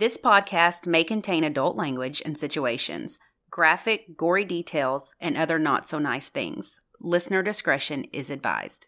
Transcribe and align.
This 0.00 0.16
podcast 0.16 0.86
may 0.86 1.04
contain 1.04 1.44
adult 1.44 1.76
language 1.76 2.22
and 2.24 2.38
situations, 2.38 3.18
graphic, 3.50 4.16
gory 4.16 4.46
details, 4.46 5.14
and 5.20 5.36
other 5.36 5.58
not 5.58 5.86
so 5.86 5.98
nice 5.98 6.28
things. 6.28 6.78
Listener 7.02 7.42
discretion 7.42 8.04
is 8.10 8.30
advised. 8.30 8.86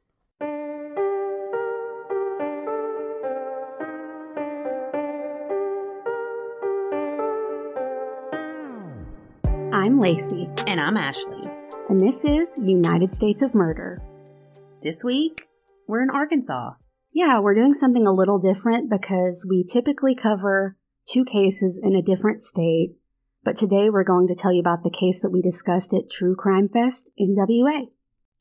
I'm 9.71 10.01
Lacey, 10.01 10.49
And 10.67 10.81
I'm 10.81 10.97
Ashley. 10.97 11.42
and 11.90 12.01
this 12.01 12.24
is 12.24 12.58
United 12.65 13.13
States 13.13 13.42
of 13.42 13.54
Murder. 13.54 13.99
This 14.81 15.04
week, 15.04 15.47
we're 15.87 16.02
in 16.02 16.09
Arkansas. 16.09 16.70
Yeah, 17.12 17.38
we're 17.38 17.55
doing 17.55 17.74
something 17.74 18.06
a 18.06 18.12
little 18.12 18.38
different 18.38 18.88
because 18.88 19.47
we 19.47 19.62
typically 19.70 20.15
cover 20.15 20.79
two 21.06 21.24
cases 21.24 21.80
in 21.82 21.95
a 21.95 22.02
different 22.02 22.42
state, 22.42 22.96
but 23.45 23.56
today 23.56 23.90
we're 23.90 24.04
going 24.04 24.28
to 24.28 24.34
tell 24.34 24.52
you 24.52 24.60
about 24.60 24.84
the 24.84 24.90
case 24.90 25.20
that 25.22 25.30
we 25.30 25.42
discussed 25.42 25.92
at 25.92 26.08
True 26.08 26.36
Crime 26.36 26.68
Fest 26.68 27.10
NWA. 27.20 27.88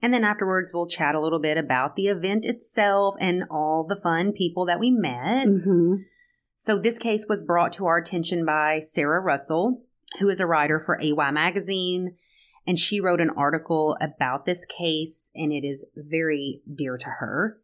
And 0.02 0.13
then 0.13 0.23
afterwards, 0.23 0.73
we'll 0.73 0.88
chat 0.88 1.16
a 1.16 1.20
little 1.20 1.39
bit 1.39 1.58
about 1.58 1.95
the 1.95 2.08
event 2.08 2.45
itself 2.45 3.16
and 3.20 3.44
all 3.52 3.86
the 3.88 3.95
fun 3.95 4.31
people 4.31 4.66
that 4.66 4.80
we 4.80 4.89
met. 4.91 5.45
hmm 5.45 5.95
So, 6.55 6.80
this 6.80 6.98
case 6.98 7.27
was 7.30 7.44
brought 7.44 7.73
to 7.73 7.86
our 7.86 7.98
attention 7.98 8.45
by 8.45 8.80
Sarah 8.80 9.22
Russell, 9.22 9.84
who 10.20 10.28
is 10.30 10.39
a 10.39 10.48
writer 10.48 10.80
for 10.80 11.00
AY 11.02 11.31
Magazine. 11.31 12.16
And 12.66 12.78
she 12.78 13.02
wrote 13.02 13.22
an 13.22 13.31
article 13.31 13.98
about 14.00 14.45
this 14.45 14.66
case, 14.66 15.31
and 15.34 15.52
it 15.52 15.66
is 15.66 15.86
very 15.95 16.62
dear 16.72 16.98
to 16.98 17.09
her. 17.20 17.61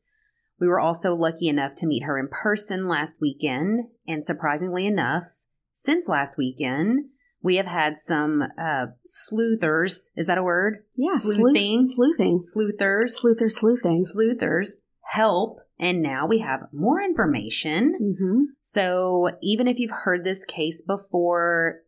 We 0.60 0.68
were 0.68 0.80
also 0.80 1.14
lucky 1.14 1.48
enough 1.48 1.76
to 1.76 1.88
meet 1.88 2.04
her 2.04 2.18
in 2.18 2.28
person 2.30 2.88
last 2.88 3.18
weekend. 3.22 3.90
And 4.08 4.24
surprisingly 4.24 4.86
enough, 4.88 5.24
since 5.72 6.10
last 6.10 6.38
weekend, 6.38 7.06
we 7.44 7.58
have 7.58 7.68
had 7.68 7.98
some 7.98 8.42
uh, 8.60 8.88
sleuthers. 9.06 10.12
Is 10.16 10.28
that 10.28 10.38
a 10.38 10.44
word? 10.44 10.84
Yeah, 10.96 11.12
Sleuthing? 11.12 11.86
Sleuthing. 11.86 12.40
Sleuthers. 12.40 13.22
Sleuther 13.24 13.52
sleuthing. 13.52 14.00
Sleuthers 14.00 14.84
help. 15.12 15.60
And 15.80 16.02
now 16.02 16.26
we 16.26 16.40
have 16.40 16.64
more 16.74 17.00
information. 17.02 18.16
hmm 18.20 18.46
So 18.62 19.30
even 19.44 19.68
if 19.68 19.78
you've 19.78 19.92
heard 19.92 20.24
this 20.24 20.44
case 20.44 20.82
before, 20.82 21.82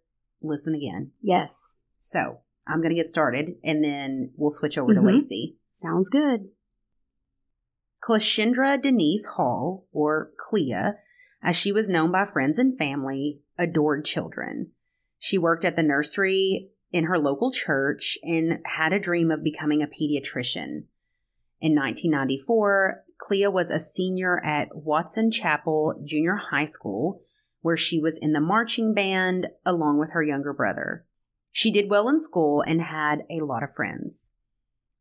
listen 0.43 0.75
again. 0.75 1.11
Yes, 1.21 1.77
So 1.97 2.41
I'm 2.67 2.81
going 2.81 2.91
to 2.91 2.95
get 2.95 3.07
started 3.07 3.55
and 3.63 3.83
then 3.83 4.31
we'll 4.37 4.51
switch 4.51 4.77
over 4.77 4.93
to 4.93 5.01
Mhm. 5.01 5.07
Lacey. 5.13 5.57
sounds 5.75 6.07
good. 6.09 6.49
Cleashindra 8.01 8.81
Denise 8.81 9.25
Hall, 9.25 9.85
or 9.91 10.31
Clea, 10.37 10.93
as 11.41 11.55
she 11.55 11.71
was 11.71 11.89
known 11.89 12.11
by 12.11 12.25
friends 12.25 12.57
and 12.57 12.77
family, 12.77 13.39
adored 13.57 14.05
children. 14.05 14.71
She 15.17 15.37
worked 15.37 15.65
at 15.65 15.75
the 15.75 15.83
nursery 15.83 16.69
in 16.91 17.05
her 17.05 17.19
local 17.19 17.51
church 17.51 18.17
and 18.23 18.59
had 18.65 18.93
a 18.93 18.99
dream 18.99 19.31
of 19.31 19.43
becoming 19.43 19.81
a 19.81 19.87
pediatrician. 19.87 20.85
In 21.61 21.75
1994, 21.75 23.03
Clea 23.17 23.47
was 23.47 23.69
a 23.69 23.79
senior 23.79 24.43
at 24.43 24.73
Watson 24.73 25.29
Chapel 25.29 26.01
Junior 26.03 26.35
High 26.35 26.65
School, 26.65 27.21
where 27.61 27.77
she 27.77 27.99
was 27.99 28.17
in 28.17 28.31
the 28.31 28.39
marching 28.39 28.93
band 28.93 29.47
along 29.65 29.99
with 29.99 30.11
her 30.11 30.23
younger 30.23 30.53
brother. 30.53 31.05
She 31.51 31.71
did 31.71 31.89
well 31.89 32.07
in 32.07 32.21
school 32.21 32.61
and 32.61 32.81
had 32.81 33.23
a 33.29 33.43
lot 33.43 33.63
of 33.63 33.73
friends. 33.73 34.31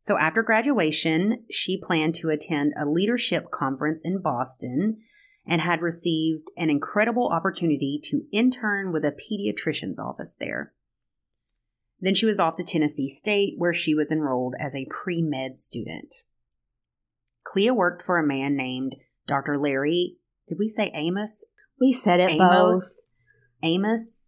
So 0.01 0.17
after 0.17 0.43
graduation, 0.43 1.45
she 1.51 1.81
planned 1.81 2.15
to 2.17 2.31
attend 2.31 2.73
a 2.81 2.89
leadership 2.89 3.51
conference 3.51 4.03
in 4.05 4.21
Boston 4.23 4.99
and 5.47 5.61
had 5.61 5.83
received 5.83 6.49
an 6.57 6.71
incredible 6.71 7.29
opportunity 7.29 7.99
to 8.05 8.27
intern 8.33 8.93
with 8.93 9.05
a 9.05 9.13
pediatrician's 9.13 9.99
office 9.99 10.37
there. 10.39 10.73
Then 12.01 12.15
she 12.15 12.27
was 12.27 12.39
off 12.39 12.55
to 12.57 12.65
Tennessee 12.65 13.09
State, 13.09 13.55
where 13.57 13.73
she 13.73 13.95
was 13.95 14.13
enrolled 14.13 14.55
as 14.61 14.77
a 14.77 14.87
pre 14.91 15.21
med 15.23 15.59
student. 15.59 16.23
Clea 17.43 17.71
worked 17.71 18.03
for 18.03 18.19
a 18.19 18.27
man 18.27 18.57
named 18.57 18.95
Dr. 19.27 19.59
Larry. 19.59 20.19
Did 20.47 20.59
we 20.59 20.69
say 20.69 20.93
Amos? 20.95 21.45
We 21.81 21.93
said 21.93 22.21
it 22.21 22.39
both. 22.39 22.83
Amos? 23.63 24.28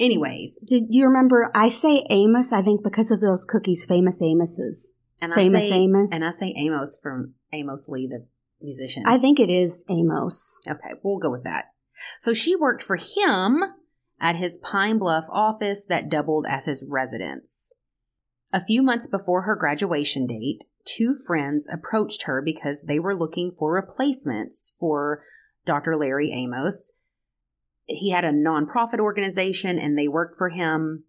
Anyways, 0.00 0.64
Do, 0.68 0.80
you 0.88 1.06
remember? 1.06 1.50
I 1.54 1.68
say 1.68 2.04
Amos, 2.08 2.52
I 2.52 2.62
think, 2.62 2.82
because 2.82 3.10
of 3.10 3.20
those 3.20 3.44
cookies, 3.44 3.84
famous 3.84 4.20
Amos's. 4.22 4.94
and 5.20 5.32
Famous 5.34 5.64
I 5.64 5.68
say, 5.68 5.74
Amos. 5.74 6.10
and 6.12 6.24
I 6.24 6.30
say 6.30 6.54
Amos 6.56 6.98
from 7.02 7.34
Amos 7.52 7.86
Lee, 7.88 8.08
the 8.10 8.26
musician. 8.62 9.04
I 9.06 9.18
think 9.18 9.38
it 9.38 9.50
is 9.50 9.84
Amos. 9.90 10.58
Okay, 10.66 10.94
we'll 11.02 11.18
go 11.18 11.30
with 11.30 11.44
that. 11.44 11.66
So 12.18 12.32
she 12.32 12.56
worked 12.56 12.82
for 12.82 12.96
him 12.96 13.62
at 14.18 14.36
his 14.36 14.58
Pine 14.58 14.98
Bluff 14.98 15.26
office 15.30 15.84
that 15.86 16.08
doubled 16.08 16.46
as 16.48 16.64
his 16.64 16.84
residence. 16.88 17.72
A 18.52 18.64
few 18.64 18.82
months 18.82 19.06
before 19.06 19.42
her 19.42 19.54
graduation 19.54 20.26
date, 20.26 20.64
two 20.84 21.14
friends 21.26 21.68
approached 21.70 22.24
her 22.24 22.42
because 22.42 22.84
they 22.86 22.98
were 22.98 23.14
looking 23.14 23.50
for 23.50 23.72
replacements 23.74 24.74
for 24.80 25.22
Dr. 25.66 25.96
Larry 25.96 26.32
Amos. 26.32 26.92
He 27.90 28.10
had 28.10 28.24
a 28.24 28.32
nonprofit 28.32 29.00
organization 29.00 29.78
and 29.78 29.98
they 29.98 30.08
worked 30.08 30.36
for 30.36 30.50
him. 30.50 31.04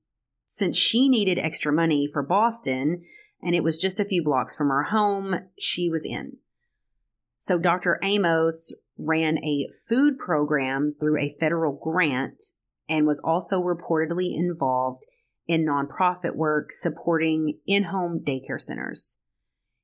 Since 0.47 0.77
she 0.77 1.07
needed 1.07 1.39
extra 1.39 1.71
money 1.71 2.07
for 2.11 2.23
Boston 2.23 3.03
and 3.41 3.55
it 3.55 3.63
was 3.63 3.81
just 3.81 3.99
a 3.99 4.05
few 4.05 4.23
blocks 4.23 4.57
from 4.57 4.69
her 4.69 4.83
home, 4.83 5.35
she 5.57 5.89
was 5.89 6.05
in. 6.05 6.37
So 7.37 7.57
Dr. 7.57 7.99
Amos 8.03 8.73
ran 8.97 9.43
a 9.43 9.67
food 9.87 10.19
program 10.19 10.95
through 10.99 11.17
a 11.19 11.35
federal 11.39 11.73
grant 11.73 12.43
and 12.87 13.07
was 13.07 13.21
also 13.23 13.61
reportedly 13.61 14.35
involved 14.35 15.03
in 15.47 15.65
nonprofit 15.65 16.35
work 16.35 16.71
supporting 16.71 17.57
in 17.65 17.85
home 17.85 18.23
daycare 18.25 18.59
centers. 18.61 19.19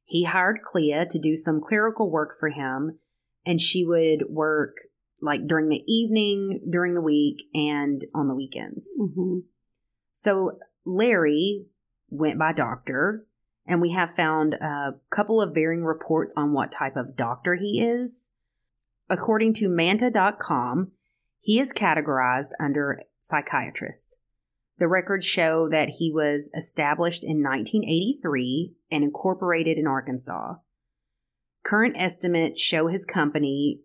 He 0.04 0.24
hired 0.24 0.62
Clea 0.64 1.06
to 1.10 1.20
do 1.20 1.36
some 1.36 1.62
clerical 1.62 2.10
work 2.10 2.32
for 2.40 2.50
him, 2.50 3.00
and 3.46 3.60
she 3.60 3.84
would 3.84 4.26
work 4.30 4.76
like 5.22 5.48
during 5.48 5.70
the 5.70 5.84
evening, 5.88 6.62
during 6.70 6.94
the 6.94 7.02
week, 7.02 7.44
and 7.54 8.06
on 8.14 8.28
the 8.28 8.36
weekends. 8.36 8.98
hmm 9.00 9.40
So 10.12 10.60
Larry 10.86 11.66
went 12.10 12.40
by 12.40 12.54
doctor, 12.54 13.26
and 13.66 13.82
we 13.82 13.92
have 13.92 14.12
found 14.12 14.54
a 14.54 14.96
couple 15.10 15.42
of 15.42 15.54
varying 15.54 15.84
reports 15.84 16.34
on 16.38 16.54
what 16.54 16.72
type 16.72 16.96
of 16.96 17.16
doctor 17.16 17.56
he 17.56 17.82
is. 17.82 18.32
According 19.10 19.54
to 19.56 19.70
Manta.com, 19.70 20.92
he 21.40 21.60
is 21.60 21.74
categorized 21.74 22.52
under 22.60 23.02
psychiatrist. 23.20 24.20
The 24.80 24.88
records 24.88 25.26
show 25.26 25.68
that 25.70 25.90
he 25.98 26.12
was 26.12 26.52
established 26.56 27.24
in 27.24 27.42
1983 27.42 28.74
and 28.92 29.04
incorporated 29.04 29.78
in 29.78 29.88
Arkansas. 29.88 30.56
Current 31.66 31.96
estimates 31.98 32.62
show 32.62 32.88
his 32.88 33.06
company 33.06 33.82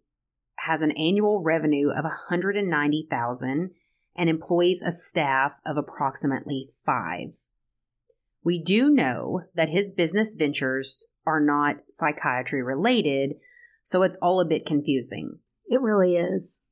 has 0.67 0.83
an 0.83 0.93
annual 0.93 1.43
revenue 1.43 1.91
of 1.91 2.05
190,000 2.05 3.71
and 4.17 4.29
employs 4.29 4.83
a 4.83 4.93
staff 4.93 5.61
of 5.65 5.77
approximately 5.77 6.69
5. 6.85 7.35
We 8.45 8.63
do 8.63 8.91
know 8.91 9.43
that 9.55 9.69
his 9.69 9.91
business 9.91 10.35
ventures 10.35 11.09
are 11.27 11.41
not 11.41 11.77
psychiatry 11.89 12.63
related, 12.63 13.35
so 13.83 14.03
it's 14.03 14.19
all 14.21 14.41
a 14.41 14.49
bit 14.49 14.67
confusing. 14.67 15.39
It 15.67 15.81
really 15.81 16.17
is. 16.17 16.67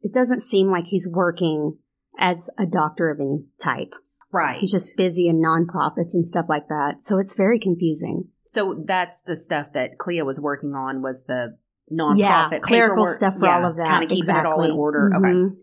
It 0.00 0.12
doesn't 0.12 0.40
seem 0.40 0.68
like 0.68 0.86
he's 0.86 1.08
working 1.10 1.78
as 2.18 2.50
a 2.58 2.66
doctor 2.66 3.10
of 3.10 3.20
any 3.20 3.44
type. 3.62 3.94
Right. 4.32 4.58
He's 4.58 4.72
just 4.72 4.96
busy 4.96 5.28
in 5.28 5.42
nonprofits 5.42 6.14
and 6.14 6.26
stuff 6.26 6.46
like 6.48 6.68
that. 6.68 6.96
So 7.00 7.18
it's 7.18 7.36
very 7.36 7.58
confusing. 7.58 8.28
So 8.42 8.82
that's 8.86 9.22
the 9.22 9.36
stuff 9.36 9.72
that 9.74 9.98
Clea 9.98 10.22
was 10.22 10.40
working 10.40 10.74
on 10.74 11.02
was 11.02 11.26
the 11.26 11.58
nonprofit 11.92 12.18
yeah, 12.18 12.58
clerical 12.60 13.06
stuff 13.06 13.34
for 13.38 13.46
Yeah, 13.46 13.56
all 13.56 13.70
of 13.70 13.76
that. 13.76 13.86
Kind 13.86 14.04
of 14.04 14.08
keeping 14.08 14.20
exactly. 14.20 14.50
it 14.50 14.54
all 14.54 14.62
in 14.62 14.70
order. 14.72 15.10
Okay. 15.14 15.26
Mhm. 15.28 15.56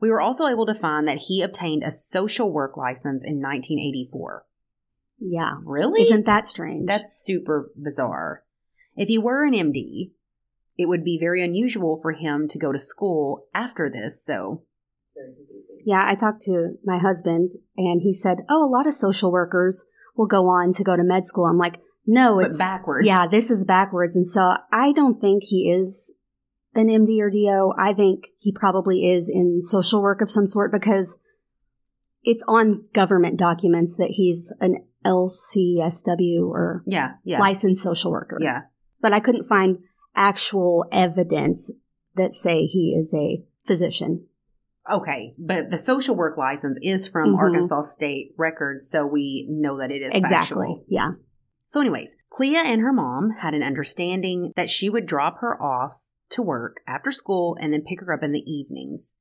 We 0.00 0.10
were 0.10 0.20
also 0.20 0.46
able 0.46 0.66
to 0.66 0.74
find 0.74 1.08
that 1.08 1.18
he 1.28 1.42
obtained 1.42 1.82
a 1.82 1.90
social 1.90 2.52
work 2.52 2.76
license 2.76 3.24
in 3.24 3.40
1984. 3.40 4.44
Yeah. 5.18 5.56
Really? 5.64 6.02
Isn't 6.02 6.26
that 6.26 6.46
strange? 6.46 6.86
That's 6.86 7.12
super 7.12 7.72
bizarre. 7.76 8.44
If 8.96 9.08
he 9.08 9.18
were 9.18 9.44
an 9.44 9.54
MD, 9.54 10.12
it 10.76 10.86
would 10.88 11.02
be 11.04 11.18
very 11.20 11.42
unusual 11.42 11.98
for 12.00 12.12
him 12.12 12.46
to 12.48 12.58
go 12.58 12.70
to 12.70 12.78
school 12.78 13.46
after 13.52 13.90
this, 13.90 14.24
so 14.24 14.62
it's 15.02 15.12
very 15.14 15.34
confusing. 15.34 15.82
Yeah, 15.84 16.04
I 16.06 16.14
talked 16.14 16.42
to 16.42 16.74
my 16.84 16.98
husband 16.98 17.52
and 17.76 18.02
he 18.02 18.12
said, 18.12 18.38
Oh, 18.48 18.64
a 18.64 18.70
lot 18.70 18.86
of 18.86 18.94
social 18.94 19.32
workers 19.32 19.84
will 20.16 20.26
go 20.28 20.46
on 20.46 20.72
to 20.72 20.84
go 20.84 20.96
to 20.96 21.02
med 21.02 21.26
school. 21.26 21.46
I'm 21.46 21.58
like, 21.58 21.80
No, 22.10 22.36
But 22.36 22.46
it's 22.46 22.58
backwards. 22.58 23.06
Yeah, 23.06 23.26
this 23.30 23.50
is 23.50 23.66
backwards. 23.66 24.16
And 24.16 24.26
so 24.26 24.56
I 24.72 24.92
don't 24.92 25.20
think 25.20 25.42
he 25.44 25.70
is 25.70 26.10
an 26.74 26.88
MD 26.88 27.20
or 27.20 27.28
DO. 27.28 27.74
I 27.78 27.92
think 27.92 28.28
he 28.38 28.50
probably 28.50 29.06
is 29.06 29.28
in 29.32 29.60
social 29.60 30.00
work 30.00 30.22
of 30.22 30.30
some 30.30 30.46
sort 30.46 30.72
because 30.72 31.18
it's 32.22 32.42
on 32.48 32.86
government 32.94 33.38
documents 33.38 33.98
that 33.98 34.12
he's 34.12 34.50
an 34.58 34.86
LCSW 35.04 36.48
or 36.48 36.82
Yeah, 36.86 37.14
yeah. 37.24 37.40
licensed 37.40 37.82
social 37.82 38.10
worker. 38.10 38.38
Yeah. 38.40 38.62
But 39.02 39.12
I 39.12 39.20
couldn't 39.20 39.44
find 39.44 39.78
actual 40.16 40.86
evidence 40.90 41.70
that 42.16 42.32
say 42.32 42.64
he 42.64 42.96
is 42.98 43.14
a 43.14 43.44
physician. 43.66 44.24
Okay, 44.90 45.34
but 45.38 45.70
the 45.70 45.76
social 45.76 46.16
work 46.16 46.38
license 46.38 46.78
is 46.82 47.06
from 47.06 47.34
Mhm. 47.34 47.38
Arkansas 47.38 47.82
State 47.82 48.34
Records, 48.38 48.88
so 48.88 49.06
we 49.06 49.46
know 49.50 49.76
that 49.76 49.90
it 49.90 50.00
is 50.00 50.14
exactly. 50.14 50.66
factual. 50.66 50.84
Yeah. 50.88 51.12
So, 51.68 51.82
anyways, 51.82 52.16
Clea 52.30 52.56
and 52.56 52.80
her 52.80 52.94
mom 52.94 53.30
had 53.42 53.52
an 53.54 53.62
understanding 53.62 54.52
that 54.56 54.70
she 54.70 54.88
would 54.88 55.04
drop 55.04 55.40
her 55.40 55.62
off 55.62 56.06
to 56.30 56.42
work 56.42 56.80
after 56.86 57.10
school 57.10 57.58
and 57.60 57.72
then 57.72 57.84
pick 57.86 58.00
her 58.00 58.12
up 58.12 58.22
in 58.22 58.32
the 58.32 58.50
evenings. 58.50 59.18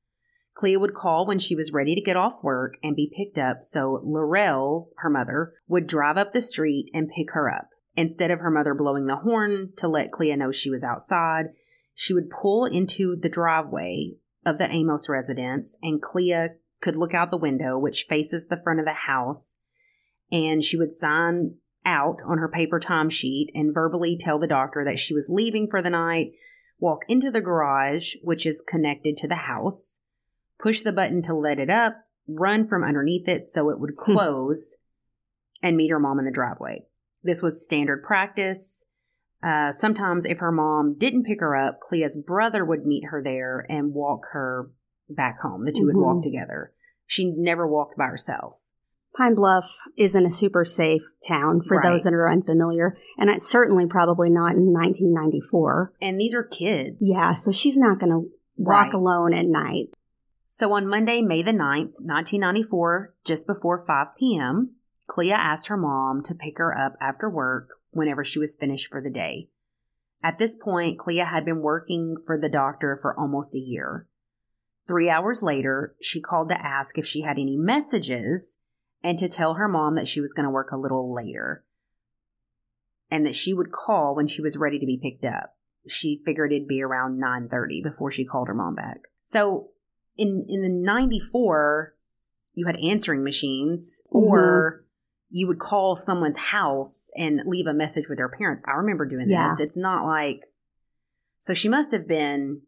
Clea 0.56 0.78
would 0.78 0.94
call 0.94 1.28
when 1.28 1.40
she 1.40 1.56
was 1.56 1.74
ready 1.74 1.94
to 1.94 2.02
get 2.02 2.16
off 2.16 2.44
work 2.44 2.78
and 2.82 2.96
be 2.96 3.12
picked 3.16 3.38
up, 3.38 3.62
so 3.62 4.00
Laurel, 4.04 4.90
her 5.00 5.10
mother, 5.10 5.54
would 5.68 5.88
drive 5.88 6.18
up 6.18 6.32
the 6.32 6.42
street 6.42 6.90
and 6.94 7.12
pick 7.16 7.32
her 7.34 7.54
up. 7.54 7.68
Instead 7.96 8.32
of 8.32 8.40
her 8.40 8.50
mother 8.50 8.74
blowing 8.74 9.08
the 9.08 9.18
horn 9.18 9.74
to 9.76 9.88
let 9.88 10.12
Clea 10.12 10.36
know 10.38 10.52
she 10.52 10.72
was 10.72 10.86
outside, 10.86 11.48
she 11.94 12.14
would 12.14 12.30
pull 12.30 12.66
into 12.66 13.16
the 13.16 13.30
driveway 13.30 14.14
of 14.46 14.58
the 14.58 14.72
Amos 14.72 15.10
residence, 15.10 15.78
and 15.84 16.02
Clea 16.02 16.50
could 16.80 16.96
look 16.96 17.14
out 17.14 17.30
the 17.30 17.38
window, 17.38 17.78
which 17.78 18.06
faces 18.08 18.48
the 18.48 18.62
front 18.64 18.80
of 18.80 18.86
the 18.86 18.94
house, 18.94 19.58
and 20.32 20.64
she 20.64 20.78
would 20.78 20.94
sign 20.94 21.56
out 21.88 22.20
on 22.28 22.38
her 22.38 22.50
paper 22.50 22.80
timesheet 22.80 23.48
and 23.56 23.74
verbally 23.74 24.18
tell 24.20 24.38
the 24.38 24.46
doctor 24.46 24.84
that 24.84 25.00
she 25.00 25.14
was 25.16 25.30
leaving 25.32 25.68
for 25.68 25.82
the 25.82 25.90
night, 25.90 26.34
walk 26.80 27.02
into 27.08 27.32
the 27.32 27.42
garage, 27.42 28.16
which 28.22 28.46
is 28.46 28.62
connected 28.62 29.16
to 29.18 29.28
the 29.28 29.36
house, 29.36 30.04
push 30.60 30.82
the 30.82 30.92
button 30.92 31.22
to 31.24 31.34
let 31.34 31.60
it 31.60 31.70
up, 31.70 31.96
run 32.28 32.68
from 32.68 32.84
underneath 32.84 33.28
it 33.28 33.48
so 33.48 33.70
it 33.70 33.80
would 33.80 33.92
Hmm. 33.98 34.14
close, 34.14 34.78
and 35.64 35.78
meet 35.78 35.90
her 35.90 36.00
mom 36.00 36.20
in 36.20 36.26
the 36.26 36.32
driveway. 36.32 36.86
This 37.24 37.42
was 37.42 37.66
standard 37.66 38.04
practice. 38.04 38.90
Uh, 39.42 39.72
sometimes, 39.72 40.26
if 40.26 40.40
her 40.40 40.52
mom 40.52 40.96
didn't 40.98 41.24
pick 41.24 41.40
her 41.40 41.56
up, 41.56 41.80
Clea's 41.80 42.18
brother 42.18 42.66
would 42.66 42.86
meet 42.86 43.06
her 43.12 43.24
there 43.24 43.66
and 43.70 43.94
walk 43.94 44.26
her 44.34 44.72
back 45.10 45.40
home. 45.40 45.64
The 45.64 45.72
2 45.72 45.86
would 45.86 45.96
walk 45.96 46.18
Mhm. 46.18 46.24
together. 46.24 46.74
She 47.06 47.32
never 47.32 47.66
walked 47.68 47.98
by 47.98 48.08
herself. 48.08 48.70
Pine 49.18 49.34
Bluff 49.34 49.66
isn't 49.98 50.26
a 50.28 50.30
super 50.30 50.64
safe 50.64 51.02
town 51.28 51.62
for 51.62 51.78
Right. 51.78 51.90
those 51.92 52.04
that 52.04 52.14
are 52.14 52.30
unfamiliar, 52.30 52.96
and 53.18 53.32
it's 53.32 53.50
certainly 53.50 53.88
probably 53.88 54.30
not 54.30 54.56
in 54.56 54.72
1994. 54.72 55.94
And 56.00 56.20
these 56.20 56.36
are 56.36 56.44
kids. 56.44 56.98
Yeah, 57.02 57.34
so 57.34 57.52
she's 57.52 57.80
not 57.80 58.00
going 58.00 58.12
to 58.12 58.30
walk 58.58 58.86
Right. 58.86 58.94
alone 58.94 59.34
at 59.34 59.48
night. 59.48 59.90
So 60.46 60.72
on 60.74 60.88
Monday, 60.88 61.24
May 61.24 61.42
the 61.42 61.52
9th, 61.52 61.96
1994, 62.00 63.16
just 63.26 63.48
before 63.48 63.80
5 63.80 64.16
p.m., 64.16 64.76
Clea 65.08 65.32
asked 65.32 65.68
her 65.68 65.78
mom 65.78 66.22
to 66.22 66.36
pick 66.36 66.60
her 66.60 66.78
up 66.78 66.96
after 67.02 67.28
work 67.28 67.70
whenever 67.90 68.24
she 68.24 68.38
was 68.38 68.56
finished 68.56 68.92
for 68.92 69.02
the 69.02 69.10
day. 69.10 69.50
At 70.22 70.38
this 70.38 70.56
point, 70.56 71.00
Clea 71.00 71.18
had 71.18 71.44
been 71.44 71.62
working 71.62 72.18
for 72.26 72.38
the 72.40 72.50
doctor 72.50 72.96
for 72.96 73.20
almost 73.20 73.56
a 73.56 73.60
year. 73.60 74.08
Three 74.88 75.10
hours 75.10 75.42
later, 75.42 75.96
she 76.02 76.22
called 76.22 76.50
to 76.50 76.62
ask 76.66 76.98
if 77.00 77.06
she 77.06 77.22
had 77.22 77.40
any 77.40 77.58
messages 77.58 78.60
and 79.08 79.18
to 79.18 79.30
tell 79.30 79.54
her 79.54 79.70
mom 79.70 79.96
that 79.96 80.08
she 80.08 80.20
was 80.20 80.34
going 80.34 80.44
to 80.44 80.50
work 80.50 80.74
a 80.74 80.78
little 80.78 81.14
later 81.14 81.64
and 83.10 83.26
that 83.26 83.36
she 83.36 83.54
would 83.54 83.72
call 83.72 84.14
when 84.14 84.28
she 84.28 84.42
was 84.42 84.58
ready 84.58 84.78
to 84.80 84.86
be 84.86 85.00
picked 85.02 85.24
up. 85.24 85.56
She 85.88 86.22
figured 86.26 86.52
it'd 86.52 86.68
be 86.68 86.84
around 86.84 87.18
9:30 87.18 87.82
before 87.82 88.12
she 88.12 88.26
called 88.26 88.50
her 88.50 88.54
mom 88.54 88.76
back. 88.76 89.08
So, 89.22 89.70
in 90.18 90.46
in 90.50 90.62
the 90.62 90.68
94, 90.68 91.96
you 92.54 92.66
had 92.66 92.78
answering 92.80 93.24
machines 93.24 94.02
mm-hmm. 94.08 94.18
or 94.18 94.84
you 95.30 95.48
would 95.48 95.60
call 95.60 95.96
someone's 95.96 96.38
house 96.38 97.10
and 97.16 97.40
leave 97.46 97.68
a 97.68 97.74
message 97.74 98.10
with 98.10 98.18
their 98.18 98.28
parents. 98.28 98.62
I 98.68 98.72
remember 98.72 99.06
doing 99.06 99.30
Yeah. 99.30 99.48
this. 99.48 99.62
It's 99.62 99.78
not 99.78 100.06
like 100.06 100.42
so 101.40 101.54
she 101.54 101.70
must 101.70 101.94
have 101.94 102.10
been 102.10 102.64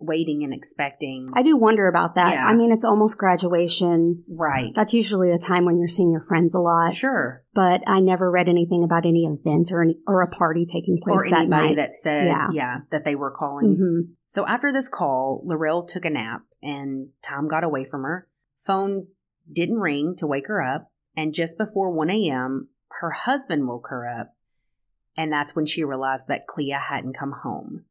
waiting 0.00 0.42
and 0.42 0.52
expecting. 0.54 1.28
I 1.36 1.42
do 1.42 1.56
wonder 1.56 1.86
about 1.88 2.14
that. 2.16 2.32
Yeah. 2.34 2.46
I 2.46 2.54
mean, 2.54 2.72
it's 2.72 2.84
almost 2.84 3.18
graduation. 3.18 4.24
right. 4.28 4.72
That's 4.74 4.94
usually 4.94 5.30
a 5.30 5.38
time 5.38 5.64
when 5.66 5.78
you're 5.78 5.88
seeing 5.88 6.10
your 6.10 6.22
friends 6.22 6.54
a 6.54 6.58
lot. 6.58 6.92
sure. 6.94 7.44
But 7.54 7.82
I 7.86 8.00
never 8.00 8.30
read 8.30 8.48
anything 8.48 8.82
about 8.84 9.04
any 9.06 9.24
event 9.26 9.70
or 9.72 9.82
any, 9.82 9.96
or 10.06 10.22
a 10.22 10.30
party 10.30 10.64
taking 10.64 10.98
place 11.02 11.16
Or 11.26 11.30
that 11.30 11.40
anybody 11.42 11.66
night. 11.68 11.76
that 11.76 11.94
said, 11.94 12.26
Yeah. 12.26 12.48
yeah. 12.52 12.76
that 12.90 13.04
they 13.04 13.14
were 13.14 13.30
calling. 13.30 13.76
hmm 13.76 14.12
So 14.26 14.46
after 14.46 14.72
this 14.72 14.88
call, 14.88 15.42
Laurel 15.44 15.84
took 15.84 16.04
a 16.04 16.10
nap 16.10 16.42
and 16.62 17.08
Tom 17.22 17.46
got 17.48 17.64
away 17.64 17.84
from 17.84 18.02
her. 18.04 18.26
Phone 18.58 19.08
didn't 19.52 19.78
ring 19.80 20.14
to 20.18 20.26
wake 20.26 20.48
her 20.48 20.62
up. 20.62 20.90
And 21.16 21.34
just 21.34 21.58
before 21.58 21.90
1 21.92 22.08
a.m., 22.10 22.68
her 23.00 23.10
husband 23.10 23.66
woke 23.68 23.88
her 23.90 24.08
up. 24.08 24.34
And 25.16 25.32
that's 25.32 25.56
when 25.56 25.66
she 25.66 25.84
realized 25.84 26.28
that 26.28 26.46
Clea 26.46 26.70
hadn't 26.88 27.18
come 27.18 27.34
home. 27.42 27.84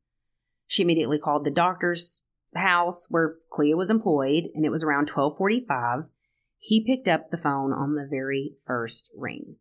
She 0.70 0.84
immediately 0.84 1.18
called 1.18 1.46
the 1.46 1.52
doctor's 1.52 2.28
house 2.54 3.08
where 3.10 3.38
Clea 3.52 3.74
was 3.74 3.90
employed, 3.90 4.50
and 4.54 4.64
it 4.64 4.70
was 4.70 4.84
around 4.84 5.10
1245. 5.10 6.04
He 6.60 6.86
picked 6.86 7.08
up 7.08 7.32
the 7.32 7.38
phone 7.38 7.74
on 7.74 7.96
the 7.96 8.08
very 8.08 8.54
first 8.64 9.12
ring. 9.18 9.56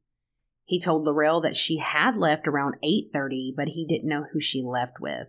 He 0.67 0.79
told 0.79 1.07
Laurel 1.07 1.41
that 1.41 1.57
she 1.57 1.79
had 1.79 2.19
left 2.19 2.47
around 2.47 2.75
8:30, 2.83 3.55
but 3.57 3.69
he 3.69 3.87
didn't 3.87 4.07
know 4.09 4.27
who 4.31 4.39
she 4.39 4.63
left 4.63 5.01
with. 5.01 5.29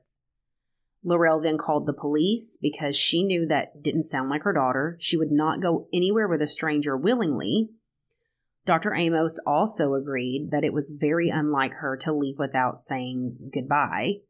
Laurel 1.02 1.40
then 1.40 1.58
called 1.58 1.86
the 1.86 1.94
police 1.94 2.58
because 2.62 2.98
she 2.98 3.24
knew 3.24 3.48
that 3.48 3.82
didn't 3.82 4.04
sound 4.04 4.30
like 4.30 4.44
her 4.44 4.52
daughter. 4.52 4.98
She 5.00 5.16
would 5.16 5.32
not 5.32 5.62
go 5.62 5.88
anywhere 5.94 6.28
with 6.28 6.42
a 6.42 6.48
stranger 6.48 6.98
willingly. 6.98 7.70
Dr. 8.66 8.94
Amos 8.94 9.40
also 9.48 9.94
agreed 9.94 10.50
that 10.52 10.66
it 10.66 10.74
was 10.74 10.92
very 10.92 11.30
unlike 11.30 11.76
her 11.76 11.96
to 12.02 12.12
leave 12.12 12.38
without 12.38 12.82
saying 12.82 13.50
goodbye. 13.54 14.24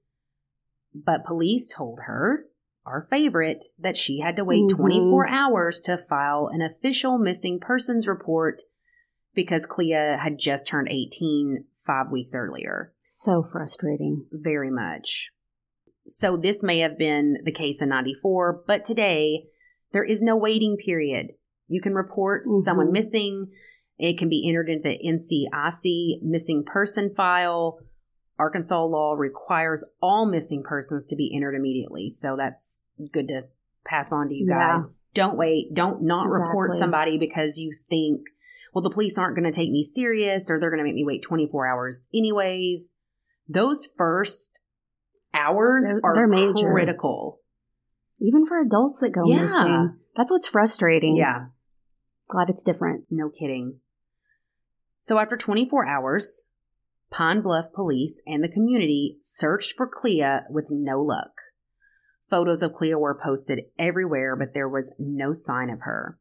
But 0.93 1.25
police 1.25 1.73
told 1.73 2.01
her, 2.05 2.45
our 2.85 3.01
favorite, 3.01 3.65
that 3.77 3.95
she 3.97 4.19
had 4.19 4.35
to 4.37 4.45
wait 4.45 4.63
Mhm. 4.63 4.75
24 4.77 5.27
hours 5.27 5.79
to 5.81 5.97
file 5.97 6.49
an 6.51 6.61
official 6.61 7.17
missing 7.17 7.59
persons 7.59 8.07
report 8.07 8.63
because 9.35 9.65
Clea 9.65 9.91
had 9.91 10.37
just 10.39 10.67
turned 10.67 10.87
18 10.89 11.65
five 11.85 12.11
weeks 12.11 12.33
earlier 12.35 12.93
So 13.01 13.43
frustrating. 13.43 14.25
very 14.31 14.69
much. 14.71 15.31
So 16.07 16.35
this 16.37 16.63
may 16.63 16.79
have 16.79 16.97
been 16.97 17.37
the 17.43 17.51
case 17.51 17.81
in 17.81 17.89
94, 17.89 18.63
but 18.65 18.83
today 18.83 19.45
there 19.91 20.03
is 20.03 20.21
no 20.21 20.35
waiting 20.35 20.77
period. 20.77 21.33
You 21.67 21.81
can 21.81 21.93
report 21.93 22.45
Mhm. 22.45 22.55
someone 22.63 22.91
missing. 22.91 23.51
It 23.99 24.17
can 24.17 24.29
be 24.29 24.47
entered 24.47 24.69
into 24.69 24.89
the 24.89 24.99
NCIC 25.07 26.19
missing 26.23 26.63
person 26.65 27.11
file. 27.11 27.79
Arkansas 28.39 28.83
law 28.85 29.13
requires 29.13 29.83
all 30.01 30.25
missing 30.25 30.63
persons 30.63 31.05
to 31.07 31.15
be 31.15 31.31
entered 31.35 31.55
immediately. 31.55 32.09
So 32.09 32.35
that's 32.37 32.83
good 33.11 33.27
to 33.27 33.43
pass 33.85 34.11
on 34.11 34.29
to 34.29 34.33
you 34.33 34.47
Yeah. 34.49 34.71
guys. 34.71 34.87
Don't 35.13 35.37
wait. 35.37 35.73
Don't 35.73 36.01
not 36.03 36.29
report 36.29 36.73
somebody 36.75 37.17
because 37.17 37.57
you 37.57 37.71
think, 37.89 38.21
well, 38.73 38.81
the 38.81 38.89
police 38.91 39.17
aren't 39.17 39.35
going 39.35 39.51
to 39.51 39.55
take 39.55 39.71
me 39.71 39.83
serious 39.83 40.49
or 40.49 40.59
they're 40.59 40.69
going 40.69 40.77
to 40.79 40.83
make 40.83 40.95
me 40.95 41.03
wait 41.03 41.21
24 41.23 41.67
hours 41.67 42.07
anyways. 42.13 42.93
Those 43.47 43.91
first 43.97 44.59
hours 45.33 45.87
They're- 45.89 46.01
are 46.03 46.15
they're 46.15 46.27
major. 46.27 46.71
critical. 46.71 47.41
Even 48.19 48.45
for 48.45 48.59
adults 48.59 48.99
that 49.01 49.11
go 49.11 49.23
Yeah. 49.25 49.41
missing. 49.41 49.95
That's 50.15 50.31
what's 50.31 50.47
frustrating. 50.47 51.15
Yeah, 51.15 51.47
Glad 52.27 52.49
it's 52.49 52.63
different. 52.63 53.05
no 53.09 53.29
kidding. 53.29 53.79
So 55.01 55.17
after 55.17 55.37
24 55.37 55.85
hours, 55.87 56.48
Pine 57.11 57.41
Bluff 57.41 57.73
police 57.73 58.21
and 58.27 58.43
the 58.43 58.49
community 58.49 59.17
searched 59.21 59.73
for 59.75 59.87
Clea 59.87 60.41
with 60.49 60.67
no 60.69 61.01
luck. 61.01 61.31
Photos 62.29 62.61
of 62.61 62.73
Clea 62.73 62.95
were 62.95 63.19
posted 63.21 63.65
everywhere, 63.79 64.35
but 64.35 64.53
there 64.53 64.69
was 64.69 64.93
no 64.99 65.33
sign 65.33 65.69
of 65.69 65.81
her. 65.81 66.19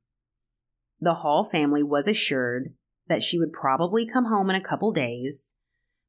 The 1.00 1.14
Hall 1.14 1.45
family 1.45 1.83
was 1.83 2.09
assured 2.09 2.75
that 3.09 3.23
she 3.23 3.38
would 3.38 3.52
probably 3.52 4.07
come 4.07 4.26
home 4.26 4.50
in 4.50 4.57
a 4.57 4.61
couple 4.61 4.92
days, 4.92 5.57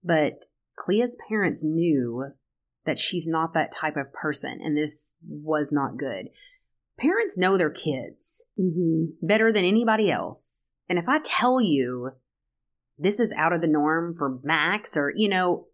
but 0.04 0.46
Clea's 0.78 1.18
parents 1.28 1.64
knew 1.64 2.32
that 2.86 2.98
she's 2.98 3.28
not 3.28 3.54
that 3.54 3.72
type 3.72 3.98
of 3.98 4.14
person, 4.14 4.60
and 4.64 4.78
this 4.78 5.16
was 5.28 5.72
not 5.72 5.98
good. 5.98 6.30
Parents 6.98 7.38
know 7.38 7.58
their 7.58 7.70
kids 7.70 8.50
hmm 8.58 9.06
better 9.22 9.52
than 9.52 9.66
anybody 9.66 10.10
else. 10.10 10.70
And 10.88 10.98
if 10.98 11.08
I 11.08 11.20
tell 11.24 11.62
you 11.62 12.12
this 13.00 13.20
is 13.20 13.34
out 13.34 13.54
of 13.54 13.62
the 13.62 13.68
norm 13.68 14.14
for 14.14 14.40
Max 14.44 14.96
or, 14.98 15.12
you 15.16 15.30
know, 15.30 15.66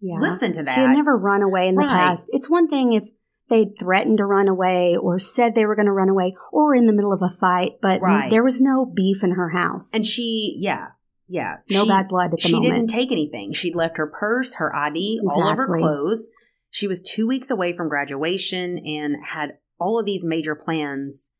Yeah. 0.00 0.18
listen 0.20 0.52
to 0.52 0.62
that. 0.62 0.74
She 0.74 0.80
had 0.80 0.90
never 0.90 1.16
run 1.16 1.42
away 1.42 1.68
in 1.68 1.74
the 1.74 1.80
Right. 1.82 1.90
past. 1.90 2.28
It's 2.32 2.48
one 2.50 2.68
thing 2.68 2.92
if 2.92 3.08
they'd 3.48 3.78
threatened 3.78 4.18
to 4.18 4.26
run 4.26 4.46
away 4.46 4.96
or 4.96 5.18
said 5.18 5.54
they 5.54 5.64
were 5.66 5.74
going 5.74 5.86
to 5.86 5.92
run 5.92 6.08
away 6.08 6.34
or 6.52 6.74
in 6.74 6.84
the 6.84 6.92
middle 6.92 7.12
of 7.12 7.22
a 7.22 7.28
fight, 7.30 7.72
but 7.80 8.00
Right. 8.00 8.30
there 8.30 8.42
was 8.42 8.60
no 8.60 8.84
beef 8.86 9.24
in 9.24 9.32
her 9.32 9.50
house. 9.50 9.94
And 9.94 10.04
she, 10.06 10.54
yeah, 10.58 10.88
yeah. 11.28 11.56
no 11.70 11.84
she, 11.84 11.88
bad 11.88 12.08
blood 12.08 12.26
at 12.34 12.40
the 12.42 12.48
She 12.48 12.52
moment. 12.54 12.72
didn't 12.74 12.90
take 12.90 13.10
anything. 13.10 13.52
She'd 13.52 13.74
left 13.74 13.96
her 13.96 14.06
purse, 14.06 14.56
her 14.56 14.74
ID, 14.76 15.20
all 15.26 15.48
of 15.48 15.56
her 15.56 15.66
clothes. 15.66 16.28
She 16.70 16.86
was 16.86 17.00
two 17.00 17.26
weeks 17.26 17.50
away 17.50 17.72
from 17.72 17.88
graduation 17.88 18.78
and 18.84 19.16
had 19.32 19.56
all 19.80 19.98
of 19.98 20.04
these 20.04 20.24
major 20.26 20.54
plans, 20.54 21.32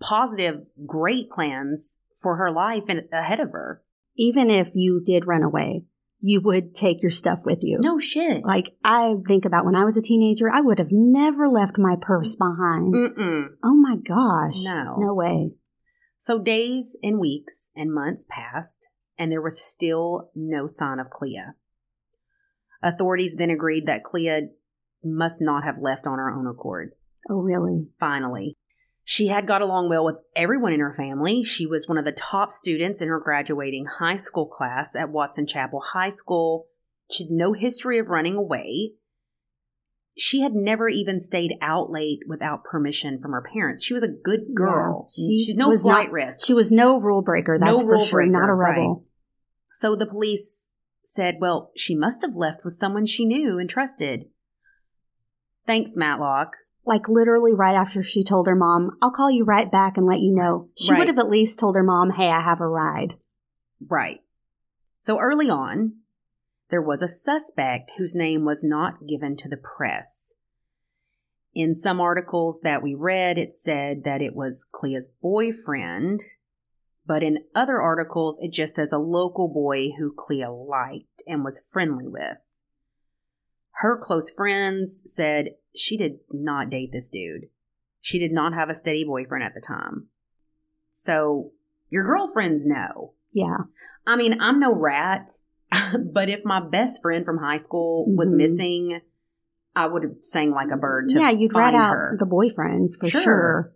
positive, 0.00 0.66
great 0.86 1.30
plans 1.30 2.00
for 2.20 2.36
her 2.36 2.50
life 2.50 2.84
and 2.88 3.08
ahead 3.12 3.40
of 3.40 3.52
her. 3.52 3.82
Even 4.18 4.50
if 4.50 4.70
you 4.74 5.00
did 5.04 5.26
run 5.26 5.42
away, 5.42 5.84
you 6.20 6.40
would 6.40 6.74
take 6.74 7.00
your 7.00 7.10
stuff 7.10 7.38
with 7.44 7.60
you. 7.62 7.78
No 7.80 8.00
shit. 8.00 8.44
Like, 8.44 8.74
I 8.84 9.14
think 9.26 9.44
about 9.44 9.64
when 9.64 9.76
I 9.76 9.84
was 9.84 9.96
a 9.96 10.02
teenager, 10.02 10.50
I 10.52 10.60
would 10.60 10.78
have 10.78 10.90
never 10.90 11.48
left 11.48 11.78
my 11.78 11.94
purse 12.00 12.34
behind. 12.34 12.92
Mm-mm. 12.92 13.46
Oh 13.64 13.76
my 13.76 13.96
gosh. 13.96 14.64
No. 14.64 14.96
No 14.98 15.14
way. 15.14 15.52
So 16.18 16.42
days 16.42 16.98
and 17.02 17.20
weeks 17.20 17.70
and 17.76 17.94
months 17.94 18.26
passed, 18.28 18.88
and 19.16 19.30
there 19.30 19.40
was 19.40 19.64
still 19.64 20.32
no 20.34 20.66
sign 20.66 20.98
of 20.98 21.10
Clea. 21.10 21.42
Authorities 22.82 23.36
then 23.36 23.50
agreed 23.50 23.86
that 23.86 24.02
Clea 24.02 24.48
must 25.04 25.40
not 25.40 25.62
have 25.62 25.78
left 25.80 26.08
on 26.08 26.18
her 26.18 26.30
own 26.30 26.48
accord. 26.48 26.90
Oh, 27.30 27.40
really? 27.40 27.86
Finally, 28.00 28.56
she 29.10 29.28
had 29.28 29.46
got 29.46 29.62
along 29.62 29.88
well 29.88 30.04
with 30.04 30.18
everyone 30.36 30.74
in 30.74 30.80
her 30.80 30.92
family. 30.92 31.42
She 31.42 31.66
was 31.66 31.88
one 31.88 31.96
of 31.96 32.04
the 32.04 32.12
top 32.12 32.52
students 32.52 33.00
in 33.00 33.08
her 33.08 33.18
graduating 33.18 33.86
high 33.86 34.16
school 34.16 34.44
class 34.44 34.94
at 34.94 35.08
Watson 35.08 35.46
Chapel 35.46 35.80
High 35.80 36.10
School. 36.10 36.66
She 37.10 37.24
had 37.24 37.30
no 37.30 37.54
history 37.54 37.96
of 37.96 38.10
running 38.10 38.34
away. 38.34 38.92
She 40.18 40.42
had 40.42 40.52
never 40.52 40.90
even 40.90 41.20
stayed 41.20 41.54
out 41.62 41.90
late 41.90 42.18
without 42.28 42.64
permission 42.64 43.18
from 43.18 43.30
her 43.30 43.42
parents. 43.50 43.82
She 43.82 43.94
was 43.94 44.02
a 44.02 44.08
good 44.08 44.54
girl. 44.54 45.06
Yeah, 45.08 45.14
she 45.14 45.22
mm, 45.22 45.46
She's 45.46 45.56
no 45.56 45.68
was 45.68 45.82
flight 45.84 46.08
not- 46.08 46.12
risk. 46.12 46.46
She 46.46 46.52
was 46.52 46.70
no 46.70 47.00
rule 47.00 47.22
breaker. 47.22 47.56
No 47.58 47.64
That's 47.70 47.84
for 47.84 47.92
rule 47.92 48.04
sure. 48.04 48.26
Not 48.26 48.50
a 48.50 48.54
rebel. 48.54 49.06
So 49.72 49.96
the 49.96 50.04
police 50.06 50.68
said, 51.02 51.36
well, 51.40 51.70
she 51.74 51.96
must 51.96 52.20
have 52.20 52.34
left 52.36 52.62
with 52.62 52.74
someone 52.74 53.06
she 53.06 53.24
knew 53.24 53.58
and 53.58 53.70
trusted. 53.70 54.26
Thanks, 55.66 55.96
Matlock. 55.96 56.56
Like 56.84 57.08
literally 57.08 57.52
right 57.52 57.74
after 57.74 58.02
she 58.02 58.24
told 58.24 58.46
her 58.46 58.56
mom, 58.56 58.96
I'll 59.02 59.10
call 59.10 59.30
you 59.30 59.44
right 59.44 59.70
back 59.70 59.96
and 59.96 60.06
let 60.06 60.20
you 60.20 60.34
know. 60.34 60.68
She 60.76 60.92
Right. 60.92 61.00
would 61.00 61.08
have 61.08 61.18
at 61.18 61.28
least 61.28 61.58
told 61.58 61.76
her 61.76 61.82
mom, 61.82 62.10
hey, 62.10 62.28
I 62.28 62.40
have 62.40 62.60
a 62.60 62.66
ride. 62.66 63.14
Right. 63.86 64.20
So 65.00 65.18
early 65.20 65.50
on, 65.50 65.98
there 66.70 66.82
was 66.82 67.02
a 67.02 67.08
suspect 67.08 67.92
whose 67.98 68.14
name 68.14 68.44
was 68.44 68.64
not 68.64 69.06
given 69.06 69.36
to 69.36 69.48
the 69.48 69.56
press. 69.56 70.34
In 71.54 71.74
some 71.74 72.00
articles 72.00 72.60
that 72.62 72.82
we 72.82 72.94
read, 72.94 73.38
it 73.38 73.54
said 73.54 74.04
that 74.04 74.22
it 74.22 74.34
was 74.34 74.68
Clea's 74.70 75.08
boyfriend, 75.22 76.20
but 77.06 77.22
in 77.22 77.44
other 77.54 77.80
articles, 77.80 78.38
it 78.40 78.52
just 78.52 78.74
says 78.74 78.92
a 78.92 78.98
local 78.98 79.48
boy 79.48 79.90
who 79.98 80.12
Clea 80.16 80.46
liked 80.46 81.22
and 81.26 81.42
was 81.42 81.58
friendly 81.70 82.06
with. 82.06 82.36
Her 83.78 83.96
close 83.96 84.30
friends 84.30 85.02
said 85.06 85.50
she 85.74 85.96
did 85.96 86.18
not 86.32 86.70
date 86.70 86.90
this 86.92 87.10
dude. 87.10 87.48
She 88.00 88.18
did 88.18 88.32
not 88.32 88.52
have 88.54 88.68
a 88.70 88.74
steady 88.74 89.04
boyfriend 89.04 89.44
at 89.44 89.54
the 89.54 89.60
time. 89.60 90.08
So, 90.90 91.52
your 91.88 92.04
girlfriends 92.04 92.66
know. 92.66 93.14
Yeah. 93.32 93.58
I 94.06 94.16
mean, 94.16 94.40
I'm 94.40 94.58
no 94.58 94.74
rat, 94.74 95.28
but 96.12 96.28
if 96.28 96.44
my 96.44 96.60
best 96.66 97.02
friend 97.02 97.24
from 97.24 97.38
high 97.38 97.56
school 97.58 98.06
was 98.08 98.32
Mhm. 98.32 98.36
missing, 98.36 99.00
I 99.76 99.86
would 99.86 100.02
have 100.02 100.16
sang 100.22 100.50
like 100.50 100.70
a 100.72 100.76
bird 100.76 101.10
to 101.10 101.20
yeah, 101.20 101.30
you'd 101.30 101.52
find 101.52 101.74
rat 101.74 101.80
out 101.80 101.92
her. 101.92 102.16
the 102.18 102.26
boyfriends 102.26 102.92
for 102.98 103.06
Sure. 103.08 103.20
sure. 103.22 103.74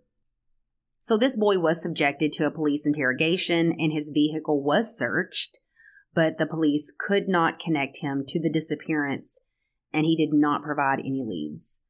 So 0.99 1.17
this 1.17 1.37
boy 1.37 1.59
was 1.59 1.81
subjected 1.81 2.33
to 2.33 2.45
a 2.47 2.51
police 2.51 2.85
interrogation 2.85 3.73
and 3.79 3.93
his 3.93 4.09
vehicle 4.13 4.61
was 4.61 4.97
searched, 4.97 5.59
but 6.13 6.37
the 6.37 6.45
police 6.45 6.93
could 6.97 7.27
not 7.29 7.59
connect 7.59 7.99
him 8.01 8.25
to 8.27 8.39
the 8.41 8.49
disappearance 8.49 9.39
and 9.93 10.05
he 10.05 10.15
did 10.15 10.33
not 10.33 10.63
provide 10.63 10.99
any 10.99 11.23
leads. 11.25 11.85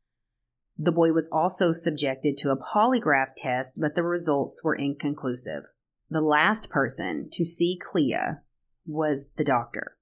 The 0.78 0.92
boy 0.92 1.14
was 1.14 1.30
also 1.32 1.72
subjected 1.72 2.36
to 2.38 2.50
a 2.50 2.58
polygraph 2.58 3.36
test, 3.38 3.78
but 3.80 3.96
the 3.96 4.04
results 4.04 4.64
were 4.64 4.76
inconclusive. 4.76 5.64
The 6.10 6.22
last 6.22 6.70
person 6.70 7.30
to 7.32 7.46
see 7.46 7.80
Clea 7.80 8.38
was 8.86 9.32
the 9.38 9.44
doctor, 9.44 9.96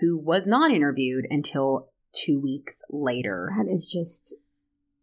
who 0.00 0.18
was 0.18 0.46
not 0.46 0.70
interviewed 0.70 1.26
until 1.30 1.90
two 2.12 2.40
weeks 2.40 2.82
later. 2.90 3.50
That 3.56 3.72
is 3.72 3.90
just 3.90 4.34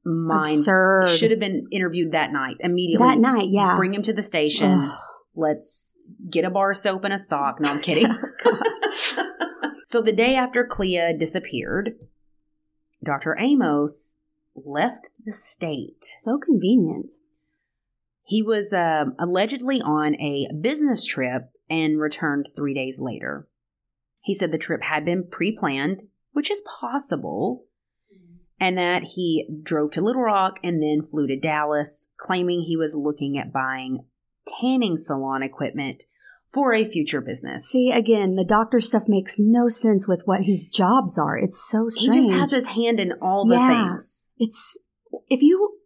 Mine 0.03 0.41
absurd. 0.41 1.09
should 1.09 1.31
have 1.31 1.39
been 1.39 1.67
interviewed 1.71 2.11
that 2.11 2.31
night 2.31 2.57
immediately. 2.59 3.07
that 3.07 3.19
night, 3.19 3.47
yeah. 3.49 3.75
Bring 3.75 3.93
him 3.93 4.01
to 4.03 4.13
the 4.13 4.23
station. 4.23 4.79
Ugh. 4.81 4.99
Let's 5.35 5.97
get 6.29 6.43
a 6.43 6.49
bar 6.49 6.71
of 6.71 6.77
soap 6.77 7.05
and 7.05 7.13
a 7.13 7.17
sock. 7.17 7.59
No, 7.61 7.71
I'm 7.71 7.81
kidding. 7.81 8.07
so 9.85 10.01
the 10.01 10.11
day 10.11 10.35
after 10.35 10.65
Clea 10.65 11.15
disappeared, 11.17 11.95
Dr. 13.03 13.35
Amos 13.39 14.17
left 14.55 15.09
the 15.25 15.31
state. 15.31 16.03
so 16.03 16.37
convenient. 16.37 17.11
He 18.25 18.41
was 18.41 18.71
um, 18.71 19.15
allegedly 19.19 19.81
on 19.81 20.15
a 20.15 20.47
business 20.61 21.05
trip 21.05 21.51
and 21.69 21.99
returned 21.99 22.49
three 22.55 22.73
days 22.73 22.99
later. 23.01 23.47
He 24.23 24.33
said 24.33 24.51
the 24.51 24.57
trip 24.57 24.83
had 24.83 25.03
been 25.03 25.27
pre 25.29 25.51
planned, 25.51 26.03
which 26.31 26.51
is 26.51 26.63
possible, 26.79 27.65
and 28.59 28.77
that 28.77 29.03
he 29.15 29.49
drove 29.63 29.91
to 29.93 30.01
Little 30.01 30.21
Rock 30.21 30.59
and 30.63 30.81
then 30.81 31.01
flew 31.01 31.27
to 31.27 31.39
Dallas, 31.39 32.11
claiming 32.17 32.61
he 32.61 32.77
was 32.77 32.95
looking 32.95 33.37
at 33.37 33.51
buying 33.51 34.05
tanning 34.45 34.97
salon 34.97 35.43
equipment 35.43 36.03
for 36.53 36.73
a 36.73 36.83
future 36.85 37.21
business. 37.21 37.69
See, 37.69 37.91
again, 37.91 38.35
the 38.35 38.43
doctor 38.43 38.79
stuff 38.79 39.03
makes 39.07 39.37
no 39.39 39.67
sense 39.67 40.07
with 40.07 40.23
what 40.25 40.41
his 40.41 40.67
jobs 40.69 41.17
are. 41.17 41.37
It's 41.37 41.61
so 41.63 41.87
strange. 41.87 42.15
he 42.15 42.21
just 42.21 42.33
has 42.33 42.51
his 42.51 42.67
hand 42.67 42.99
in 42.99 43.13
all 43.21 43.45
the 43.45 43.55
Yeah. 43.55 43.87
things. 43.89 44.27
it's 44.37 44.79
if 45.29 45.41
you 45.41 45.77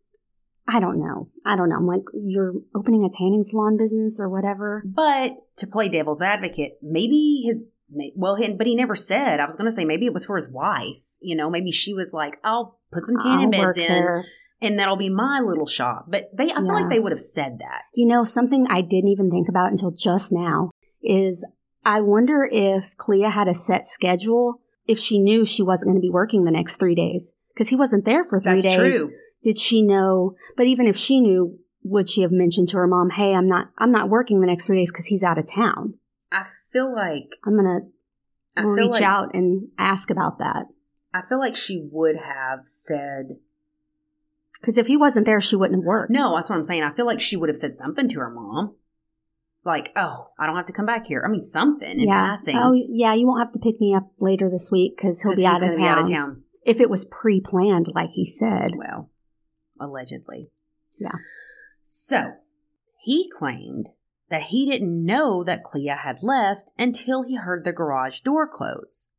I 0.68 0.80
don't 0.80 0.98
know. 1.00 1.30
I 1.46 1.56
don't 1.56 1.70
know. 1.70 1.76
I'm 1.76 1.86
like 1.86 2.02
you're 2.14 2.54
opening 2.74 3.04
a 3.04 3.10
tanning 3.16 3.44
salon 3.44 3.78
business 3.78 4.20
or 4.20 4.28
whatever. 4.30 4.82
But 4.86 5.34
to 5.58 5.68
play 5.68 5.90
devil's 5.90 6.24
advocate, 6.24 6.80
maybe 6.82 7.44
his 7.46 7.70
well, 8.16 8.36
but 8.58 8.66
he 8.66 8.74
never 8.76 8.96
said. 8.96 9.40
I 9.40 9.46
was 9.46 9.56
going 9.56 9.70
to 9.70 9.72
say 9.72 9.86
maybe 9.86 10.08
it 10.08 10.14
was 10.14 10.26
for 10.26 10.36
his 10.36 10.50
wife. 10.52 11.04
You 11.20 11.36
know, 11.36 11.52
maybe 11.52 11.72
she 11.72 11.94
was 11.94 12.14
like, 12.14 12.40
"I'll 12.44 12.80
put 12.92 13.06
some 13.06 13.18
tanning 13.20 13.54
I'll 13.54 13.66
beds 13.66 13.78
in, 13.78 13.88
there. 13.88 14.24
And 14.66 14.80
that'll 14.80 14.98
be 14.98 15.10
my 15.10 15.40
little 15.40 15.66
shop." 15.66 16.06
But 16.08 16.30
they, 16.36 16.52
I 16.52 16.56
feel 16.56 16.74
like 16.74 16.90
they 16.90 17.00
would 17.00 17.12
have 17.12 17.20
said 17.20 17.60
that. 17.60 17.84
You 17.96 18.08
know, 18.08 18.24
something 18.24 18.66
I 18.70 18.82
didn't 18.82 19.10
even 19.10 19.30
think 19.30 19.48
about 19.50 19.72
until 19.72 19.92
just 19.92 20.32
now 20.32 20.72
is 21.04 21.46
I 21.86 22.02
wonder 22.02 22.50
if 22.52 22.98
Clea 22.98 23.30
had 23.30 23.48
a 23.48 23.54
set 23.54 23.86
schedule 23.86 24.62
if 24.88 25.00
she 25.00 25.20
knew 25.20 25.46
she 25.46 25.64
wasn't 25.64 25.90
going 25.90 25.98
to 25.98 26.02
be 26.02 26.10
working 26.10 26.44
the 26.44 26.52
next 26.52 26.78
three 26.78 26.96
days 26.96 27.34
because 27.54 27.70
he 27.70 27.76
wasn't 27.76 28.06
there 28.06 28.24
for 28.24 28.40
three 28.40 28.62
that's 28.62 28.66
days. 28.66 29.00
true. 29.00 29.12
Did 29.44 29.58
she 29.58 29.82
know? 29.82 30.36
But 30.58 30.68
even 30.68 30.88
if 30.88 30.96
she 30.96 31.20
knew, 31.20 31.60
would 31.84 32.10
she 32.10 32.22
have 32.24 32.32
mentioned 32.32 32.70
to 32.70 32.78
her 32.78 32.88
mom, 32.88 33.12
"Hey, 33.12 33.34
I'm 33.36 33.46
not, 33.46 33.70
I'm 33.78 33.92
not 33.92 34.10
working 34.10 34.42
the 34.42 34.48
next 34.48 34.66
three 34.66 34.78
days 34.78 34.92
because 34.92 35.06
he's 35.06 35.24
out 35.24 35.38
of 35.38 35.46
town. 35.54 35.96
I 36.32 36.44
feel 36.74 36.94
like 36.94 37.30
I'm 37.46 37.56
gonna 37.56 37.82
I 38.58 38.64
reach 38.64 38.94
like, 38.94 39.04
out 39.04 39.36
and 39.36 39.70
ask 39.78 40.10
about 40.10 40.40
that." 40.40 40.66
I 41.14 41.22
feel 41.22 41.40
like 41.40 41.56
she 41.56 41.88
would 41.92 42.18
have 42.18 42.62
said 42.64 43.38
Because 44.60 44.78
if 44.78 44.88
he 44.88 44.98
wasn't 44.98 45.26
there, 45.26 45.42
she 45.42 45.56
wouldn't 45.56 45.82
have 45.82 45.86
worked. 45.86 46.12
no. 46.12 46.36
That's 46.36 46.50
what 46.50 46.56
I'm 46.56 46.64
saying. 46.64 46.84
I 46.84 46.90
feel 46.90 47.06
like 47.06 47.22
she 47.22 47.38
would 47.38 47.50
have 47.50 47.58
said 47.58 47.76
something 47.76 48.08
to 48.10 48.20
her 48.20 48.30
mom, 48.30 48.76
like, 49.64 49.92
"Oh, 49.96 50.30
I 50.40 50.46
don't 50.46 50.56
have 50.56 50.66
to 50.68 50.74
come 50.74 50.86
back 50.86 51.06
here." 51.06 51.24
I 51.26 51.30
mean, 51.30 51.42
something 51.44 52.00
in 52.00 52.08
yeah. 52.08 52.30
passing. 52.30 52.58
Oh, 52.58 52.74
yeah. 52.74 53.14
You 53.14 53.28
won't 53.28 53.42
have 53.42 53.54
to 53.54 53.60
pick 53.60 53.80
me 53.80 53.94
up 53.94 54.12
later 54.20 54.50
this 54.50 54.70
week 54.72 54.98
because 54.98 55.22
he'll 55.22 55.36
be 55.36 55.46
out 55.46 55.62
of, 55.62 55.70
gonna 55.70 55.78
be 55.78 55.84
out 55.84 55.98
of 56.00 56.10
town. 56.10 56.14
town. 56.14 56.44
If 56.66 56.80
it 56.80 56.90
was 56.90 57.06
pre-planned, 57.06 57.90
like 57.94 58.12
he 58.12 58.26
said. 58.26 58.72
Well, 58.76 59.12
allegedly. 59.80 60.50
Yeah. 60.98 61.16
So, 61.84 62.34
he 62.98 63.30
claimed 63.30 63.90
that 64.30 64.44
he 64.44 64.70
didn't 64.70 65.06
know 65.06 65.44
that 65.44 65.64
Clea 65.64 65.96
had 66.04 66.24
left 66.24 66.72
until 66.80 67.24
he 67.24 67.36
heard 67.36 67.64
the 67.64 67.74
garage 67.74 68.22
door 68.22 68.48
close, 68.48 69.10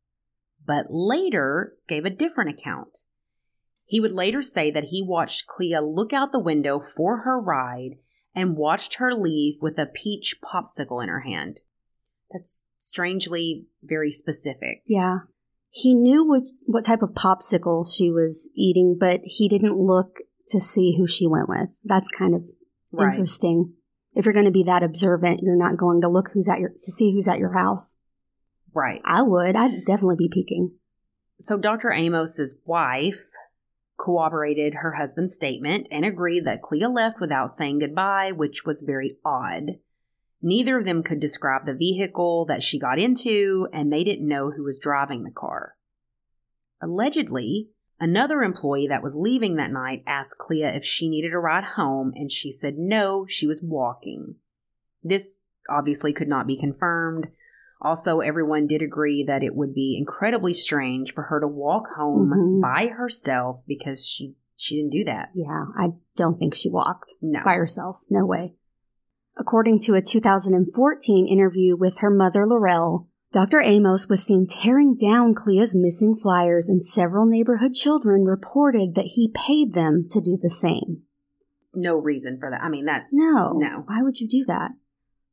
but 0.67 0.87
later 0.91 1.77
gave 1.87 2.05
a 2.05 2.11
different 2.11 2.51
account. 2.51 3.05
He 3.87 4.01
would 4.01 4.13
later 4.13 4.43
say 4.43 4.71
that 4.73 4.85
he 4.85 5.03
watched 5.03 5.47
Clea 5.47 5.79
look 5.81 6.13
out 6.13 6.33
the 6.33 6.41
window 6.41 6.81
for 6.81 7.19
her 7.19 7.41
ride 7.41 7.97
and 8.35 8.57
watched 8.57 8.97
her 8.97 9.15
leave 9.15 9.55
with 9.63 9.79
a 9.79 9.87
peach 9.87 10.37
popsicle 10.43 11.03
in 11.03 11.09
her 11.09 11.21
hand. 11.21 11.61
That's 12.31 12.67
strangely 12.79 13.67
very 13.83 14.11
specific. 14.11 14.83
Yeah. 14.87 15.21
He 15.71 15.95
knew 15.95 16.25
which, 16.29 16.49
what 16.65 16.85
type 16.85 17.03
of 17.03 17.11
popsicle 17.11 17.87
she 17.87 18.11
was 18.11 18.51
eating, 18.57 18.97
but 18.99 19.21
he 19.25 19.49
didn't 19.49 19.77
look 19.77 20.19
to 20.49 20.59
see 20.61 20.97
who 20.97 21.07
she 21.07 21.27
went 21.27 21.49
with. 21.49 21.81
That's 21.85 22.09
kind 22.09 22.35
of 22.35 22.43
Right. 22.93 23.13
interesting. 23.13 23.75
If 24.15 24.25
you're 24.25 24.33
going 24.33 24.47
to 24.47 24.51
be 24.51 24.63
that 24.65 24.83
observant, 24.83 25.41
you're 25.43 25.57
not 25.57 25.77
going 25.77 26.01
to 26.01 26.09
look 26.09 26.31
who's 26.33 26.49
at 26.49 26.61
your 26.61 26.71
to 26.71 26.77
see 26.93 27.13
who's 27.13 27.29
at 27.29 27.39
your 27.39 27.53
house. 27.53 27.97
Right. 28.73 29.01
I 29.05 29.23
would. 29.23 29.55
I'd 29.57 29.85
definitely 29.85 30.17
be 30.17 30.31
peeking. 30.33 30.73
So 31.39 31.59
Dr. 31.59 31.91
Amos's 31.91 32.59
wife 32.65 33.29
corroborated 33.99 34.77
her 34.77 34.93
husband's 34.93 35.35
statement 35.35 35.89
and 35.91 36.05
agreed 36.05 36.45
that 36.45 36.63
Clea 36.63 36.87
left 36.87 37.21
without 37.21 37.53
saying 37.53 37.79
goodbye, 37.79 38.33
which 38.33 38.65
was 38.65 38.83
very 38.83 39.17
odd. 39.25 39.79
Neither 40.43 40.79
of 40.79 40.85
them 40.85 41.03
could 41.03 41.19
describe 41.19 41.65
the 41.65 41.75
vehicle 41.75 42.45
that 42.47 42.63
she 42.63 42.79
got 42.79 42.99
into, 42.99 43.69
and 43.73 43.93
they 43.93 44.05
didn't 44.05 44.29
know 44.29 44.51
who 44.51 44.65
was 44.65 44.79
driving 44.79 45.25
the 45.25 45.31
car. 45.31 45.77
Allegedly, 46.81 47.71
another 47.99 48.43
employee 48.43 48.87
that 48.87 49.03
was 49.03 49.17
leaving 49.17 49.57
that 49.57 49.73
night 49.73 50.03
asked 50.07 50.39
Clea 50.39 50.65
if 50.65 50.85
she 50.85 51.09
needed 51.09 51.33
a 51.33 51.39
ride 51.39 51.65
home, 51.65 52.13
and 52.15 52.31
she 52.31 52.53
said 52.53 52.77
no, 52.77 53.27
she 53.27 53.47
was 53.47 53.63
walking. 53.63 54.37
This 55.03 55.39
obviously 55.69 56.13
could 56.13 56.29
not 56.29 56.47
be 56.47 56.59
confirmed. 56.59 57.29
Also, 57.81 58.21
everyone 58.21 58.67
did 58.67 58.81
agree 58.83 59.23
that 59.25 59.43
it 59.43 59.55
would 59.55 59.75
be 59.75 59.97
incredibly 59.99 60.53
strange 60.53 61.13
for 61.13 61.25
her 61.25 61.41
to 61.41 61.47
walk 61.49 61.89
home 61.97 62.31
Mhm. 62.35 62.61
by 62.63 62.87
herself 62.89 63.63
because 63.67 64.07
she 64.07 64.35
she 64.59 64.77
didn't 64.77 64.93
do 64.93 65.05
that. 65.05 65.29
Yeah, 65.35 65.67
I 65.77 65.89
don't 66.17 66.39
think 66.39 66.55
she 66.55 66.71
walked 66.71 67.13
No. 67.21 67.41
by 67.45 67.57
herself. 67.57 68.03
No 68.09 68.25
way. 68.25 68.55
According 69.37 69.81
to 69.81 69.93
a 69.95 70.01
2014 70.01 71.27
interview 71.27 71.77
with 71.77 71.99
her 71.99 72.09
mother, 72.09 72.47
Laurel, 72.47 73.07
Dr. 73.33 73.61
Amos 73.61 74.09
was 74.09 74.23
seen 74.23 74.47
tearing 74.49 74.95
down 74.97 75.35
Clea's 75.35 75.77
missing 75.77 76.17
flyers, 76.17 76.71
and 76.71 76.83
several 76.83 77.27
neighborhood 77.27 77.75
children 77.75 78.25
reported 78.25 78.95
that 78.95 79.11
he 79.15 79.31
paid 79.35 79.75
them 79.75 80.07
to 80.09 80.23
do 80.23 80.39
the 80.41 80.49
same. 80.49 81.03
No 81.75 81.99
reason 81.99 82.39
for 82.41 82.49
that. 82.51 82.63
I 82.63 82.71
mean, 82.71 82.87
that's 82.87 83.13
No. 83.15 83.53
no. 83.53 83.83
Why 83.87 84.01
would 84.01 84.19
you 84.23 84.27
do 84.27 84.43
that? 84.47 84.71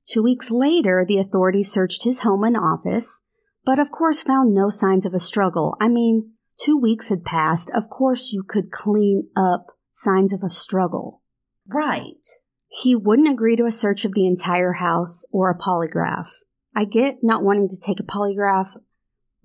Two 0.06 0.24
weeks 0.24 0.52
later, 0.52 1.06
the 1.08 1.18
authorities 1.18 1.72
searched 1.72 2.04
his 2.04 2.22
home 2.22 2.44
and 2.44 2.58
office, 2.58 3.24
but 3.66 3.80
of 3.80 3.92
course 3.92 4.22
found 4.22 4.54
no 4.54 4.70
signs 4.70 5.06
of 5.06 5.14
a 5.14 5.20
struggle. 5.20 5.76
I 5.80 5.88
mean, 5.88 6.34
two 6.58 6.78
weeks 6.78 7.10
had 7.10 7.24
passed. 7.24 7.72
Of 7.74 7.90
course 7.90 8.34
you 8.34 8.44
could 8.44 8.72
clean 8.72 9.30
up 9.36 9.68
signs 9.94 10.34
of 10.34 10.44
a 10.44 10.50
struggle. 10.50 11.22
Right. 11.68 12.26
He 12.68 12.96
wouldn't 12.96 13.30
agree 13.30 13.56
to 13.56 13.66
a 13.66 13.72
search 13.72 14.04
of 14.04 14.14
the 14.14 14.28
entire 14.28 14.74
house 14.74 15.26
or 15.32 15.50
a 15.50 15.58
polygraph. 15.58 16.30
I 16.76 16.86
get 16.86 17.20
not 17.24 17.44
wanting 17.44 17.70
to 17.70 17.80
take 17.80 18.00
a 18.00 18.04
polygraph, 18.04 18.76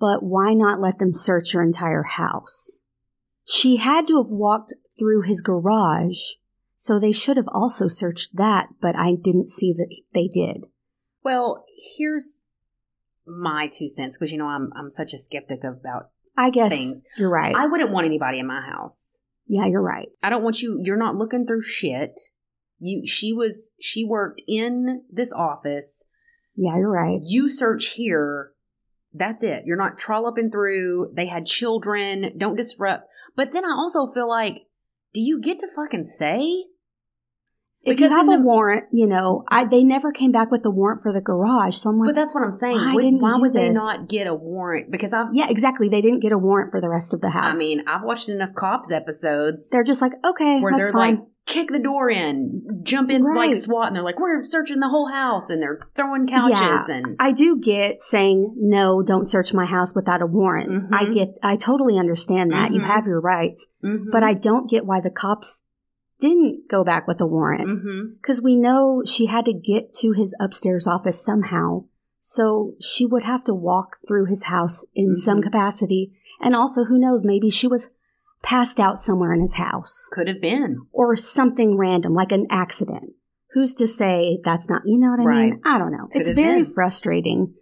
but 0.01 0.23
why 0.23 0.55
not 0.55 0.81
let 0.81 0.99
them 0.99 1.13
search 1.13 1.53
your 1.53 1.63
entire 1.63 2.05
house? 2.05 2.81
She 3.45 3.77
had 3.77 4.07
to 4.09 4.23
have 4.23 4.33
walked 4.33 4.73
through 4.99 5.23
his 5.23 5.43
garage, 5.43 6.35
so 6.81 6.99
they 7.01 7.11
should 7.11 7.37
have 7.37 7.49
also 7.53 7.89
searched 7.89 8.37
that, 8.37 8.69
but 8.81 8.95
I 8.95 9.15
didn't 9.21 9.49
see 9.49 9.73
that 9.73 9.93
they 10.15 10.29
did. 10.29 10.63
Well, 11.25 11.65
here's 11.99 12.45
my 13.27 13.69
two 13.71 13.89
cents 13.89 14.17
because 14.17 14.31
you 14.33 14.39
know 14.39 14.47
I'm 14.47 14.71
I'm 14.77 14.91
such 14.91 15.13
a 15.13 15.19
skeptic 15.19 15.65
about 15.65 16.11
I 16.37 16.51
guess 16.51 16.71
Things. 16.73 17.03
you're 17.19 17.29
right. 17.29 17.55
I 17.55 17.67
wouldn't 17.67 17.91
want 17.91 18.07
anybody 18.07 18.39
in 18.39 18.47
my 18.47 18.61
house. 18.63 19.19
yeah, 19.47 19.67
you're 19.67 19.83
right. 19.83 20.09
I 20.23 20.31
don't 20.31 20.45
want 20.45 20.63
you 20.63 20.81
you're 20.83 20.97
not 20.97 21.17
looking 21.17 21.47
through 21.47 21.63
shit. 21.63 22.19
You 22.79 23.07
she 23.07 23.33
was 23.33 23.73
she 23.81 24.05
worked 24.05 24.41
in 24.47 25.03
this 25.11 25.33
office. 25.33 26.05
Yeah, 26.55 26.77
you're 26.77 26.93
right. 26.93 27.21
You 27.25 27.49
search 27.49 27.95
here. 27.97 28.53
That's 29.13 29.43
it. 29.43 29.65
You're 29.67 29.77
not 29.77 29.99
trolloping 29.99 30.51
through. 30.53 31.13
They 31.15 31.27
had 31.27 31.45
children. 31.47 32.35
Don't 32.39 32.57
disrupt. 32.57 33.09
But 33.37 33.53
then 33.53 33.65
I 33.65 33.73
also 33.77 34.07
feel 34.07 34.29
like, 34.29 34.63
do 35.15 35.21
you 35.21 35.41
get 35.41 35.59
to 35.61 35.69
fucking 35.69 36.05
say? 36.05 36.65
If 37.81 37.97
Because 37.97 38.11
you 38.11 38.17
have 38.17 38.29
a 38.29 38.33
the- 38.33 38.43
warrant, 38.43 38.87
you 38.93 39.07
know, 39.07 39.45
I, 39.49 39.65
they 39.65 39.85
never 39.85 40.11
came 40.11 40.33
back 40.33 40.51
with 40.51 40.65
the 40.65 40.71
warrant 40.71 41.01
for 41.01 41.13
the 41.13 41.21
garage. 41.21 41.77
So 41.77 41.91
I'm 41.91 41.99
like, 41.99 42.09
But 42.09 42.17
that's 42.17 42.35
what 42.35 42.43
I'm 42.43 42.51
saying. 42.51 42.77
Why 42.77 42.95
Would- 42.95 43.21
why 43.21 43.33
would 43.39 43.53
they 43.53 43.71
not 43.71 44.09
get 44.09 44.27
a 44.27 44.35
warrant? 44.35 44.91
Because 44.91 45.13
I've, 45.13 45.29
yeah, 45.33 45.47
exactly. 45.49 45.89
They 45.89 46.01
didn't 46.03 46.19
get 46.21 46.33
a 46.33 46.39
warrant 46.39 46.73
for 46.73 46.81
the 46.81 46.89
rest 46.91 47.15
of 47.15 47.21
the 47.21 47.31
house. 47.31 47.57
I 47.57 47.59
mean, 47.59 47.83
I've 47.87 48.03
watched 48.03 48.29
enough 48.29 48.53
cops 48.55 48.91
episodes 48.91 49.71
they're 49.71 49.85
just 49.85 50.03
like, 50.03 50.13
okay, 50.25 50.61
where 50.61 50.73
that's 50.73 50.89
they're 50.89 50.93
fine. 50.93 51.15
like, 51.17 51.25
kick 51.49 51.69
the 51.71 51.79
door 51.79 52.11
in, 52.11 52.81
jump 52.83 53.11
in 53.11 53.25
like 53.25 53.55
SWAT, 53.55 53.87
and 53.89 53.97
they're 53.97 54.03
like, 54.05 54.21
we're 54.21 54.45
searching 54.45 54.81
the 54.81 54.89
whole 54.89 55.09
house, 55.09 55.49
and 55.49 55.63
they're 55.63 55.81
throwing 55.97 56.27
couches 56.29 56.89
and 56.91 57.17
I 57.19 57.33
do 57.33 57.59
get 57.59 58.01
saying 58.01 58.55
no, 58.57 59.03
don't 59.03 59.25
search 59.25 59.55
my 59.55 59.65
house 59.65 59.95
without 59.95 60.21
a 60.23 60.27
warrant. 60.27 60.69
Mhm. 60.71 60.89
I 60.93 61.07
get, 61.07 61.39
I 61.43 61.57
totally 61.57 61.99
understand 61.99 62.53
that. 62.53 62.73
You 62.73 62.81
Mhm. 62.83 62.87
have 62.87 63.07
your 63.07 63.21
rights, 63.21 63.67
Mhm. 63.83 64.11
but 64.13 64.23
I 64.23 64.35
don't 64.35 64.69
get 64.69 64.85
why 64.87 65.01
the 65.01 65.11
cops 65.11 65.65
didn't 66.21 66.69
go 66.69 66.85
back 66.85 67.09
with 67.09 67.21
a 67.21 67.27
warrant 67.27 68.19
because 68.21 68.43
we 68.43 68.57
know 68.57 69.03
she 69.07 69.27
had 69.27 69.45
to 69.47 69.53
get 69.53 69.93
to 69.95 70.13
his 70.13 70.35
upstairs 70.41 70.87
office 70.87 71.25
somehow. 71.25 71.85
So 72.21 72.75
she 72.81 73.07
would 73.07 73.23
have 73.23 73.45
to 73.45 73.55
walk 73.55 73.97
through 74.07 74.27
his 74.27 74.45
house 74.45 74.85
in 74.95 75.15
some 75.15 75.39
Mhm. 75.39 75.45
capacity. 75.45 76.13
And 76.41 76.55
also, 76.55 76.85
who 76.85 76.99
knows, 76.99 77.25
maybe 77.25 77.51
she 77.51 77.67
was 77.69 77.95
passed 78.43 78.79
out 78.79 78.99
somewhere 78.99 79.33
in 79.33 79.41
his 79.41 79.57
house 79.57 80.09
could 80.13 80.29
have 80.29 80.41
been. 80.41 80.87
or 80.93 81.17
something 81.17 81.77
random, 81.77 82.15
like 82.15 82.33
an 82.33 82.47
accident. 82.51 83.15
Who's 83.53 83.75
to 83.77 83.87
say 83.87 84.39
that's 84.45 84.69
not, 84.69 84.83
you 84.85 84.99
know 84.99 85.11
what 85.11 85.21
I 85.21 85.43
mean? 85.43 85.61
I 85.65 85.79
don't 85.79 85.93
know. 85.93 86.07
Could 86.13 86.21
it's 86.21 86.31
very 86.31 86.63
been. 86.63 86.73
frustrating. 86.73 87.55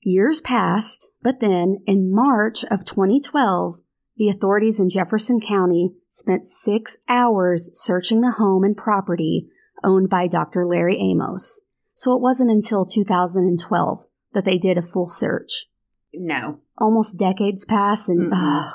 Years 0.00 0.40
passed, 0.40 1.12
but 1.22 1.40
then 1.40 1.78
in 1.86 2.12
March 2.12 2.64
of 2.64 2.84
2012, 2.84 3.76
the 4.16 4.28
authorities 4.28 4.80
in 4.80 4.90
Jefferson 4.90 5.40
County 5.40 5.90
spent 6.10 6.44
six 6.46 6.96
hours 7.08 7.70
searching 7.72 8.20
the 8.20 8.32
home 8.32 8.64
and 8.64 8.76
property 8.76 9.48
owned 9.84 10.10
by 10.10 10.26
Dr. 10.26 10.66
Larry 10.66 10.98
Amos. 10.98 11.60
So 11.94 12.14
it 12.16 12.20
wasn't 12.22 12.50
until 12.50 12.84
2012 12.84 14.04
that 14.32 14.44
they 14.44 14.58
did 14.58 14.78
a 14.78 14.82
full 14.82 15.06
search. 15.06 15.66
No. 16.12 16.58
Almost 16.78 17.18
decades 17.18 17.64
pass 17.64 18.08
and 18.08 18.32
Mm-mm. 18.32 18.36
ugh. 18.36 18.72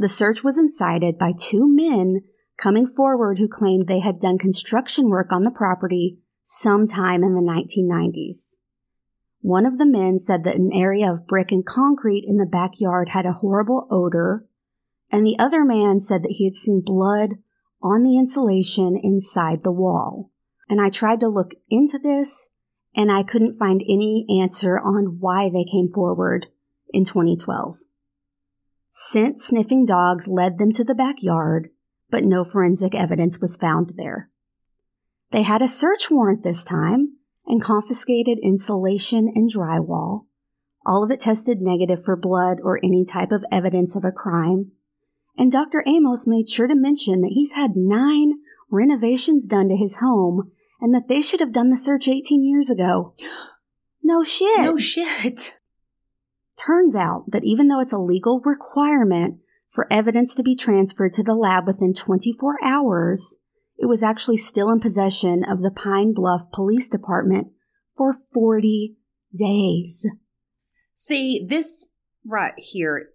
The 0.00 0.08
search 0.08 0.42
was 0.42 0.56
incited 0.56 1.18
by 1.18 1.30
two 1.36 1.68
men 1.68 2.22
coming 2.56 2.86
forward 2.86 3.38
who 3.38 3.46
claimed 3.46 3.86
they 3.86 4.00
had 4.00 4.18
done 4.18 4.38
construction 4.38 5.10
work 5.10 5.30
on 5.30 5.42
the 5.42 5.50
property 5.50 6.16
sometime 6.42 7.22
in 7.22 7.34
the 7.34 7.42
1990s. 7.42 8.60
One 9.42 9.66
of 9.66 9.76
the 9.76 9.84
men 9.84 10.18
said 10.18 10.42
that 10.44 10.56
an 10.56 10.72
area 10.72 11.12
of 11.12 11.26
brick 11.26 11.52
and 11.52 11.66
concrete 11.66 12.24
in 12.26 12.38
the 12.38 12.46
backyard 12.46 13.10
had 13.10 13.26
a 13.26 13.34
horrible 13.34 13.86
odor, 13.90 14.46
and 15.10 15.26
the 15.26 15.38
other 15.38 15.66
man 15.66 16.00
said 16.00 16.22
that 16.22 16.36
he 16.38 16.46
had 16.46 16.54
seen 16.54 16.80
blood 16.80 17.32
on 17.82 18.02
the 18.02 18.16
insulation 18.16 18.98
inside 19.02 19.64
the 19.64 19.72
wall. 19.72 20.30
And 20.66 20.80
I 20.80 20.88
tried 20.88 21.20
to 21.20 21.28
look 21.28 21.52
into 21.68 21.98
this, 21.98 22.50
and 22.96 23.12
I 23.12 23.22
couldn't 23.22 23.58
find 23.58 23.82
any 23.82 24.24
answer 24.40 24.78
on 24.78 25.18
why 25.20 25.50
they 25.50 25.64
came 25.70 25.90
forward 25.92 26.46
in 26.90 27.04
2012. 27.04 27.80
Scent 28.90 29.40
sniffing 29.40 29.86
dogs 29.86 30.26
led 30.26 30.58
them 30.58 30.72
to 30.72 30.82
the 30.82 30.94
backyard, 30.94 31.70
but 32.10 32.24
no 32.24 32.44
forensic 32.44 32.94
evidence 32.94 33.40
was 33.40 33.56
found 33.56 33.92
there. 33.96 34.30
They 35.30 35.42
had 35.42 35.62
a 35.62 35.68
search 35.68 36.10
warrant 36.10 36.42
this 36.42 36.64
time 36.64 37.16
and 37.46 37.62
confiscated 37.62 38.38
insulation 38.42 39.30
and 39.34 39.48
drywall. 39.48 40.26
All 40.84 41.04
of 41.04 41.10
it 41.10 41.20
tested 41.20 41.60
negative 41.60 42.02
for 42.04 42.16
blood 42.16 42.58
or 42.62 42.80
any 42.82 43.04
type 43.04 43.30
of 43.30 43.44
evidence 43.52 43.94
of 43.94 44.04
a 44.04 44.12
crime. 44.12 44.72
And 45.36 45.52
Dr. 45.52 45.84
Amos 45.86 46.26
made 46.26 46.48
sure 46.48 46.66
to 46.66 46.74
mention 46.74 47.20
that 47.20 47.32
he's 47.32 47.52
had 47.52 47.76
nine 47.76 48.32
renovations 48.70 49.46
done 49.46 49.68
to 49.68 49.76
his 49.76 50.00
home 50.00 50.50
and 50.80 50.92
that 50.94 51.08
they 51.08 51.22
should 51.22 51.40
have 51.40 51.52
done 51.52 51.68
the 51.68 51.76
search 51.76 52.08
18 52.08 52.44
years 52.44 52.70
ago. 52.70 53.14
No 54.02 54.24
shit. 54.24 54.62
No 54.62 54.78
shit. 54.78 55.59
Turns 56.66 56.94
out 56.94 57.24
that 57.28 57.44
even 57.44 57.68
though 57.68 57.80
it's 57.80 57.92
a 57.92 57.98
legal 57.98 58.40
requirement 58.44 59.38
for 59.68 59.90
evidence 59.90 60.34
to 60.34 60.42
be 60.42 60.54
transferred 60.54 61.12
to 61.12 61.22
the 61.22 61.34
lab 61.34 61.66
within 61.66 61.94
24 61.94 62.58
hours, 62.62 63.38
it 63.78 63.86
was 63.86 64.02
actually 64.02 64.36
still 64.36 64.70
in 64.70 64.80
possession 64.80 65.42
of 65.42 65.62
the 65.62 65.70
Pine 65.70 66.12
Bluff 66.12 66.50
Police 66.52 66.88
Department 66.88 67.48
for 67.96 68.12
40 68.34 68.96
days. 69.36 70.06
See, 70.94 71.46
this 71.48 71.90
right 72.26 72.52
here 72.58 73.10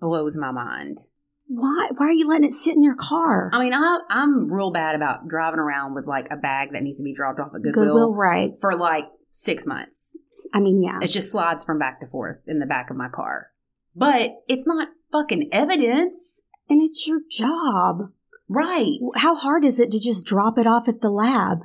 blows 0.00 0.38
my 0.38 0.50
mind. 0.50 0.98
Why? 1.46 1.88
Why 1.94 2.06
are 2.06 2.12
you 2.12 2.28
letting 2.28 2.44
it 2.44 2.52
sit 2.52 2.74
in 2.74 2.84
your 2.84 2.96
car? 2.96 3.50
I 3.52 3.58
mean, 3.58 3.74
I, 3.74 3.98
I'm 4.08 4.50
real 4.50 4.70
bad 4.70 4.94
about 4.94 5.28
driving 5.28 5.60
around 5.60 5.94
with 5.94 6.06
like 6.06 6.28
a 6.30 6.36
bag 6.36 6.72
that 6.72 6.82
needs 6.82 6.98
to 6.98 7.04
be 7.04 7.14
dropped 7.14 7.40
off 7.40 7.48
at 7.54 7.62
Goodwill, 7.62 7.84
Goodwill, 7.84 8.14
right? 8.14 8.52
for 8.60 8.76
like 8.76 9.04
six 9.30 9.66
months. 9.66 10.16
I 10.54 10.60
mean, 10.60 10.82
yeah. 10.82 10.98
It 11.02 11.08
just 11.08 11.32
slides 11.32 11.64
from 11.64 11.78
back 11.78 12.00
to 12.00 12.06
forth 12.06 12.40
in 12.46 12.58
the 12.58 12.66
back 12.66 12.90
of 12.90 12.96
my 12.96 13.08
car. 13.08 13.48
But 13.94 14.42
it's 14.48 14.66
not 14.66 14.88
fucking 15.12 15.48
evidence. 15.52 16.42
And 16.68 16.82
it's 16.82 17.06
your 17.06 17.20
job. 17.30 18.12
Right. 18.48 18.98
How 19.18 19.34
hard 19.34 19.64
is 19.64 19.80
it 19.80 19.90
to 19.90 20.00
just 20.00 20.26
drop 20.26 20.58
it 20.58 20.66
off 20.66 20.88
at 20.88 21.00
the 21.00 21.10
lab? 21.10 21.60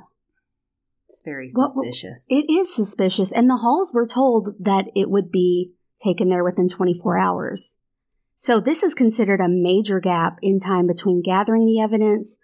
It's 1.06 1.22
very 1.22 1.48
suspicious. 1.48 2.26
It 2.30 2.50
is 2.50 2.74
suspicious, 2.74 3.30
and 3.30 3.48
the 3.48 3.58
Halls 3.58 3.92
were 3.94 4.06
told 4.06 4.54
that 4.58 4.86
it 4.96 5.10
would 5.10 5.30
be 5.30 5.72
taken 6.02 6.28
there 6.28 6.42
within 6.42 6.68
24 6.68 7.18
hours. 7.18 7.78
So 8.36 8.58
this 8.58 8.82
is 8.82 8.94
considered 8.94 9.40
a 9.40 9.48
major 9.48 10.00
gap 10.00 10.38
in 10.42 10.58
time 10.58 10.86
between 10.86 11.22
gathering 11.22 11.66
the 11.66 11.80
evidence 11.80 12.38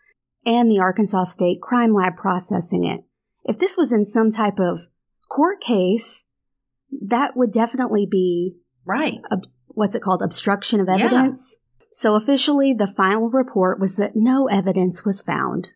and 0.46 0.70
the 0.70 0.78
Arkansas 0.78 1.24
State 1.24 1.60
Crime 1.60 1.94
Lab 1.94 2.16
processing 2.16 2.84
it. 2.84 3.04
If 3.44 3.58
this 3.58 3.76
was 3.76 3.92
in 3.92 4.04
some 4.04 4.30
type 4.30 4.58
of 4.58 4.86
court 5.30 5.60
case, 5.60 6.26
that 6.90 7.36
would 7.36 7.52
definitely 7.52 8.06
be 8.10 8.56
right. 8.84 9.20
what's 9.68 9.94
it 9.94 10.02
called? 10.02 10.20
Obstruction 10.22 10.80
of 10.80 10.88
Yeah. 10.88 10.96
evidence. 11.06 11.56
So 11.92 12.14
officially, 12.16 12.72
the 12.74 12.86
final 12.86 13.30
report 13.30 13.80
was 13.80 13.96
that 13.96 14.14
no 14.14 14.46
evidence 14.48 15.04
was 15.04 15.22
found. 15.22 15.70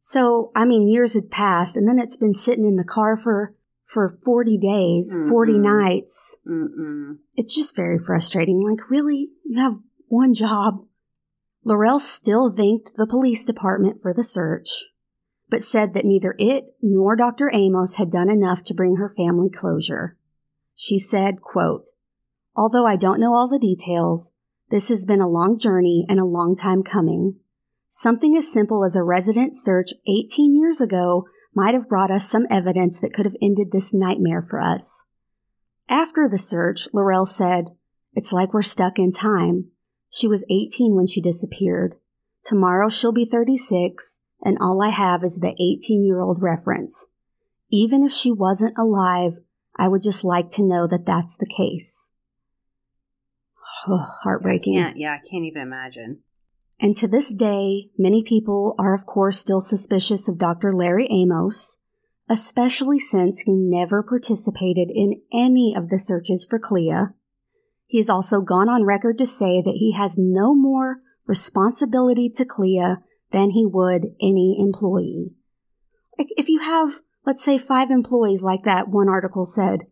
So, 0.00 0.50
I 0.56 0.64
mean, 0.64 0.88
years 0.88 1.14
had 1.14 1.30
passed 1.30 1.76
and 1.76 1.86
then 1.86 1.98
it's 1.98 2.16
been 2.16 2.34
sitting 2.34 2.64
in 2.64 2.76
the 2.76 2.84
car 2.84 3.16
for, 3.16 3.54
for 3.84 4.18
40 4.24 4.56
days, 4.58 5.16
40 5.28 5.52
Mm-mm. 5.54 5.60
nights. 5.62 6.36
Mm-mm. 6.46 7.18
It's 7.34 7.54
just 7.54 7.76
very 7.76 7.98
frustrating. 7.98 8.60
Like, 8.62 8.88
really? 8.90 9.28
You 9.44 9.60
have 9.60 9.74
one 10.06 10.32
job. 10.32 10.84
Laurel 11.64 11.98
still 11.98 12.50
thanked 12.50 12.92
the 12.96 13.06
police 13.06 13.44
department 13.44 14.00
for 14.00 14.14
the 14.14 14.24
search, 14.24 14.86
but 15.50 15.64
said 15.64 15.94
that 15.94 16.04
neither 16.04 16.34
it 16.38 16.70
nor 16.82 17.16
Dr. 17.16 17.50
Amos 17.52 17.96
had 17.96 18.10
done 18.10 18.28
enough 18.28 18.62
to 18.64 18.74
bring 18.74 18.96
her 18.96 19.08
family 19.08 19.50
closure. 19.50 20.16
She 20.74 20.98
said, 20.98 21.40
quote, 21.40 21.88
Although 22.56 22.86
I 22.86 22.96
don't 22.96 23.20
know 23.20 23.34
all 23.34 23.48
the 23.48 23.58
details, 23.58 24.32
this 24.70 24.88
has 24.88 25.06
been 25.06 25.20
a 25.20 25.28
long 25.28 25.58
journey 25.58 26.04
and 26.08 26.20
a 26.20 26.24
long 26.24 26.54
time 26.54 26.82
coming. 26.82 27.36
Something 27.88 28.36
as 28.36 28.52
simple 28.52 28.84
as 28.84 28.94
a 28.94 29.02
resident 29.02 29.56
search 29.56 29.92
18 30.06 30.54
years 30.54 30.80
ago 30.80 31.26
might 31.54 31.74
have 31.74 31.88
brought 31.88 32.10
us 32.10 32.28
some 32.28 32.46
evidence 32.50 33.00
that 33.00 33.12
could 33.12 33.24
have 33.24 33.36
ended 33.40 33.72
this 33.72 33.94
nightmare 33.94 34.42
for 34.42 34.60
us. 34.60 35.04
After 35.88 36.28
the 36.28 36.38
search, 36.38 36.86
Laurel 36.92 37.24
said, 37.24 37.70
It's 38.12 38.32
like 38.32 38.52
we're 38.52 38.62
stuck 38.62 38.98
in 38.98 39.10
time. 39.10 39.70
She 40.10 40.28
was 40.28 40.44
18 40.50 40.94
when 40.94 41.06
she 41.06 41.20
disappeared. 41.20 41.96
Tomorrow 42.44 42.90
she'll 42.90 43.12
be 43.12 43.24
36, 43.24 44.20
and 44.42 44.58
all 44.60 44.82
I 44.82 44.90
have 44.90 45.22
is 45.22 45.40
the 45.40 45.52
18 45.52 46.04
year 46.04 46.20
old 46.20 46.42
reference. 46.42 47.06
Even 47.70 48.04
if 48.04 48.12
she 48.12 48.32
wasn't 48.32 48.78
alive, 48.78 49.38
I 49.76 49.88
would 49.88 50.02
just 50.02 50.24
like 50.24 50.50
to 50.50 50.62
know 50.62 50.86
that 50.86 51.06
that's 51.06 51.36
the 51.36 51.46
case. 51.46 52.10
Oh, 53.86 53.98
heartbreaking. 53.98 54.78
I 54.78 54.82
can't, 54.82 54.96
yeah, 54.96 55.12
I 55.12 55.28
can't 55.28 55.44
even 55.44 55.62
imagine. 55.62 56.20
And 56.80 56.96
to 56.96 57.08
this 57.08 57.34
day, 57.34 57.90
many 57.98 58.22
people 58.22 58.74
are, 58.78 58.94
of 58.94 59.06
course, 59.06 59.38
still 59.38 59.60
suspicious 59.60 60.28
of 60.28 60.38
Dr. 60.38 60.72
Larry 60.72 61.08
Amos, 61.10 61.78
especially 62.28 62.98
since 62.98 63.40
he 63.40 63.56
never 63.56 64.02
participated 64.02 64.88
in 64.92 65.22
any 65.32 65.74
of 65.76 65.88
the 65.88 65.98
searches 65.98 66.46
for 66.48 66.58
Clea. 66.58 67.08
He 67.86 67.98
has 67.98 68.10
also 68.10 68.40
gone 68.40 68.68
on 68.68 68.84
record 68.84 69.18
to 69.18 69.26
say 69.26 69.60
that 69.62 69.76
he 69.78 69.92
has 69.96 70.16
no 70.18 70.54
more 70.54 70.98
responsibility 71.26 72.30
to 72.30 72.44
Clea 72.44 72.96
than 73.30 73.50
he 73.50 73.66
would 73.66 74.06
any 74.20 74.56
employee. 74.60 75.34
Like 76.18 76.28
if 76.36 76.48
you 76.48 76.60
have, 76.60 77.00
let's 77.26 77.44
say, 77.44 77.58
five 77.58 77.90
employees 77.90 78.42
like 78.42 78.64
that 78.64 78.88
one 78.88 79.08
article 79.08 79.44
said, 79.44 79.86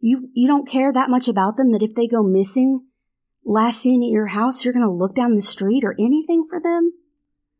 you, 0.00 0.28
you 0.34 0.46
don't 0.46 0.68
care 0.68 0.92
that 0.92 1.10
much 1.10 1.26
about 1.28 1.56
them 1.56 1.72
that 1.72 1.82
if 1.82 1.94
they 1.94 2.06
go 2.06 2.22
missing, 2.22 2.86
last 3.44 3.80
seen 3.80 4.02
at 4.02 4.10
your 4.12 4.26
house, 4.28 4.64
you're 4.64 4.74
going 4.74 4.84
to 4.86 4.90
look 4.90 5.14
down 5.14 5.34
the 5.34 5.42
street 5.42 5.84
or 5.84 5.94
anything 5.98 6.44
for 6.48 6.60
them? 6.60 6.92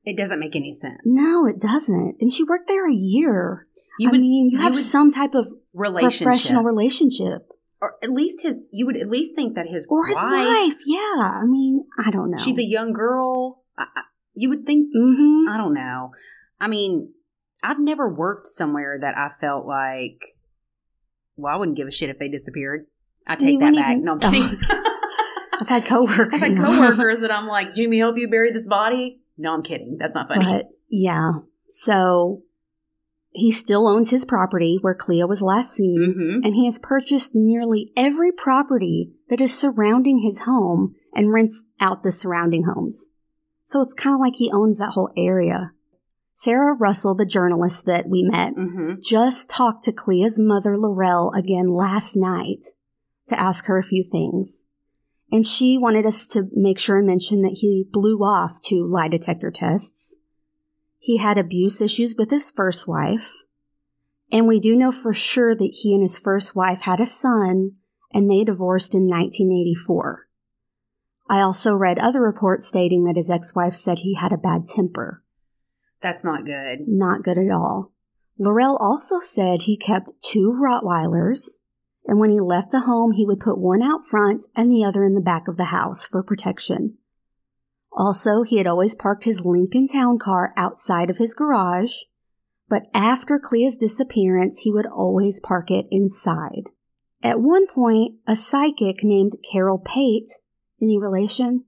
It 0.05 0.17
doesn't 0.17 0.39
make 0.39 0.55
any 0.55 0.73
sense. 0.73 1.01
No, 1.05 1.47
it 1.47 1.59
doesn't. 1.61 2.17
And 2.21 2.31
she 2.33 2.45
worked 2.45 2.69
there 2.69 2.89
a 2.89 2.95
year. 2.95 3.67
You 3.99 4.09
I 4.09 4.12
would- 4.12 4.21
mean, 4.21 4.51
you 4.51 4.59
you 4.59 4.62
have 4.65 4.77
some 4.77 5.11
type 5.11 5.35
of 5.35 5.49
Relationship. 5.75 6.23
professional 6.25 6.62
relationship. 6.62 7.49
or 7.83 7.97
at 8.03 8.11
least 8.11 8.43
his, 8.43 8.69
you 8.73 8.87
would 8.87 8.97
at 8.97 9.09
least 9.09 9.35
think 9.35 9.55
that 9.57 9.67
his 9.67 9.87
Or 9.91 10.07
his 10.07 10.23
wife. 10.23 10.77
Yeah. 10.87 10.99
I 11.43 11.45
mean, 11.45 11.85
I 11.99 12.11
don't 12.11 12.31
know. 12.31 12.39
she's 12.39 12.59
a 12.59 12.65
young 12.65 12.93
girl. 12.95 13.62
I, 13.77 13.85
I, 13.97 14.03
you 14.37 14.49
would 14.51 14.64
think, 14.66 14.88
Mm-hmm. 14.96 15.49
I 15.49 15.57
don't 15.57 15.75
know. 15.75 16.12
I 16.61 16.68
mean, 16.68 17.12
I've 17.64 17.81
never 17.81 18.09
worked 18.09 18.46
somewhere 18.46 18.99
that 19.01 19.16
I 19.16 19.29
felt 19.29 19.66
like, 19.66 20.37
well, 21.37 21.53
I 21.53 21.57
wouldn't 21.57 21.77
give 21.77 21.88
a 21.88 21.90
shit 21.90 22.11
if 22.11 22.18
they 22.18 22.29
disappeared. 22.29 22.87
I 23.27 23.35
take 23.37 23.55
You 23.55 23.59
that 23.61 23.75
back. 23.75 23.90
even- 23.92 24.05
No, 24.05 24.12
I'm 24.12 24.18
Oh. 24.22 24.31
kidding. 24.31 24.59
I've 25.61 25.68
had 25.68 25.85
coworkers. 25.85 26.35
I've 26.35 26.40
had 26.40 26.57
coworkers 26.57 27.20
that 27.20 27.33
I'm 27.33 27.46
like, 27.46 27.75
Jimmy, 27.75 27.99
help 27.99 28.18
you 28.18 28.29
bury 28.29 28.53
this 28.53 28.68
body. 28.68 29.20
No, 29.38 29.53
I'm 29.55 29.62
kidding. 29.62 29.96
That's 29.99 30.14
not 30.14 30.29
funny. 30.29 30.44
But 30.44 30.66
yeah. 30.90 31.33
So 31.68 32.42
he 33.31 33.51
still 33.51 33.88
owns 33.88 34.11
his 34.11 34.25
property 34.25 34.79
where 34.81 34.94
Clea 34.94 35.25
was 35.25 35.42
last 35.42 35.70
seen. 35.70 36.14
hmm 36.16 36.44
and 36.46 36.55
he 36.55 36.66
has 36.66 36.79
purchased 36.79 37.33
nearly 37.35 37.90
every 37.96 38.33
property 38.33 39.12
that 39.31 39.40
is 39.40 39.59
surrounding 39.59 40.20
his 40.20 40.40
home 40.40 40.94
and 41.14 41.33
rents 41.33 41.64
out 41.81 42.03
the 42.03 42.12
surrounding 42.12 42.64
homes. 42.64 43.09
So 43.66 43.81
it's 43.81 43.92
kind 43.92 44.14
of 44.14 44.20
like 44.20 44.37
he 44.37 44.50
owns 44.50 44.79
that 44.79 44.92
whole 44.92 45.11
area. 45.16 45.72
Sarah 46.33 46.74
Russell, 46.74 47.14
the 47.14 47.26
journalist 47.26 47.85
that 47.87 48.09
we 48.09 48.22
met, 48.22 48.55
hmm 48.55 48.94
just 49.02 49.50
talked 49.50 49.85
to 49.85 49.92
Clea's 49.92 50.38
mother, 50.38 50.79
Laurel, 50.79 51.33
again 51.33 51.68
last 51.68 52.16
night 52.16 52.64
to 53.26 53.38
ask 53.38 53.66
her 53.66 53.76
a 53.76 53.83
few 53.83 54.05
things. 54.05 54.64
And 55.33 55.44
she 55.44 55.76
wanted 55.76 56.07
us 56.07 56.29
to 56.29 56.48
make 56.52 56.79
sure 56.79 56.98
and 56.98 57.07
mention 57.07 57.42
that 57.42 57.59
he 57.61 57.85
blew 57.90 58.18
off 58.18 58.62
two 58.62 58.87
lie 58.87 59.09
detector 59.09 59.50
tests. 59.50 60.18
He 60.98 61.18
had 61.18 61.37
abuse 61.37 61.81
issues 61.81 62.14
with 62.16 62.31
his 62.31 62.50
first 62.50 62.87
wife. 62.87 63.33
And 64.31 64.46
we 64.46 64.61
do 64.61 64.76
know 64.76 64.92
for 64.92 65.12
sure 65.12 65.55
that 65.55 65.79
he 65.83 65.92
and 65.92 66.02
his 66.02 66.18
first 66.18 66.55
wife 66.55 66.83
had 66.83 67.00
a 67.00 67.07
son 67.07 67.72
and 68.12 68.31
they 68.31 68.44
divorced 68.44 68.94
in 68.94 69.09
1984. 69.09 70.26
I 71.29 71.41
also 71.41 71.75
read 71.75 71.99
other 71.99 72.21
reports 72.21 72.67
stating 72.67 73.05
that 73.05 73.17
his 73.17 73.31
ex-wife 73.31 73.75
said 73.75 73.99
he 73.99 74.15
had 74.15 74.33
a 74.33 74.39
bad 74.39 74.67
temper. 74.67 75.23
That's 76.01 76.25
not 76.25 76.45
good. 76.45 76.87
Not 76.87 77.23
good 77.23 77.39
at 77.39 77.51
all. 77.51 77.93
Laurel 78.39 78.77
also 78.77 79.19
said 79.19 79.62
he 79.62 79.77
kept 79.77 80.12
two 80.23 80.53
Rottweilers, 80.53 81.59
and 82.07 82.21
when 82.21 82.31
he 82.31 82.39
left 82.39 82.71
the 82.71 82.83
home, 82.83 83.12
he 83.12 83.27
would 83.27 83.41
put 83.41 83.59
one 83.59 83.83
out 83.83 84.07
front 84.07 84.45
and 84.55 84.71
the 84.71 84.85
other 84.85 85.05
in 85.05 85.15
the 85.15 85.21
back 85.21 85.49
of 85.49 85.57
the 85.57 85.67
house 85.67 86.07
for 86.07 86.23
protection. 86.23 86.99
Also, 87.91 88.43
he 88.43 88.59
had 88.59 88.67
always 88.67 88.95
parked 88.95 89.25
his 89.25 89.45
Lincoln 89.45 89.87
Town 89.87 90.19
car 90.19 90.53
outside 90.57 91.09
of 91.09 91.17
his 91.17 91.35
garage, 91.35 92.03
but 92.69 92.83
after 92.93 93.41
Clea's 93.43 93.77
disappearance, 93.77 94.61
he 94.61 94.71
would 94.71 94.87
always 94.87 95.41
park 95.41 95.71
it 95.71 95.87
inside. 95.91 96.65
At 97.23 97.41
one 97.41 97.67
point, 97.67 98.17
a 98.27 98.37
psychic 98.37 99.03
named 99.03 99.37
Carol 99.51 99.79
Pate, 99.79 100.31
any 100.81 100.99
relation? 101.01 101.65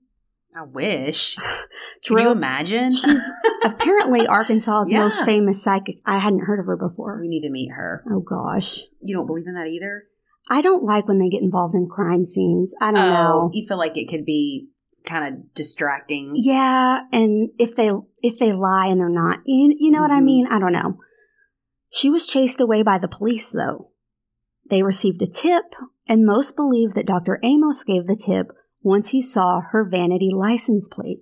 I 0.55 0.63
wish. 0.63 1.37
Can 2.07 2.17
you 2.19 2.31
imagine? 2.31 2.89
She's 2.89 3.31
apparently 3.63 4.27
Arkansas's 4.27 4.91
Yeah. 4.91 4.99
most 4.99 5.23
famous 5.25 5.61
psychic. 5.61 5.97
I 6.05 6.17
hadn't 6.17 6.45
heard 6.45 6.59
of 6.59 6.65
her 6.65 6.77
before. 6.77 7.19
we 7.21 7.27
need 7.27 7.41
to 7.41 7.49
meet 7.51 7.69
her. 7.75 8.03
Oh 8.09 8.21
gosh. 8.21 8.79
You 9.01 9.15
don't 9.15 9.27
believe 9.27 9.45
in 9.47 9.53
that 9.55 9.67
either? 9.67 10.05
I 10.49 10.61
don't 10.61 10.83
like 10.83 11.07
when 11.07 11.19
they 11.19 11.29
get 11.29 11.43
involved 11.43 11.75
in 11.75 11.87
crime 11.87 12.25
scenes. 12.25 12.73
I 12.81 12.91
don't 12.91 13.03
oh, 13.05 13.11
know. 13.11 13.49
you 13.53 13.67
feel 13.67 13.77
like 13.77 13.97
it 13.97 14.09
could 14.09 14.25
be 14.25 14.69
kind 15.05 15.25
of 15.33 15.53
distracting. 15.53 16.33
Yeah, 16.35 17.01
and 17.11 17.49
if 17.59 17.75
they 17.75 17.91
if 18.23 18.39
they 18.39 18.53
lie 18.53 18.87
and 18.87 18.99
they're 18.99 19.09
not, 19.09 19.39
you, 19.45 19.75
you 19.77 19.91
know 19.91 20.01
what 20.01 20.11
I 20.11 20.19
Mhm. 20.19 20.25
mean? 20.25 20.47
I 20.47 20.57
don't 20.59 20.73
know. 20.73 20.97
She 21.91 22.09
was 22.09 22.25
chased 22.27 22.59
away 22.61 22.81
by 22.81 22.97
the 22.97 23.07
police 23.07 23.51
though. 23.51 23.91
They 24.69 24.81
received 24.83 25.21
a 25.21 25.27
tip, 25.27 25.65
and 26.07 26.25
most 26.25 26.55
believe 26.55 26.93
that 26.93 27.05
Dr. 27.07 27.39
Amos 27.43 27.83
gave 27.83 28.07
the 28.07 28.15
tip 28.15 28.47
once 28.81 29.09
he 29.09 29.21
saw 29.21 29.61
her 29.71 29.87
vanity 29.89 30.31
license 30.33 30.87
plate. 30.87 31.19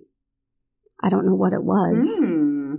I 1.02 1.08
don't 1.08 1.26
know 1.26 1.34
what 1.34 1.52
it 1.52 1.64
was. 1.64 2.18
Hmm. 2.20 2.74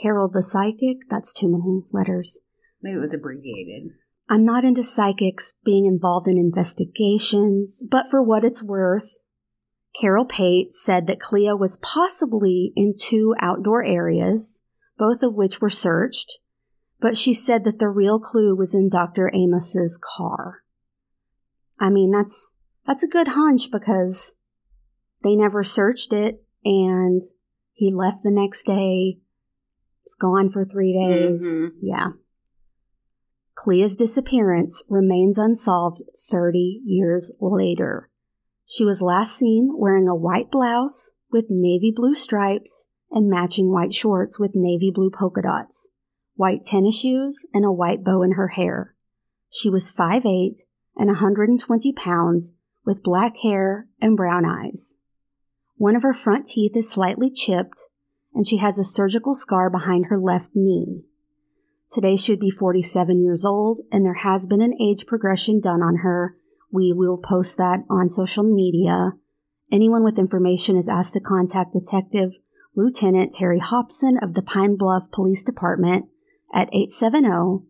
Carol 0.00 0.28
the 0.28 0.42
psychic? 0.42 1.08
That's 1.10 1.32
too 1.32 1.48
many 1.48 1.82
letters. 1.92 2.40
Maybe 2.82 2.96
it 2.96 3.00
was 3.00 3.14
abbreviated. 3.14 3.92
I'm 4.28 4.44
not 4.44 4.64
into 4.64 4.82
psychics 4.82 5.54
being 5.64 5.86
involved 5.86 6.28
in 6.28 6.38
investigations, 6.38 7.84
but 7.90 8.08
for 8.08 8.22
what 8.22 8.44
it's 8.44 8.62
worth, 8.62 9.20
Carol 9.98 10.24
Pate 10.24 10.72
said 10.72 11.06
that 11.06 11.20
Clea 11.20 11.52
was 11.54 11.78
possibly 11.78 12.72
in 12.76 12.94
two 12.96 13.34
outdoor 13.40 13.84
areas, 13.84 14.62
both 14.96 15.22
of 15.22 15.34
which 15.34 15.60
were 15.60 15.68
searched, 15.68 16.38
but 17.00 17.16
she 17.16 17.34
said 17.34 17.64
that 17.64 17.78
the 17.78 17.88
real 17.88 18.20
clue 18.20 18.54
was 18.54 18.74
in 18.74 18.88
Dr. 18.88 19.30
Amos's 19.34 19.98
car. 20.16 20.58
I 21.80 21.90
mean, 21.90 22.12
that's, 22.12 22.54
that's 22.90 23.04
a 23.04 23.08
good 23.08 23.28
hunch 23.28 23.70
because 23.70 24.34
they 25.22 25.36
never 25.36 25.62
searched 25.62 26.12
it 26.12 26.42
and 26.64 27.22
he 27.72 27.94
left 27.94 28.24
the 28.24 28.32
next 28.32 28.64
day. 28.64 29.20
It's 30.04 30.16
gone 30.16 30.50
for 30.50 30.64
three 30.64 30.92
days. 30.92 31.60
Mhm. 31.60 31.74
Yeah. 31.80 32.08
Clea's 33.54 33.94
disappearance 33.94 34.82
remains 34.88 35.38
unsolved 35.38 36.02
30 36.18 36.82
years 36.84 37.30
later. 37.40 38.10
She 38.64 38.84
was 38.84 39.00
last 39.00 39.36
seen 39.36 39.76
wearing 39.78 40.08
a 40.08 40.16
white 40.16 40.50
blouse 40.50 41.12
with 41.30 41.46
navy 41.48 41.92
blue 41.94 42.14
stripes 42.14 42.88
and 43.12 43.30
matching 43.30 43.70
white 43.70 43.92
shorts 43.92 44.40
with 44.40 44.56
navy 44.56 44.90
blue 44.92 45.12
polka 45.12 45.42
dots, 45.42 45.90
white 46.34 46.64
tennis 46.64 46.98
shoes, 46.98 47.46
and 47.54 47.64
a 47.64 47.70
white 47.70 48.02
bow 48.02 48.22
in 48.22 48.32
her 48.32 48.48
hair. 48.48 48.96
She 49.48 49.70
was 49.70 49.92
5'8 49.92 50.64
and 50.96 51.06
120 51.06 51.92
pounds 51.92 52.52
with 52.84 53.02
black 53.02 53.36
hair 53.42 53.86
and 54.00 54.16
brown 54.16 54.44
eyes. 54.44 54.98
One 55.76 55.96
of 55.96 56.02
her 56.02 56.12
front 56.12 56.46
teeth 56.46 56.76
is 56.76 56.90
slightly 56.90 57.30
chipped, 57.30 57.88
and 58.34 58.46
she 58.46 58.58
has 58.58 58.78
a 58.78 58.84
surgical 58.84 59.34
scar 59.34 59.70
behind 59.70 60.06
her 60.06 60.18
left 60.18 60.50
knee. 60.54 61.04
Today 61.90 62.16
she 62.16 62.32
would 62.32 62.40
be 62.40 62.50
47 62.50 63.20
years 63.22 63.44
old, 63.44 63.80
and 63.90 64.04
there 64.04 64.14
has 64.14 64.46
been 64.46 64.60
an 64.60 64.80
age 64.80 65.06
progression 65.06 65.60
done 65.60 65.82
on 65.82 65.96
her. 65.96 66.36
We 66.72 66.92
will 66.92 67.18
post 67.18 67.56
that 67.58 67.84
on 67.90 68.08
social 68.08 68.44
media. 68.44 69.12
Anyone 69.72 70.04
with 70.04 70.18
information 70.18 70.76
is 70.76 70.88
asked 70.88 71.14
to 71.14 71.20
contact 71.20 71.72
Detective 71.72 72.32
Lieutenant 72.76 73.32
Terry 73.32 73.58
Hopson 73.58 74.18
of 74.22 74.34
the 74.34 74.42
Pine 74.42 74.76
Bluff 74.76 75.10
Police 75.12 75.42
Department 75.42 76.06
at 76.52 76.68
870 76.72 77.66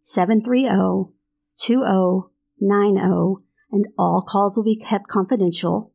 730 0.00 1.12
2090, 1.56 3.43
and 3.74 3.88
all 3.98 4.24
calls 4.26 4.56
will 4.56 4.64
be 4.64 4.76
kept 4.76 5.08
confidential. 5.08 5.92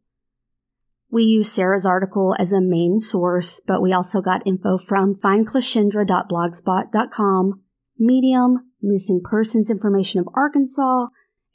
We 1.10 1.24
use 1.24 1.52
Sarah's 1.52 1.88
article 1.88 2.36
as 2.38 2.54
a 2.54 2.62
main 2.62 3.00
source, 3.00 3.60
but 3.66 3.82
we 3.82 3.92
also 3.94 4.22
got 4.22 4.46
info 4.46 4.78
from 4.78 5.16
findcleashindra.blogspot.com, 5.16 7.62
Medium, 7.98 8.72
Missing 8.82 9.22
Persons 9.24 9.72
Information 9.72 10.20
of 10.20 10.28
Arkansas, 10.36 11.08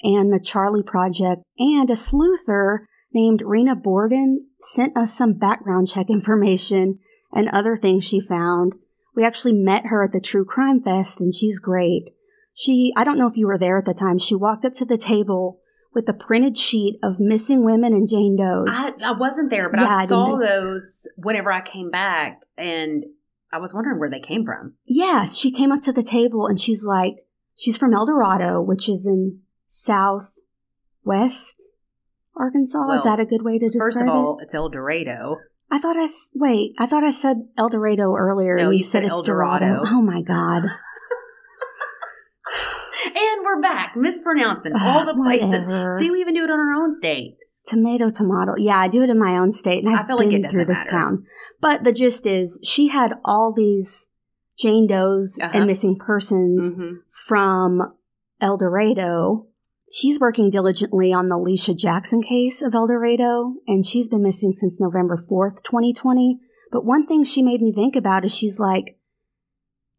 and 0.02 0.32
the 0.32 0.40
Charley 0.40 0.82
Project 0.82 1.46
and 1.58 1.88
a 1.88 1.94
sleuther 1.94 2.86
named 3.12 3.42
Rena 3.44 3.76
Borden 3.76 4.48
sent 4.58 4.96
us 4.96 5.16
some 5.16 5.34
background 5.34 5.86
check 5.88 6.10
information 6.10 6.98
and 7.32 7.48
other 7.50 7.76
things 7.76 8.02
she 8.04 8.18
found. 8.20 8.72
We 9.14 9.24
actually 9.24 9.52
met 9.52 9.86
her 9.86 10.02
at 10.04 10.10
the 10.12 10.20
True 10.20 10.44
Crime 10.44 10.82
Fest 10.82 11.20
and 11.20 11.32
she's 11.32 11.60
great. 11.60 12.12
She, 12.54 12.92
I 12.96 13.04
don't 13.04 13.18
know 13.18 13.28
if 13.28 13.36
you 13.36 13.46
were 13.46 13.58
there 13.58 13.78
at 13.78 13.84
the 13.84 13.94
time, 13.94 14.18
she 14.18 14.34
walked 14.34 14.64
up 14.64 14.74
to 14.74 14.84
the 14.84 14.98
table 14.98 15.60
with 15.94 16.08
a 16.08 16.12
printed 16.14 16.56
sheet 16.56 16.98
of 17.02 17.20
missing 17.20 17.64
women 17.64 17.92
and 17.92 18.08
Jane 18.08 18.36
Does. 18.36 18.68
I, 18.70 18.92
I 19.04 19.12
wasn't 19.12 19.50
there, 19.50 19.68
but 19.70 19.80
Yeah, 19.80 19.88
I 19.88 20.02
I 20.02 20.06
saw 20.06 20.36
those 20.36 21.08
whenever 21.16 21.52
I 21.52 21.60
came 21.60 21.90
back, 21.90 22.42
and 22.58 23.04
I 23.52 23.58
was 23.58 23.72
wondering 23.72 23.98
where 24.00 24.10
they 24.10 24.20
came 24.20 24.44
from. 24.44 24.74
yeah, 24.86 25.24
she 25.24 25.50
came 25.52 25.70
up 25.72 25.80
to 25.82 25.92
the 25.92 26.02
table 26.02 26.46
and 26.46 26.58
she's 26.58 26.84
like, 26.84 27.14
she's 27.56 27.78
from 27.78 27.94
El 27.94 28.06
Dorado, 28.06 28.60
which 28.60 28.88
is 28.88 29.06
in 29.06 29.40
southwest 29.68 31.62
Arkansas. 32.36 32.90
is 32.92 33.04
that 33.04 33.20
a 33.20 33.24
good 33.26 33.42
way 33.42 33.58
to 33.58 33.68
describe 33.68 33.88
it? 33.90 33.92
First 33.94 34.00
of 34.02 34.06
it? 34.08 34.10
all, 34.10 34.38
it's 34.42 34.54
El 34.54 34.68
Dorado. 34.70 35.36
I 35.70 35.78
thought 35.78 35.96
I 35.96 36.06
wait. 36.34 36.72
I 36.78 36.86
thought 36.86 37.04
I 37.04 37.10
said 37.10 37.48
El 37.56 37.68
Dorado 37.68 38.14
earlier, 38.14 38.56
No, 38.56 38.64
and 38.64 38.72
you 38.72 38.78
you 38.78 38.84
said, 38.84 39.02
said 39.02 39.10
it's. 39.12 39.22
Dorado. 39.22 39.82
Oh 39.86 40.02
my 40.02 40.20
god! 40.22 40.62
And 43.16 43.44
we're 43.44 43.60
back, 43.60 43.94
mispronouncing 43.96 44.72
all 44.80 45.04
the 45.04 45.14
places. 45.14 45.66
Whatever. 45.66 45.98
See, 45.98 46.10
we 46.10 46.20
even 46.20 46.34
do 46.34 46.44
it 46.44 46.50
on 46.50 46.58
our 46.58 46.74
own 46.82 46.92
state. 46.92 47.36
Tomato, 47.66 48.10
tomato. 48.10 48.54
Yeah, 48.58 48.76
I 48.78 48.88
do 48.88 49.02
it 49.02 49.10
in 49.10 49.16
my 49.18 49.38
own 49.38 49.50
state, 49.52 49.84
and 49.84 49.94
I 49.94 50.00
I've 50.00 50.06
feel 50.06 50.16
like 50.16 50.30
been 50.30 50.44
it 50.44 50.50
through 50.50 50.64
this 50.66 50.84
matter. 50.84 50.90
town. 50.90 51.26
But 51.60 51.84
the 51.84 51.92
gist 51.92 52.26
is, 52.26 52.60
she 52.64 52.88
had 52.88 53.14
all 53.24 53.54
these 53.56 54.08
Jane 54.58 54.86
Does 54.86 55.38
Uh-huh. 55.40 55.50
and 55.54 55.66
missing 55.66 55.96
persons 55.98 56.70
Mm-hmm. 56.70 56.92
from 57.26 57.94
El 58.40 58.56
Dorado. 58.58 59.46
She's 59.90 60.18
working 60.20 60.50
diligently 60.50 61.12
on 61.12 61.26
the 61.26 61.36
Leisha 61.38 61.76
Jackson 61.76 62.20
case 62.22 62.62
of 62.62 62.74
El 62.74 62.88
Dorado, 62.88 63.54
and 63.66 63.84
she's 63.86 64.08
been 64.08 64.22
missing 64.22 64.52
since 64.52 64.80
November 64.80 65.16
4th, 65.16 65.62
2020. 65.62 66.40
But 66.72 66.84
one 66.84 67.06
thing 67.06 67.22
she 67.24 67.42
made 67.42 67.62
me 67.62 67.72
think 67.72 67.94
about 67.96 68.24
is 68.24 68.34
she's 68.34 68.58
like, 68.58 68.98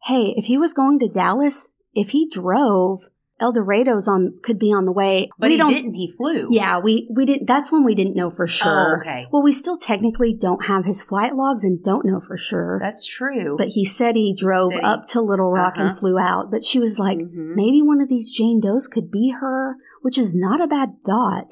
hey, 0.04 0.34
if 0.38 0.46
he 0.46 0.58
was 0.58 0.74
going 0.74 1.00
to 1.00 1.08
Dallas, 1.08 1.70
if 1.96 2.10
he 2.10 2.30
drove, 2.30 3.00
El 3.40 3.52
Dorado's 3.52 4.08
on 4.08 4.40
could 4.44 4.58
be 4.60 4.72
on 4.72 4.86
the 4.86 4.92
way. 4.94 5.30
But 5.38 5.48
we 5.48 5.54
he 5.54 5.58
don't, 5.58 5.70
didn't. 5.74 5.94
He 5.96 6.08
flew. 6.10 6.48
Yeah, 6.50 6.80
we 6.80 7.10
we 7.14 7.26
didn't. 7.26 7.48
That's 7.48 7.72
when 7.72 7.84
we 7.84 7.94
didn't 7.96 8.16
know 8.16 8.30
for 8.30 8.48
sure. 8.48 8.98
Oh, 8.98 9.02
okay. 9.02 9.28
Well, 9.32 9.44
we 9.44 9.52
still 9.52 9.78
technically 9.78 10.34
don't 10.34 10.66
have 10.68 10.86
his 10.86 11.04
flight 11.04 11.36
logs 11.36 11.64
and 11.66 11.84
don't 11.84 12.06
know 12.06 12.20
for 12.22 12.38
sure. 12.38 12.80
That's 12.82 13.06
true. 13.06 13.56
but 13.58 13.70
he 13.70 13.84
said 13.84 14.16
he 14.16 14.34
drove 14.34 14.74
he- 14.74 14.80
up 14.80 15.06
to 15.08 15.22
Little 15.22 15.52
Rock 15.52 15.74
Uh-huh. 15.78 15.88
and 15.88 15.98
flew 15.98 16.18
out. 16.18 16.50
But 16.52 16.64
she 16.64 16.80
was 16.80 16.98
like, 17.00 17.18
Mhm. 17.20 17.56
maybe 17.56 17.82
one 17.82 18.00
of 18.02 18.08
these 18.10 18.32
Jane 18.32 18.62
Does 18.62 18.88
could 18.88 19.12
be 19.12 19.32
her, 19.42 19.76
which 20.02 20.18
is 20.18 20.36
not 20.36 20.62
a 20.62 20.68
bad 20.68 20.90
thought. 21.06 21.52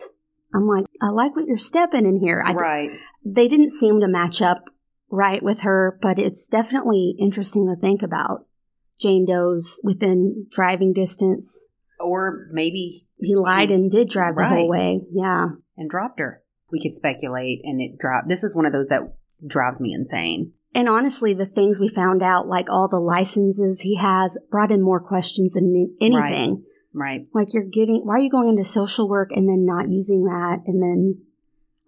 I'm 0.55 0.67
like, 0.67 0.85
I 1.01 1.09
like 1.09 1.35
what 1.35 1.47
you're 1.47 1.57
stepping 1.57 2.05
in 2.05 2.17
here. 2.19 2.41
I, 2.45 2.53
right. 2.53 2.91
They 3.25 3.47
didn't 3.47 3.71
seem 3.71 3.99
to 4.01 4.07
match 4.07 4.41
up 4.41 4.69
right 5.09 5.41
with 5.43 5.61
her, 5.61 5.97
but 6.01 6.17
it's 6.19 6.47
definitely 6.47 7.15
interesting 7.19 7.67
to 7.67 7.75
think 7.79 8.01
about. 8.03 8.45
Jane 8.99 9.25
Doe's 9.25 9.81
within 9.83 10.47
driving 10.49 10.93
distance. 10.93 11.65
Or 11.99 12.47
maybe 12.51 13.01
He 13.19 13.35
lied 13.35 13.71
and 13.71 13.89
did 13.89 14.09
drive 14.09 14.35
the 14.35 14.47
whole 14.47 14.69
way. 14.69 15.01
Yeah. 15.11 15.47
and 15.77 15.89
dropped 15.89 16.19
her. 16.19 16.41
We 16.71 16.81
could 16.81 16.93
speculate, 16.93 17.61
and 17.63 17.79
it 17.79 17.99
dropped. 17.99 18.27
This 18.27 18.43
is 18.43 18.55
one 18.55 18.65
of 18.65 18.71
those 18.71 18.87
that 18.87 19.01
drives 19.45 19.79
me 19.79 19.93
insane. 19.93 20.53
And 20.75 20.89
honestly, 20.89 21.33
the 21.33 21.45
things 21.45 21.79
we 21.79 21.87
found 21.87 22.23
out, 22.23 22.47
like 22.47 22.69
all 22.69 22.87
the 22.89 22.99
licenses 22.99 23.81
he 23.81 23.97
has, 23.97 24.39
brought 24.49 24.71
in 24.71 24.81
more 24.81 24.99
questions 24.99 25.53
than 25.53 25.95
anything. 26.01 26.63
Right. 26.93 27.27
Like 27.33 27.53
you're 27.53 27.63
getting, 27.63 28.01
why 28.05 28.15
are 28.15 28.19
you 28.19 28.29
going 28.29 28.49
into 28.49 28.63
social 28.63 29.07
work 29.07 29.29
and 29.31 29.47
then 29.47 29.65
not 29.65 29.89
using 29.89 30.23
that? 30.25 30.61
And 30.65 30.81
then, 30.81 31.21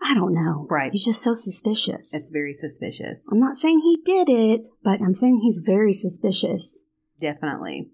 I 0.01 0.13
don't 0.13 0.33
know. 0.33 0.67
Right. 0.69 0.91
He's 0.91 1.05
just 1.05 1.23
so 1.23 1.33
suspicious. 1.33 2.13
It's 2.13 2.29
very 2.29 2.53
suspicious. 2.53 3.27
I'm 3.33 3.39
not 3.39 3.55
saying 3.55 3.79
he 3.79 3.97
did 4.05 4.29
it, 4.29 4.65
but 4.83 5.01
I'm 5.01 5.13
saying 5.15 5.41
he's 5.43 5.63
very 5.65 5.93
suspicious. 5.93 6.83
Definitely. 7.19 7.89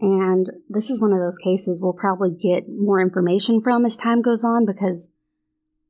And 0.00 0.50
this 0.68 0.90
is 0.90 1.00
one 1.00 1.12
of 1.12 1.20
those 1.20 1.38
cases 1.38 1.80
we'll 1.82 1.92
probably 1.92 2.30
get 2.30 2.68
more 2.68 3.00
information 3.00 3.60
from 3.60 3.84
as 3.84 3.96
time 3.96 4.20
goes 4.22 4.44
on 4.44 4.66
because 4.66 5.10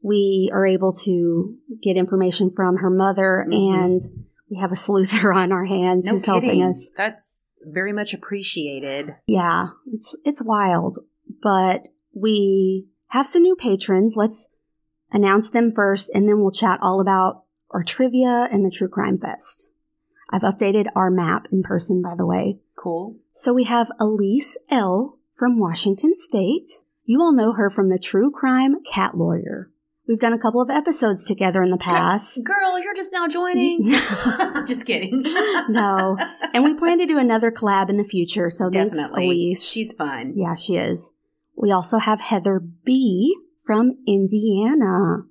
we 0.03 0.51
are 0.53 0.67
able 0.67 0.93
to 1.05 1.57
get 1.83 1.97
information 1.97 2.51
from 2.51 2.77
her 2.79 2.91
mother 2.91 3.47
Mhm. 3.49 3.55
and 3.55 4.01
we 4.51 4.59
have 4.59 4.73
a 4.73 4.75
sleuther 4.77 5.35
on 5.43 5.53
our 5.53 5.65
hands 5.65 6.07
No 6.07 6.13
who's 6.13 6.25
kidding. 6.27 6.43
helping 6.43 6.63
us. 6.63 6.91
That's 6.97 7.47
very 7.65 7.93
much 7.93 8.13
appreciated. 8.13 9.15
Yeah, 9.27 9.69
it's 9.93 10.17
it's 10.25 10.43
wild, 10.45 10.99
but 11.43 11.89
we 12.13 12.89
have 13.09 13.27
some 13.27 13.43
new 13.43 13.57
patrons. 13.57 14.15
Let's 14.17 14.49
announce 15.13 15.49
them 15.51 15.73
first 15.73 16.11
and 16.15 16.29
then 16.29 16.41
we'll 16.43 16.51
chat 16.51 16.81
all 16.83 17.01
about 17.01 17.45
our 17.71 17.85
trivia 17.85 18.49
and 18.51 18.65
the 18.65 18.71
True 18.71 18.89
Crime 18.89 19.19
Fest. 19.19 19.71
I've 20.31 20.43
updated 20.43 20.87
our 20.97 21.11
map 21.11 21.47
in 21.53 21.63
person 21.63 22.03
by 22.03 22.15
the 22.17 22.27
way. 22.27 22.59
Cool. 22.77 23.17
So 23.33 23.53
we 23.53 23.65
have 23.65 23.89
Elise 24.01 24.59
L. 24.71 25.19
from 25.35 25.59
Washington 25.59 26.15
State. 26.15 26.69
You 27.05 27.21
all 27.21 27.35
know 27.35 27.53
her 27.53 27.69
from 27.71 27.89
the 27.89 27.99
True 27.99 28.31
Crime 28.31 28.77
Cat 28.85 29.17
Lawyer. 29.17 29.71
We've 30.09 30.19
done 30.19 30.33
a 30.33 30.39
couple 30.39 30.61
of 30.61 30.69
episodes 30.71 31.25
together 31.25 31.63
in 31.63 31.71
the 31.71 31.79
past. 31.79 32.45
Girl, 32.45 32.79
you're 32.79 32.95
just 32.95 33.13
now 33.13 33.29
joining. 33.29 33.87
just 34.67 34.87
kidding. 34.87 35.25
No. 35.69 36.17
And 36.53 36.65
we 36.65 36.75
plan 36.75 36.99
to 36.99 37.07
do 37.07 37.19
another 37.19 37.51
collab 37.53 37.89
in 37.89 37.97
the 37.99 38.05
future. 38.05 38.51
So 38.51 38.69
thanks, 38.71 38.97
Definitely. 38.97 39.27
Elise. 39.27 39.69
She's 39.69 39.95
fun. 39.95 40.33
yeah, 40.37 40.55
she 40.55 40.77
is. 40.77 41.13
We 41.57 41.71
also 41.71 41.99
have 41.99 42.21
Heather 42.21 42.59
B. 42.61 43.37
from 43.65 43.93
Indiana. 44.09 45.23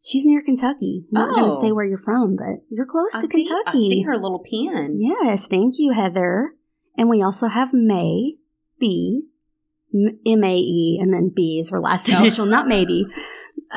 She's 0.00 0.24
near 0.26 0.42
Kentucky. 0.42 1.04
I'm 1.14 1.28
not 1.28 1.30
going 1.34 1.44
Oh. 1.44 1.50
to 1.50 1.56
say 1.56 1.70
where 1.72 1.84
you're 1.84 1.98
from, 1.98 2.36
but 2.36 2.64
you're 2.70 2.86
close 2.86 3.14
I 3.14 3.20
to 3.20 3.26
see, 3.26 3.44
Kentucky. 3.44 3.86
I 3.86 3.88
see 3.90 4.02
her 4.02 4.16
little 4.16 4.40
pin. 4.40 4.98
Yes, 5.00 5.46
thank 5.48 5.74
you, 5.78 5.92
Heather. 5.92 6.54
And 6.96 7.08
we 7.08 7.22
also 7.22 7.48
have 7.48 7.72
May 7.72 8.34
B, 8.78 9.22
M 9.92 10.44
A 10.44 10.56
E, 10.56 10.98
and 11.00 11.12
then 11.12 11.32
B 11.34 11.58
is 11.60 11.70
her 11.70 11.80
last 11.80 12.08
Oh. 12.12 12.18
initial, 12.18 12.46
not 12.46 12.66
maybe. 12.68 13.06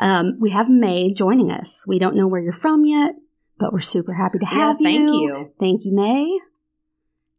Um, 0.00 0.36
we 0.40 0.50
have 0.50 0.68
May 0.68 1.12
joining 1.12 1.50
us. 1.50 1.84
We 1.88 1.98
don't 1.98 2.14
know 2.16 2.28
where 2.28 2.40
you're 2.40 2.52
from 2.52 2.84
yet, 2.84 3.14
but 3.58 3.72
we're 3.72 3.80
super 3.80 4.14
happy 4.14 4.38
to 4.38 4.44
Yeah, 4.44 4.50
have 4.68 4.76
you. 4.80 4.84
thank 4.86 5.10
you. 5.10 5.50
Thank 5.58 5.84
you, 5.84 5.92
May. 5.94 6.38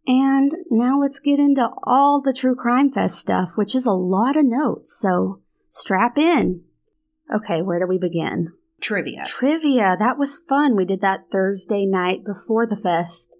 And 0.07 0.51
now 0.71 0.99
let's 0.99 1.19
get 1.19 1.39
into 1.39 1.69
all 1.83 2.21
the 2.21 2.33
True 2.33 2.55
Crime 2.55 2.91
Fest 2.91 3.15
stuff, 3.19 3.51
which 3.55 3.75
is 3.75 3.85
a 3.85 3.91
lot 3.91 4.35
of 4.35 4.45
notes. 4.45 4.97
So 4.99 5.41
strap 5.69 6.17
in. 6.17 6.61
Okay, 7.33 7.61
where 7.61 7.79
do 7.79 7.85
we 7.87 7.99
begin? 7.99 8.53
Trivia. 8.81 9.23
Trivia. 9.27 9.95
That 9.99 10.17
was 10.17 10.37
fun. 10.49 10.75
We 10.75 10.85
did 10.85 11.01
that 11.01 11.25
Thursday 11.31 11.85
night 11.85 12.23
before 12.25 12.65
the 12.65 12.77
fest. 12.77 13.31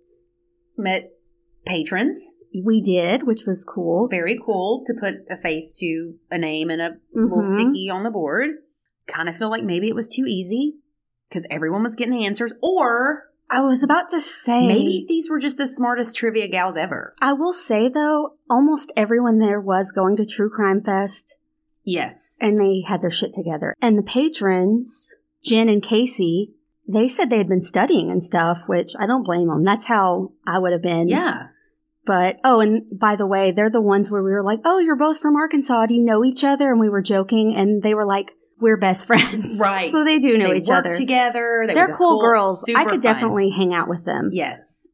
Met 0.78 1.12
patrons. 1.66 2.38
We 2.64 2.82
did, 2.82 3.24
which 3.28 3.44
was 3.46 3.64
cool. 3.64 4.08
Very 4.08 4.40
cool 4.44 4.84
to 4.86 4.94
put 5.00 5.16
a 5.30 5.38
face 5.38 5.78
to 5.80 6.16
a 6.32 6.38
name 6.38 6.70
and 6.70 6.82
a 6.82 6.98
little 7.14 7.40
Mhm. 7.40 7.46
sticky 7.46 7.90
on 7.90 8.04
the 8.04 8.10
board. 8.10 8.58
Kind 9.08 9.30
of 9.30 9.36
feel 9.36 9.50
like 9.50 9.64
maybe 9.64 9.88
it 9.90 9.96
was 9.96 10.08
too 10.08 10.26
easy 10.28 10.78
because 11.28 11.46
everyone 11.50 11.84
was 11.84 11.96
getting 11.96 12.14
the 12.14 12.26
answers, 12.26 12.54
or 12.62 13.30
I 13.52 13.62
was 13.62 13.82
about 13.84 14.10
to 14.10 14.20
say 14.22 14.68
maybe 14.68 15.06
these 15.08 15.30
were 15.30 15.40
just 15.40 15.58
the 15.58 15.66
smartest 15.68 16.16
trivia 16.16 16.48
gals 16.48 16.78
ever. 16.78 17.14
I 17.22 17.34
will 17.34 17.54
say 17.54 17.90
though, 17.90 18.36
almost 18.50 18.92
everyone 18.96 19.40
there 19.40 19.60
was 19.60 19.92
going 19.92 20.16
to 20.18 20.26
True 20.26 20.50
Crime 20.52 20.82
Fest 20.84 21.38
Yes. 21.84 22.38
and 22.42 22.60
they 22.60 22.82
had 22.88 23.02
their 23.02 23.10
shit 23.12 23.34
together. 23.34 23.74
And 23.82 23.98
the 23.98 24.04
patrons, 24.04 25.10
Jen 25.44 25.70
and 25.70 25.82
Casey, 25.82 26.54
they 26.92 27.08
said 27.08 27.30
they 27.30 27.38
had 27.38 27.48
been 27.48 27.62
studying 27.62 28.10
and 28.12 28.24
stuff, 28.24 28.64
which 28.68 28.92
I 29.00 29.06
don't 29.06 29.24
blame 29.24 29.48
them. 29.48 29.64
That's 29.64 29.88
how 29.88 30.32
I 30.48 30.58
would 30.60 30.74
have 30.74 30.82
been. 30.82 31.08
Yeah. 31.08 31.48
But, 32.06 32.40
oh, 32.44 32.60
and 32.60 32.84
by 33.00 33.16
the 33.16 33.28
way, 33.28 33.52
they're 33.52 33.70
the 33.70 33.82
ones 33.82 34.10
where 34.10 34.24
we 34.24 34.32
were 34.32 34.44
like, 34.44 34.62
oh, 34.66 34.80
you're 34.80 34.96
both 34.96 35.20
from 35.20 35.36
Arkansas. 35.36 35.86
Do 35.88 35.94
you 35.94 36.04
know 36.04 36.24
each 36.26 36.44
other? 36.44 36.72
And 36.72 36.80
we 36.80 36.90
were 36.90 37.04
joking 37.04 37.56
and 37.56 37.84
they 37.84 37.94
were 37.94 38.06
like, 38.06 38.32
we're 38.60 38.78
best 38.78 39.06
friends. 39.08 39.60
Right. 39.60 39.92
so 39.92 40.04
they 40.04 40.18
do 40.20 40.38
know 40.38 40.48
they 40.50 40.58
each 40.58 40.68
work 40.68 40.80
other. 40.86 40.94
together. 40.96 41.66
They 41.68 41.74
They're 41.76 41.90
cool 41.90 42.20
girls. 42.20 42.66
I 42.76 42.84
could 42.84 42.92
fun. 42.94 43.02
definitely 43.02 43.52
hang 43.52 43.74
out 43.74 43.88
with 43.88 44.06
them. 44.06 44.32
Yes. 44.34 44.88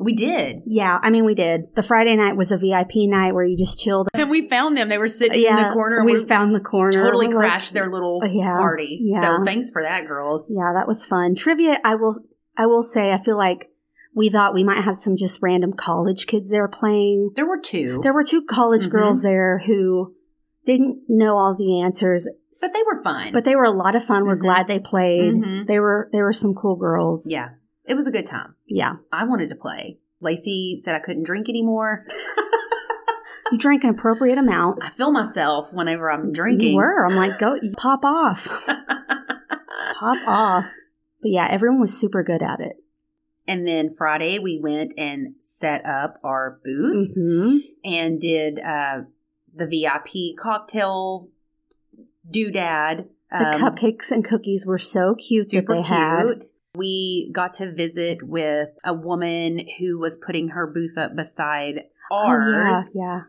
We 0.00 0.12
did. 0.14 0.62
Yeah, 0.66 0.98
I 1.02 1.10
mean, 1.10 1.24
we 1.24 1.34
did. 1.34 1.74
The 1.74 1.82
Friday 1.82 2.14
night 2.14 2.36
was 2.36 2.52
a 2.52 2.56
VIP 2.58 2.92
night 3.08 3.32
where 3.34 3.44
you 3.44 3.56
just 3.56 3.80
chilled. 3.80 4.08
And 4.14 4.30
we 4.30 4.48
found 4.48 4.76
them. 4.76 4.88
They 4.88 4.98
were 4.98 5.08
sitting 5.08 5.40
yeah, 5.40 5.60
in 5.62 5.68
the 5.68 5.72
corner. 5.74 6.04
we 6.04 6.24
found 6.24 6.54
the 6.54 6.60
corner. 6.60 6.92
totally 6.92 7.26
We're 7.28 7.34
like- 7.34 7.48
crashed 7.48 7.74
their 7.74 7.90
little 7.90 8.20
Yeah, 8.24 8.56
party. 8.58 9.00
yeah. 9.02 9.20
So 9.38 9.44
thanks 9.44 9.70
for 9.72 9.82
that, 9.82 10.06
girls. 10.06 10.52
Yeah, 10.54 10.72
that 10.74 10.86
was 10.86 11.04
fun. 11.04 11.34
Trivia, 11.34 11.78
I 11.84 11.96
will, 11.96 12.16
I 12.56 12.66
will 12.66 12.82
say, 12.84 13.12
I 13.12 13.18
feel 13.18 13.36
like 13.36 13.70
we 14.14 14.28
thought 14.28 14.54
we 14.54 14.64
might 14.64 14.84
have 14.84 14.96
some 14.96 15.16
just 15.16 15.42
random 15.42 15.72
college 15.72 16.26
kids 16.26 16.50
there 16.50 16.68
playing. 16.68 17.30
There 17.34 17.46
were 17.46 17.60
two, 17.60 18.00
There 18.02 18.14
were 18.14 18.24
two 18.24 18.44
college 18.44 18.86
Mhm. 18.86 18.90
girls 18.90 19.22
there 19.22 19.62
who 19.66 20.14
didn't 20.64 21.02
know 21.08 21.36
all 21.36 21.56
the 21.56 21.80
answers, 21.80 22.28
but 22.60 22.70
they 22.72 22.82
were 22.90 23.02
fun. 23.02 23.32
but 23.32 23.44
they 23.44 23.56
were 23.56 23.64
a 23.64 23.70
lot 23.70 23.94
of 23.94 24.04
fun. 24.04 24.24
We're 24.26 24.36
Mhm. 24.36 24.40
glad 24.40 24.68
they 24.68 24.78
played. 24.78 25.34
Mhm. 25.34 25.66
They 25.66 25.80
were, 25.80 26.08
they 26.12 26.20
were 26.22 26.32
some 26.32 26.54
cool 26.54 26.76
girls. 26.76 27.26
yeah, 27.30 27.48
it 27.88 27.94
was 27.94 28.06
a 28.06 28.12
good 28.12 28.26
time. 28.26 28.54
Yeah. 28.66 28.94
I 29.12 29.24
wanted 29.24 29.48
to 29.50 29.56
play. 29.56 29.98
Lacey 30.20 30.76
said 30.76 30.94
I 30.94 30.98
couldn't 30.98 31.24
drink 31.24 31.48
anymore. 31.48 32.04
You 33.50 33.58
drank 33.58 33.84
an 33.84 33.90
appropriate 33.90 34.38
amount. 34.38 34.82
I 34.82 34.90
feel 34.90 35.10
myself 35.10 35.70
whenever 35.72 36.10
I'm 36.10 36.32
drinking. 36.32 36.72
You 36.72 36.76
were. 36.76 37.06
I'm 37.06 37.16
like, 37.16 37.38
go 37.38 37.58
pop 37.76 38.04
off. 38.04 38.46
pop 39.94 40.28
off. 40.28 40.64
But 41.22 41.30
yeah, 41.30 41.48
everyone 41.50 41.80
was 41.80 41.98
super 41.98 42.22
good 42.22 42.42
at 42.42 42.60
it. 42.60 42.76
And 43.46 43.66
then 43.66 43.88
Friday, 43.88 44.38
we 44.38 44.60
went 44.62 44.92
and 44.98 45.34
set 45.38 45.84
up 45.86 46.20
our 46.22 46.60
booth 46.62 47.14
hmm 47.14 47.56
and 47.84 48.20
did 48.20 48.60
uh, 48.60 49.02
the 49.54 49.66
VIP 49.66 50.36
cocktail 50.38 51.28
doodad. 52.30 53.08
The 53.30 53.48
um, 53.48 53.60
cupcakes 53.60 54.10
and 54.10 54.22
cookies 54.24 54.66
were 54.66 54.78
so 54.78 55.14
cute 55.14 55.46
super 55.46 55.76
that 55.76 55.82
they 55.82 55.88
had. 55.88 56.40
We 56.74 57.30
got 57.32 57.54
to 57.54 57.72
visit 57.72 58.22
with 58.22 58.68
a 58.84 58.94
woman 58.94 59.66
who 59.78 59.98
was 59.98 60.16
putting 60.16 60.48
her 60.48 60.66
booth 60.66 60.96
up 60.96 61.16
beside 61.16 61.84
ours. 62.12 62.96
Oh, 62.96 63.00
yeah, 63.00 63.04
yeah. 63.04 63.20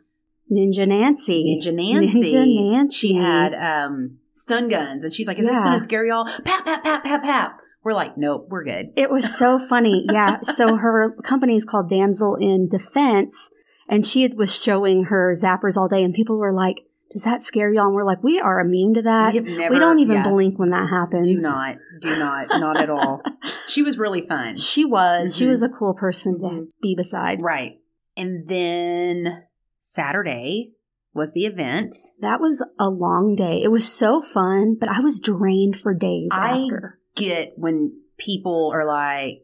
Ninja 0.52 0.88
Nancy. 0.88 1.44
Ninja 1.44 1.74
Nancy. 1.74 2.34
Ninja 2.34 2.72
Nancy. 2.72 2.98
She 2.98 3.16
had 3.16 3.54
um, 3.54 4.18
stun 4.32 4.68
guns, 4.68 5.04
and 5.04 5.14
she's 5.14 5.28
like, 5.28 5.40
"Is 5.40 5.48
this 5.48 5.60
going 5.62 5.74
to 5.74 5.80
scare 5.80 6.06
y'all?" 6.06 6.26
Pap, 6.26 6.66
pap, 6.66 6.84
pap, 6.84 7.04
pap, 7.04 7.24
pap. 7.24 7.60
We're 7.84 7.94
like, 7.94 8.18
"Nope, 8.18 8.48
we're 8.50 8.64
good." 8.64 8.92
It 8.96 9.10
was 9.10 9.38
so 9.38 9.60
funny. 9.60 10.06
Yeah. 10.12 10.40
So 10.42 10.78
her 10.78 11.16
company 11.24 11.56
is 11.56 11.66
called 11.66 11.90
Damsel 11.90 12.36
in 12.36 12.68
Defense, 12.68 13.52
and 13.88 14.06
she 14.06 14.28
was 14.28 14.54
showing 14.62 15.06
her 15.06 15.34
zappers 15.34 15.78
all 15.78 15.88
day, 15.88 16.04
and 16.04 16.14
people 16.14 16.38
were 16.38 16.54
like, 16.54 16.86
"Does 17.12 17.24
that 17.24 17.42
scare 17.42 17.72
y'all?" 17.74 17.86
And 17.88 17.96
we're 17.96 18.04
like, 18.06 18.24
"We 18.24 18.40
are 18.40 18.60
immune 18.60 18.94
to 18.96 19.02
that. 19.04 19.34
we 19.34 19.40
never. 19.42 19.74
we 19.74 19.80
don't 19.80 20.00
even 20.00 20.18
yeah, 20.18 20.24
blink 20.30 20.58
when 20.60 20.70
that 20.72 20.90
happens." 20.90 21.28
Do 21.28 21.36
not. 21.36 21.78
Do 22.02 22.10
not. 22.20 22.48
Not 22.60 22.78
at 22.78 22.90
all. 22.90 23.22
She 23.68 23.84
was 23.84 24.00
really 24.00 24.22
fun. 24.28 24.56
She 24.56 24.84
was. 24.84 25.36
She 25.38 25.46
Mhm. 25.46 25.50
was 25.50 25.62
a 25.62 25.70
cool 25.70 25.94
person 25.94 26.40
to 26.40 26.46
Mhm. 26.48 26.66
be 26.82 26.96
beside. 26.96 27.40
Right. 27.40 27.80
And 28.18 28.48
then 28.48 29.44
Saturday 29.78 30.74
was 31.14 31.34
the 31.34 31.46
event. 31.46 31.96
That 32.20 32.40
was 32.40 32.68
a 32.80 32.90
long 32.90 33.36
day. 33.36 33.62
It 33.64 33.70
was 33.72 33.88
so 33.88 34.22
fun, 34.22 34.76
but 34.80 34.90
I 34.90 35.02
was 35.02 35.20
drained 35.20 35.78
for 35.78 35.94
days 35.94 36.30
I- 36.34 36.58
after. 36.62 37.00
Get 37.16 37.54
when 37.58 37.94
people 38.18 38.72
are 38.74 38.86
like, 38.88 39.44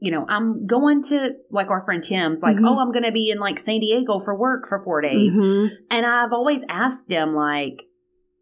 you 0.00 0.10
know, 0.10 0.24
I'm 0.28 0.66
going 0.66 1.02
to 1.04 1.34
like 1.50 1.68
our 1.70 1.80
friend 1.80 2.02
Tim's 2.02 2.42
like, 2.42 2.56
Mhm. 2.56 2.66
oh, 2.66 2.78
I'm 2.80 2.90
going 2.90 3.04
to 3.04 3.12
be 3.12 3.30
in 3.30 3.38
like 3.38 3.58
San 3.58 3.80
Diego 3.80 4.18
for 4.18 4.34
work 4.36 4.66
for 4.66 4.78
four 4.80 5.00
days. 5.02 5.38
Mhm. 5.38 5.68
And 5.90 6.06
I've 6.06 6.32
always 6.32 6.64
asked 6.68 7.08
them 7.08 7.34
like, 7.34 7.84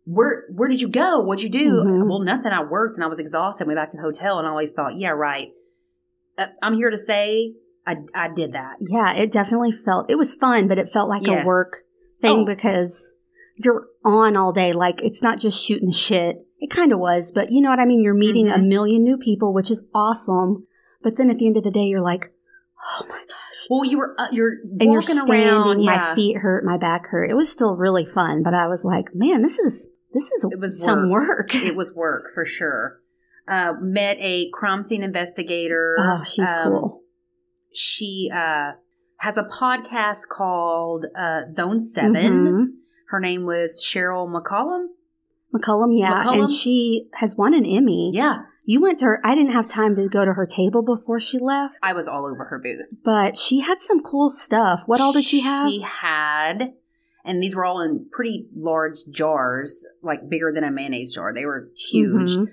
where 0.05 0.45
where 0.55 0.69
did 0.69 0.81
you 0.81 0.89
go? 0.89 1.21
What'd 1.21 1.43
you 1.43 1.51
do? 1.51 1.83
Mhm. 1.83 2.09
Well, 2.09 2.21
nothing. 2.21 2.53
I 2.53 2.63
worked 2.65 2.97
and 2.97 3.05
I 3.05 3.09
was 3.09 3.19
exhausted. 3.19 3.67
Went 3.67 3.77
back 3.79 3.91
to 3.91 3.97
the 3.97 4.03
hotel 4.03 4.39
and 4.39 4.47
I 4.47 4.51
always 4.51 4.73
thought, 4.73 4.99
yeah, 4.99 5.11
right. 5.11 5.53
Uh, 6.39 6.47
I'm 6.63 6.75
here 6.75 6.91
to 6.91 6.97
say 6.97 7.55
I, 7.87 7.97
I 8.15 8.29
did 8.29 8.53
that. 8.53 8.77
Yeah, 8.81 9.13
it 9.15 9.33
definitely 9.33 9.73
felt, 9.73 10.11
it 10.11 10.17
was 10.17 10.35
fun, 10.35 10.69
but 10.69 10.79
it 10.79 10.93
felt 10.93 11.09
like 11.09 11.27
Yes. 11.27 11.43
a 11.43 11.47
work 11.47 11.69
thing 12.21 12.41
Oh. 12.41 12.45
because 12.45 13.13
you're 13.57 13.89
on 14.05 14.37
all 14.37 14.53
day. 14.53 14.73
Like 14.73 15.01
it's 15.03 15.23
not 15.23 15.39
just 15.39 15.61
shooting 15.65 15.91
shit. 15.91 16.37
It 16.61 16.71
kind 16.71 16.93
of 16.93 16.99
was, 17.01 17.33
but 17.35 17.51
you 17.51 17.61
know 17.61 17.71
what 17.71 17.81
I 17.81 17.85
mean? 17.87 18.03
You're 18.03 18.15
meeting 18.15 18.49
a 18.49 18.53
Mhm. 18.59 18.69
million 18.69 19.03
new 19.03 19.17
people, 19.19 19.53
which 19.53 19.71
is 19.71 19.87
awesome. 19.95 20.67
But 21.03 21.17
then 21.17 21.31
at 21.31 21.39
the 21.39 21.47
end 21.47 21.57
of 21.57 21.65
the 21.65 21.71
day, 21.71 21.85
you're 21.85 22.01
like, 22.01 22.33
oh 22.85 23.07
my 23.09 23.19
gosh. 23.19 23.67
Well, 23.71 23.85
you 23.85 23.99
were 23.99 24.15
uh, 24.19 24.29
you're 24.33 24.53
And 24.63 24.81
you're 24.93 25.01
walking 25.01 25.17
standing, 25.17 25.49
around. 25.63 25.85
my 25.85 26.15
feet 26.15 26.39
hurt, 26.39 26.65
my 26.65 26.77
back 26.79 27.07
hurt. 27.07 27.31
It 27.31 27.35
was 27.35 27.51
still 27.51 27.77
really 27.77 28.05
fun, 28.07 28.43
but 28.43 28.55
I 28.55 28.67
was 28.67 28.85
like, 28.85 29.15
man, 29.15 29.43
this 29.43 29.59
is, 29.59 29.89
this 30.13 30.31
is 30.33 30.47
It 30.51 30.59
was 30.61 30.83
some 30.83 31.11
work. 31.11 31.55
it 31.55 31.77
was 31.77 31.95
work 31.95 32.27
for 32.35 32.45
sure. 32.45 33.01
Uh, 33.47 33.75
met 33.81 34.17
a 34.21 34.51
crime 34.53 34.83
scene 34.83 35.03
investigator. 35.03 35.97
oh, 35.99 36.23
she's 36.23 36.53
Um, 36.55 36.71
cool. 36.71 37.03
She 37.73 38.31
uh, 38.33 38.73
has 39.19 39.39
a 39.39 39.45
podcast 39.45 40.29
called 40.31 41.07
uh, 41.17 41.43
Zone 41.49 41.81
7 41.81 42.13
Mhm. 42.15 42.65
Her 43.11 43.21
name 43.21 43.45
was 43.47 43.83
Sheryl 43.83 44.29
McCollum. 44.29 44.89
McCullum, 45.55 45.99
yeah. 45.99 46.19
McCollum? 46.25 46.41
And 46.41 46.51
she 46.51 47.09
has 47.15 47.37
won 47.39 47.55
an 47.55 47.65
Emmy. 47.65 48.11
Yeah, 48.13 48.43
You 48.71 48.83
went 48.83 48.99
to 48.99 49.07
her, 49.07 49.21
I 49.25 49.35
didn't 49.35 49.55
have 49.55 49.67
time 49.67 49.97
to 49.97 50.09
go 50.11 50.27
to 50.27 50.35
her 50.35 50.45
table 50.45 50.83
before 50.83 51.19
she 51.19 51.39
left, 51.39 51.77
I 51.83 51.95
was 51.95 52.07
all 52.07 52.27
over 52.27 52.45
her 52.45 52.59
booth. 52.59 52.87
but 53.03 53.35
she 53.35 53.61
had 53.61 53.81
some 53.81 54.03
cool 54.03 54.29
stuff. 54.29 54.83
What 54.85 55.01
all 55.01 55.13
did 55.15 55.25
she 55.25 55.41
have? 55.41 55.71
She 55.71 55.81
had, 55.81 56.75
and 57.25 57.43
these 57.43 57.57
were 57.57 57.65
all 57.65 57.81
in 57.81 58.11
pretty 58.13 58.47
large 58.55 58.99
jars, 59.11 59.87
like 60.03 60.29
bigger 60.29 60.53
than 60.55 60.65
a 60.65 60.71
mayonnaise 60.71 61.15
jar. 61.15 61.33
They 61.33 61.47
were 61.47 61.71
huge. 61.91 62.37
Mhm. 62.37 62.49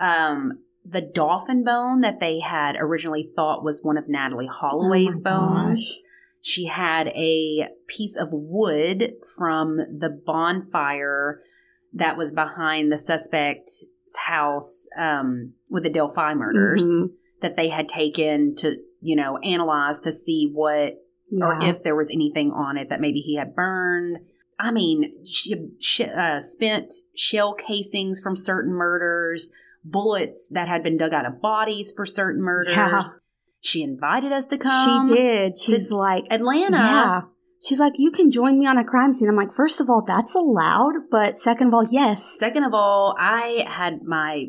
Um, 0.00 0.58
the 0.86 1.02
dolphin 1.02 1.64
bone 1.64 2.00
that 2.00 2.18
they 2.18 2.40
had 2.40 2.76
originally 2.80 3.30
thought 3.36 3.62
was 3.62 3.84
one 3.84 3.98
of 3.98 4.04
Natalee 4.06 4.48
Holloway's 4.48 5.20
Oh 5.20 5.22
bones. 5.24 5.80
gosh. 6.00 6.04
She 6.40 6.64
had 6.64 7.08
a 7.08 7.68
piece 7.88 8.16
of 8.16 8.28
wood 8.32 9.16
from 9.36 9.76
the 9.76 10.08
bonfire 10.24 11.42
that 11.92 12.16
was 12.16 12.32
behind 12.32 12.90
the 12.90 12.96
suspect's 12.96 13.84
house 14.16 14.86
um, 14.98 15.52
with 15.70 15.82
the 15.82 15.90
Delphi 15.90 16.34
murders 16.34 16.82
Mhm. 16.86 17.12
that 17.40 17.56
they 17.56 17.68
had 17.68 17.88
taken 17.88 18.54
to, 18.56 18.76
you 19.00 19.16
know, 19.16 19.38
analyze 19.38 20.00
to 20.02 20.12
see 20.12 20.50
what 20.52 20.98
or 21.42 21.58
if 21.62 21.82
there 21.82 21.94
was 21.94 22.10
anything 22.10 22.52
on 22.52 22.78
it 22.78 22.88
that 22.88 23.00
maybe 23.02 23.20
he 23.20 23.36
had 23.36 23.54
burned. 23.54 24.18
I 24.58 24.70
mean, 24.70 25.24
she, 25.26 25.54
she 25.78 26.04
uh, 26.04 26.40
spent 26.40 26.92
shell 27.14 27.52
casings 27.54 28.20
from 28.22 28.34
certain 28.34 28.72
murders, 28.72 29.52
bullets 29.84 30.48
that 30.54 30.68
had 30.68 30.82
been 30.82 30.96
dug 30.96 31.12
out 31.12 31.26
of 31.26 31.40
bodies 31.42 31.92
for 31.94 32.06
certain 32.06 32.40
murders. 32.42 32.72
Yeah. 32.74 33.00
She 33.60 33.82
invited 33.82 34.32
us 34.32 34.46
to 34.48 34.56
come. 34.58 35.06
she 35.06 35.14
did. 35.14 35.58
She's 35.58 35.92
like, 35.92 36.24
Atlanta. 36.30 36.76
yeah. 36.78 37.20
She's 37.60 37.80
like, 37.80 37.94
you 37.96 38.10
can 38.12 38.30
join 38.30 38.58
me 38.58 38.66
on 38.66 38.78
a 38.78 38.84
crime 38.84 39.12
scene. 39.12 39.28
I'm 39.28 39.36
like, 39.36 39.52
first 39.52 39.80
of 39.80 39.88
all, 39.90 40.02
that's 40.06 40.34
allowed, 40.34 40.94
but 41.10 41.38
second 41.38 41.68
of 41.68 41.74
all, 41.74 41.84
yes. 41.90 42.36
Second 42.38 42.62
of 42.64 42.72
all, 42.72 43.16
I 43.18 43.64
had 43.68 44.02
my 44.04 44.46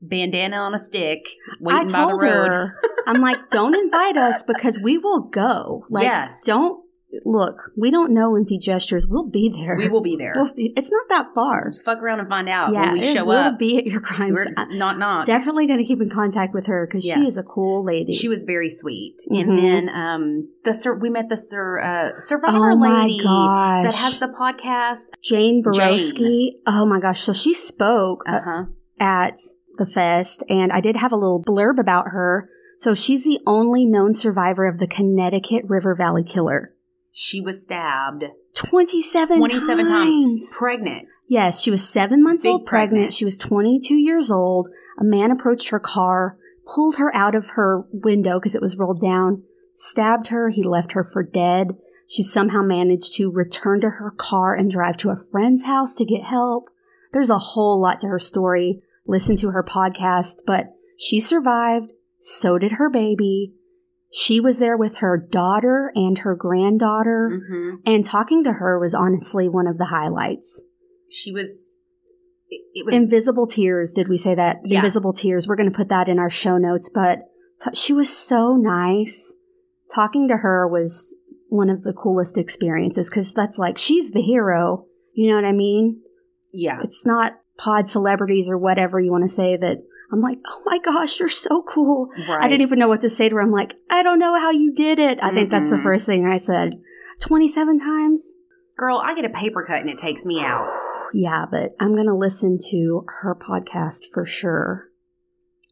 bandana 0.00 0.56
on 0.56 0.74
a 0.74 0.78
stick 0.78 1.26
I 1.26 1.56
waiting 1.60 1.92
by 1.92 2.00
the 2.02 2.08
told 2.08 2.22
road. 2.22 2.48
her, 2.48 2.74
I'm 3.06 3.20
like, 3.20 3.50
don't 3.50 3.76
invite 3.76 4.16
us 4.16 4.42
because 4.42 4.80
we 4.82 4.98
will 4.98 5.20
go. 5.20 5.86
Like, 5.88 6.04
Yes. 6.04 6.42
don't 6.44 6.81
look. 7.24 7.70
We 7.76 7.90
don't 7.90 8.12
know 8.12 8.36
empty 8.36 8.58
gestures. 8.58 9.06
We'll 9.06 9.28
be 9.28 9.48
there. 9.50 9.76
We 9.76 9.88
will 9.88 10.00
be 10.00 10.16
there. 10.16 10.32
We'll 10.34 10.52
be, 10.54 10.72
it's 10.76 10.90
not 10.90 11.08
that 11.10 11.26
far. 11.34 11.70
Fuck 11.84 12.02
around 12.02 12.20
and 12.20 12.28
find 12.28 12.48
out 12.48 12.72
yeah, 12.72 12.92
when 12.92 13.00
we 13.00 13.14
show 13.14 13.24
will 13.24 13.32
up. 13.36 13.58
be 13.58 13.78
at 13.78 13.86
your 13.86 14.00
crime 14.00 14.30
We're 14.34 14.44
scene. 14.46 14.78
knock 14.78 14.96
knock. 14.98 15.26
Definitely 15.26 15.66
going 15.66 15.78
to 15.78 15.84
keep 15.84 16.00
in 16.00 16.08
contact 16.10 16.54
with 16.54 16.66
her 16.66 16.86
because 16.86 17.06
Yeah. 17.06 17.14
she 17.16 17.26
is 17.26 17.36
a 17.36 17.42
cool 17.42 17.84
lady. 17.84 18.12
She 18.12 18.28
was 18.28 18.44
very 18.44 18.68
sweet. 18.70 19.16
Mhm. 19.30 19.40
And 19.40 19.58
then 19.58 19.88
um 19.94 20.48
the 20.64 20.72
sur- 20.74 20.98
we 20.98 21.10
met 21.10 21.28
the 21.28 21.36
sur- 21.36 21.80
uh, 21.80 22.18
survivor 22.18 22.72
oh 22.72 22.74
lady 22.76 23.22
gosh. 23.22 23.84
that 23.84 23.94
has 23.94 24.18
the 24.18 24.28
podcast. 24.28 25.08
Jane 25.22 25.62
Boroski. 25.62 26.52
Oh 26.66 26.86
my 26.86 27.00
gosh. 27.00 27.20
So 27.20 27.32
she 27.32 27.52
spoke 27.54 28.22
uh, 28.28 28.32
Uh-huh. 28.36 28.64
at 29.00 29.34
the 29.78 29.86
fest, 29.86 30.44
and 30.48 30.70
I 30.72 30.80
did 30.80 30.96
have 30.96 31.12
a 31.12 31.16
little 31.16 31.42
blurb 31.42 31.78
about 31.78 32.08
her. 32.08 32.48
So 32.78 32.94
she's 32.94 33.24
the 33.24 33.40
only 33.46 33.86
known 33.86 34.12
survivor 34.12 34.66
of 34.66 34.78
the 34.78 34.86
Connecticut 34.86 35.64
River 35.68 35.94
Valley 35.94 36.24
Killer. 36.24 36.74
She 37.12 37.40
was 37.40 37.62
stabbed 37.62 38.24
27, 38.54 39.38
27 39.38 39.86
times. 39.86 40.54
pregnant. 40.58 41.12
Yes, 41.28 41.62
she 41.62 41.70
was 41.70 41.86
seven 41.86 42.22
months 42.22 42.42
Big 42.42 42.52
old 42.52 42.66
pregnant. 42.66 42.90
pregnant. 42.90 43.12
She 43.12 43.24
was 43.24 43.36
22 43.38 43.94
years 43.94 44.30
old. 44.30 44.68
A 44.98 45.04
man 45.04 45.30
approached 45.30 45.68
her 45.68 45.78
car, 45.78 46.38
pulled 46.66 46.96
her 46.96 47.14
out 47.14 47.34
of 47.34 47.50
her 47.50 47.84
window 47.92 48.38
because 48.38 48.54
it 48.54 48.62
was 48.62 48.78
rolled 48.78 49.00
down, 49.00 49.42
stabbed 49.74 50.28
her. 50.28 50.48
He 50.48 50.62
left 50.62 50.92
her 50.92 51.04
for 51.04 51.22
dead. 51.22 51.76
She 52.08 52.22
somehow 52.22 52.62
managed 52.62 53.14
to 53.16 53.30
return 53.30 53.80
to 53.82 53.90
her 53.90 54.10
car 54.10 54.54
and 54.54 54.70
drive 54.70 54.96
to 54.98 55.10
a 55.10 55.16
friend's 55.30 55.64
house 55.64 55.94
to 55.96 56.04
get 56.04 56.24
help. 56.24 56.68
There's 57.12 57.30
a 57.30 57.38
whole 57.38 57.80
lot 57.80 58.00
to 58.00 58.08
her 58.08 58.18
story. 58.18 58.82
Listen 59.06 59.36
to 59.36 59.50
her 59.50 59.62
podcast, 59.62 60.36
but 60.46 60.74
she 60.96 61.20
survived. 61.20 61.90
So 62.20 62.58
did 62.58 62.72
her 62.72 62.88
baby. 62.88 63.52
She 64.12 64.40
was 64.40 64.58
there 64.58 64.76
with 64.76 64.98
her 64.98 65.16
daughter 65.16 65.90
and 65.94 66.18
her 66.18 66.34
granddaughter. 66.34 67.30
hmm 67.50 67.76
And 67.86 68.04
talking 68.04 68.44
to 68.44 68.54
her 68.54 68.78
was 68.78 68.94
honestly 68.94 69.48
one 69.48 69.66
of 69.66 69.78
the 69.78 69.86
highlights. 69.86 70.64
She 71.10 71.32
was. 71.32 71.78
It, 72.48 72.60
it 72.74 72.86
was. 72.86 72.94
Invisible 72.94 73.46
Tears, 73.46 73.92
did 73.92 74.08
we 74.08 74.18
say 74.18 74.34
that? 74.34 74.60
Yeah. 74.64 74.78
Invisible 74.78 75.12
Tears. 75.14 75.48
We're 75.48 75.56
going 75.56 75.70
to 75.70 75.76
put 75.76 75.88
that 75.88 76.08
in 76.08 76.18
our 76.18 76.30
show 76.30 76.58
notes, 76.58 76.90
but 76.92 77.20
t- 77.62 77.74
she 77.74 77.92
was 77.94 78.14
so 78.14 78.56
nice. 78.56 79.34
Talking 79.94 80.28
to 80.28 80.38
her 80.38 80.68
was 80.68 81.16
one 81.48 81.70
of 81.70 81.82
the 81.82 81.92
coolest 81.92 82.36
experiences 82.38 83.08
because 83.10 83.32
that's 83.34 83.58
like, 83.58 83.76
she's 83.78 84.12
the 84.12 84.22
hero. 84.22 84.86
You 85.14 85.30
know 85.30 85.36
what 85.36 85.44
I 85.44 85.52
mean? 85.52 86.00
yeah. 86.52 86.80
It's 86.82 87.04
not 87.06 87.38
pod 87.58 87.88
celebrities 87.88 88.48
or 88.50 88.58
whatever 88.58 88.98
you 89.00 89.10
want 89.10 89.24
to 89.24 89.28
say 89.28 89.56
that 89.56 89.78
I'm 90.12 90.20
like, 90.20 90.38
oh 90.46 90.62
my 90.66 90.78
gosh, 90.78 91.18
you're 91.18 91.28
so 91.28 91.62
cool. 91.62 92.08
Right. 92.28 92.44
I 92.44 92.48
didn't 92.48 92.62
even 92.62 92.78
know 92.78 92.88
what 92.88 93.00
to 93.00 93.08
say 93.08 93.28
to 93.28 93.36
her. 93.36 93.40
I'm 93.40 93.50
like, 93.50 93.74
I 93.90 94.02
don't 94.02 94.18
know 94.18 94.38
how 94.38 94.50
you 94.50 94.72
did 94.74 94.98
it. 94.98 95.18
I 95.22 95.32
think 95.32 95.50
that's 95.50 95.70
the 95.70 95.78
first 95.78 96.04
thing 96.06 96.26
I 96.26 96.36
said. 96.36 96.74
27 97.20 97.78
times? 97.78 98.34
Girl, 98.76 99.00
I 99.04 99.14
get 99.14 99.24
a 99.24 99.30
paper 99.30 99.64
cut 99.64 99.80
and 99.80 99.88
it 99.90 99.98
takes 99.98 100.24
me 100.26 100.40
out. 100.42 100.68
Yeah, 101.14 101.44
but 101.50 101.76
I'm 101.78 101.94
going 101.94 102.06
to 102.06 102.14
listen 102.14 102.56
to 102.70 103.04
her 103.20 103.34
podcast 103.34 104.04
for 104.14 104.24
sure. 104.24 104.88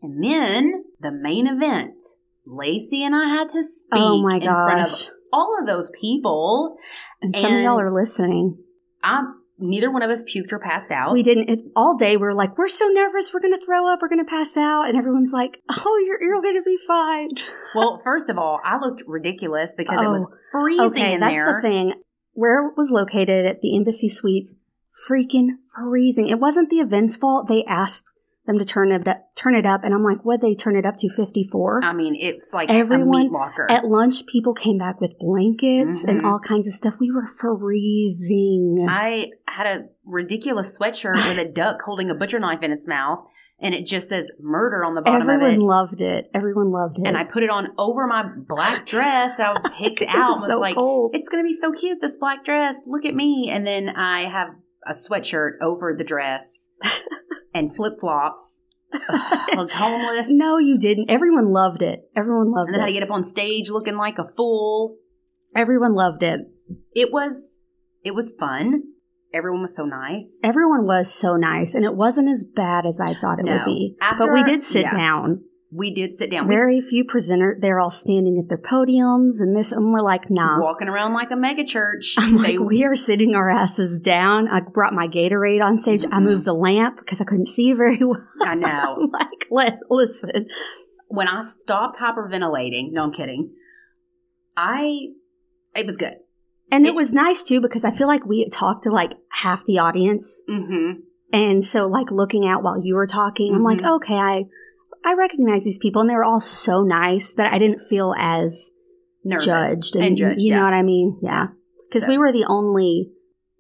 And 0.03 0.23
then 0.23 0.85
the 1.01 1.11
main 1.11 1.47
event. 1.47 2.03
Lacey 2.45 3.03
and 3.05 3.15
I 3.17 3.27
had 3.29 3.49
to 3.51 3.59
oh 3.59 3.63
speak 3.63 4.01
Oh 4.03 4.23
my 4.23 4.35
in 4.35 4.43
front 4.43 4.81
gosh. 4.81 5.09
of 5.09 5.15
all 5.33 5.57
of 5.59 5.67
those 5.67 5.91
people. 5.99 6.77
And 7.23 7.35
some 7.35 7.55
of 7.55 7.63
y'all 7.63 7.81
are 7.81 7.91
listening. 7.91 8.59
I'm, 9.03 9.40
neither 9.61 9.91
one 9.91 10.03
of 10.03 10.11
us 10.11 10.25
puked 10.25 10.53
or 10.53 10.59
passed 10.59 10.91
out. 10.91 11.13
We 11.13 11.23
didn't 11.23 11.49
it, 11.51 11.61
all 11.77 11.97
day. 11.97 12.17
We 12.17 12.23
were 12.23 12.35
like, 12.35 12.57
we're 12.59 12.69
so 12.69 12.89
nervous. 12.89 13.33
We're 13.33 13.41
going 13.41 13.59
to 13.59 13.65
throw 13.65 13.87
up. 13.93 14.01
We're 14.03 14.09
going 14.09 14.25
to 14.25 14.31
pass 14.31 14.57
out. 14.57 14.89
And 14.89 14.97
everyone's 14.97 15.33
like, 15.33 15.61
oh, 15.71 16.03
you're, 16.07 16.23
you're 16.23 16.41
going 16.43 16.57
to 16.57 16.63
be 16.65 16.79
fine. 16.87 17.29
well, 17.75 17.99
first 17.99 18.29
of 18.31 18.39
all, 18.39 18.61
I 18.65 18.79
looked 18.79 19.03
ridiculous 19.07 19.75
because 19.77 20.03
it 20.03 20.09
was 20.09 20.27
Oh, 20.31 20.37
freezing 20.53 21.03
okay, 21.03 21.15
in 21.15 21.21
that's 21.21 21.35
there. 21.35 21.61
the 21.63 21.69
thing. 21.69 21.95
Where 22.33 22.69
it 22.69 22.75
was 22.77 22.91
located 22.91 23.47
at 23.47 23.61
the 23.61 23.77
Embassy 23.77 24.09
Suites, 24.09 24.55
freaking 25.09 25.57
freezing. 25.75 26.29
It 26.29 26.41
wasn't 26.41 26.71
the 26.71 26.81
event's 26.81 27.17
fault. 27.17 27.49
They 27.49 27.65
asked 27.65 28.11
them 28.51 28.59
to 28.59 28.65
turn 28.65 28.93
it 28.93 29.07
up, 29.09 29.19
turn 29.37 29.55
it 29.55 29.65
up, 29.67 29.83
and 29.85 29.95
I'm 29.95 30.03
like, 30.03 30.25
what? 30.25 30.41
They 30.41 30.55
turn 30.55 30.77
it 30.77 30.85
up 30.85 30.97
to 30.99 31.09
54. 31.09 31.81
I 31.85 31.93
mean, 31.93 32.15
it's 32.19 32.53
like 32.53 32.69
Everyone 32.71 33.21
a 33.21 33.25
meat 33.25 33.33
locker. 33.33 33.67
At 33.71 33.85
lunch, 33.87 34.27
people 34.27 34.53
came 34.55 34.79
back 34.79 35.01
with 35.01 35.13
blankets 35.19 36.05
and 36.05 36.23
Mhm. 36.23 36.27
all 36.31 36.39
kinds 36.39 36.67
of 36.67 36.75
stuff. 36.75 36.95
We 37.01 37.11
were 37.11 37.27
freezing. 37.27 38.87
I 38.89 39.29
had 39.49 39.67
a 39.67 39.85
ridiculous 40.05 40.79
sweatshirt 40.79 41.15
with 41.29 41.39
a 41.39 41.51
duck 41.51 41.81
holding 41.83 42.11
a 42.11 42.15
butcher 42.15 42.39
knife 42.41 42.63
in 42.63 42.73
its 42.73 42.87
mouth, 42.89 43.25
and 43.61 43.75
it 43.75 43.87
just 43.87 44.09
says 44.09 44.31
murder 44.41 44.85
on 44.85 44.95
the 44.95 45.03
bottom 45.03 45.23
Everyone 45.23 45.37
of 45.37 45.43
it. 45.43 45.45
Everyone 45.53 45.67
loved 45.69 46.01
it. 46.01 46.31
Everyone 46.35 46.71
loved 46.71 46.99
it. 46.99 47.07
and 47.07 47.17
I 47.17 47.25
put 47.25 47.43
it 47.43 47.51
on 47.51 47.69
over 47.79 48.07
my 48.07 48.25
black 48.49 48.87
dress 48.93 49.37
that 49.37 49.57
I 49.65 49.69
picked 49.71 50.03
out. 50.15 50.29
was 50.31 50.41
was 50.41 50.47
so 50.49 50.61
like, 50.61 50.77
cold. 50.77 51.11
it's 51.15 51.29
going 51.29 51.43
to 51.43 51.47
be 51.47 51.53
so 51.53 51.73
cute, 51.73 52.01
this 52.01 52.17
black 52.17 52.45
dress. 52.45 52.83
Look 52.87 53.05
at 53.05 53.15
me. 53.15 53.51
And 53.51 53.67
then 53.67 53.91
I 53.91 54.23
have 54.23 54.49
a 54.87 54.93
sweatshirt 54.93 55.53
over 55.61 55.95
the 55.95 56.05
dress 56.05 56.71
and 57.55 57.75
flip 57.75 57.95
flops. 58.01 58.63
I 58.93 59.55
was 59.57 59.73
homeless. 59.77 60.27
no, 60.31 60.59
you 60.59 60.79
didn't. 60.79 61.11
Everyone 61.11 61.51
loved 61.53 61.83
it. 61.83 62.11
Everyone 62.17 62.51
loved 62.51 62.71
it. 62.71 62.75
And 62.75 62.81
then 62.81 62.81
I 62.81 62.85
it. 62.85 62.89
to 62.89 62.93
get 63.01 63.03
up 63.09 63.15
on 63.15 63.23
stage 63.25 63.71
looking 63.71 63.97
like 63.97 64.19
a 64.19 64.25
fool. 64.27 64.97
Everyone 65.55 65.95
loved 65.95 66.23
it. 66.23 66.41
It 66.95 67.13
was, 67.13 67.61
it 68.05 68.15
was 68.15 68.35
fun. 68.39 68.83
Everyone 69.33 69.61
was 69.61 69.77
so 69.77 69.85
nice. 69.85 70.41
Everyone 70.43 70.83
was 70.85 71.13
so 71.13 71.37
nice, 71.37 71.77
and 71.77 71.85
it 71.85 71.95
wasn't 71.95 72.29
as 72.29 72.45
bad 72.45 72.85
as 72.85 73.01
I 73.01 73.15
thought 73.15 73.39
it 73.39 73.45
No. 73.45 73.59
would 73.59 73.65
be. 73.65 73.97
After 74.01 74.27
but 74.27 74.33
we 74.33 74.43
did 74.43 74.65
sit 74.65 74.83
yeah. 74.83 74.97
down. 74.97 75.45
We 75.73 75.93
did 75.93 76.15
sit 76.15 76.31
down. 76.31 76.49
We 76.49 76.55
Very 76.55 76.81
few 76.81 77.05
presenters. 77.05 77.61
They're 77.61 77.79
all 77.79 77.91
standing 77.91 78.39
at 78.39 78.49
their 78.49 78.59
podiums, 78.59 79.41
and 79.41 79.57
this, 79.57 79.71
and 79.73 79.93
we're 79.93 80.01
like, 80.03 80.29
nah. 80.31 80.61
walking 80.61 80.89
around 80.89 81.13
like 81.15 81.31
a 81.31 81.37
mega 81.37 81.65
church. 81.65 82.15
I'm 82.19 82.39
They- 82.39 82.57
like, 82.59 82.69
we 82.69 82.85
are 82.85 82.97
sitting 82.97 83.35
our 83.35 83.49
asses 83.51 84.01
down. 84.01 84.49
I 84.49 84.61
brought 84.61 84.93
my 84.95 85.07
Gatorade 85.07 85.63
on 85.63 85.79
stage. 85.79 86.05
I 86.05 86.19
Mhm. 86.19 86.23
moved 86.25 86.45
the 86.45 86.53
lamp 86.55 86.99
because 86.99 87.21
I 87.21 87.25
couldn't 87.25 87.47
see 87.49 87.73
very 87.73 87.99
well. 88.01 88.27
I 88.43 88.55
know. 88.57 89.09
Like, 89.13 89.47
let 89.51 89.79
listen. 89.89 90.49
When 91.09 91.29
I 91.29 91.41
stopped 91.41 91.99
hyperventilating, 91.99 92.93
no, 92.93 93.03
I'm 93.05 93.13
kidding. 93.13 93.53
I, 94.57 95.09
it 95.75 95.87
was 95.87 95.97
good. 95.97 96.17
And 96.73 96.87
it 96.87 96.91
It- 96.91 96.95
was 96.95 97.13
nice 97.13 97.43
too 97.43 97.61
because 97.61 97.85
I 97.85 97.91
feel 97.91 98.07
like 98.07 98.25
we 98.27 98.41
had 98.41 98.53
talked 98.53 98.85
to 98.85 98.91
like 98.91 99.13
half 99.33 99.65
the 99.65 99.79
audience. 99.79 100.43
Mm-hmm. 100.49 101.01
And 101.33 101.65
so 101.65 101.87
like 101.87 102.11
looking 102.11 102.47
out 102.47 102.63
while 102.63 102.81
you 102.85 102.95
were 102.97 103.07
talking, 103.07 103.55
I'm 103.55 103.63
like, 103.63 103.79
Mhm. 103.81 103.97
okay, 103.97 104.17
I 104.17 104.45
I 105.05 105.15
recognize 105.15 105.65
these 105.65 105.79
people 105.79 106.01
and 106.01 106.11
they 106.11 106.15
were 106.15 106.25
all 106.25 106.41
so 106.41 106.83
nice 106.83 107.35
that 107.35 107.53
I 107.53 107.59
didn't 107.59 107.81
feel 107.81 108.15
as 108.19 108.71
Nervous 109.25 109.45
judged 109.45 109.97
and, 109.97 110.17
judged. 110.17 110.41
You 110.41 110.51
yeah. 110.53 110.59
know 110.59 110.65
what 110.65 110.75
I 110.75 110.83
mean? 110.83 111.19
Yeah. 111.23 111.47
Because 111.89 112.03
So- 112.05 112.09
we 112.09 112.19
were 112.19 112.33
the 112.33 112.47
only 112.49 113.11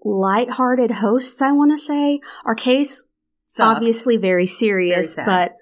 lighthearted 0.05 0.93
hosts, 0.93 1.41
I 1.43 1.53
want 1.53 1.73
to 1.73 1.79
say. 1.79 2.21
Our 2.45 2.55
case 2.55 3.07
obviously 3.59 4.17
very 4.17 4.47
serious, 4.47 5.15
sad. 5.15 5.27
but 5.27 5.57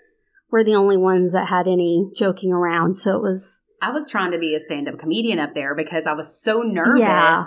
we're 0.50 0.64
the 0.64 0.74
only 0.74 0.96
ones 0.96 1.32
that 1.32 1.48
had 1.48 1.66
any 1.66 2.10
joking 2.14 2.52
around. 2.52 2.94
So 2.94 3.16
it 3.16 3.22
was, 3.22 3.62
I 3.80 3.90
was 3.90 4.08
trying 4.08 4.32
to 4.32 4.38
be 4.38 4.54
a 4.54 4.60
stand-up 4.60 4.98
comedian 4.98 5.38
up 5.38 5.54
there 5.54 5.74
because 5.74 6.06
I 6.06 6.12
was 6.12 6.40
so 6.42 6.60
nervous. 6.62 7.00
Yeah. 7.00 7.42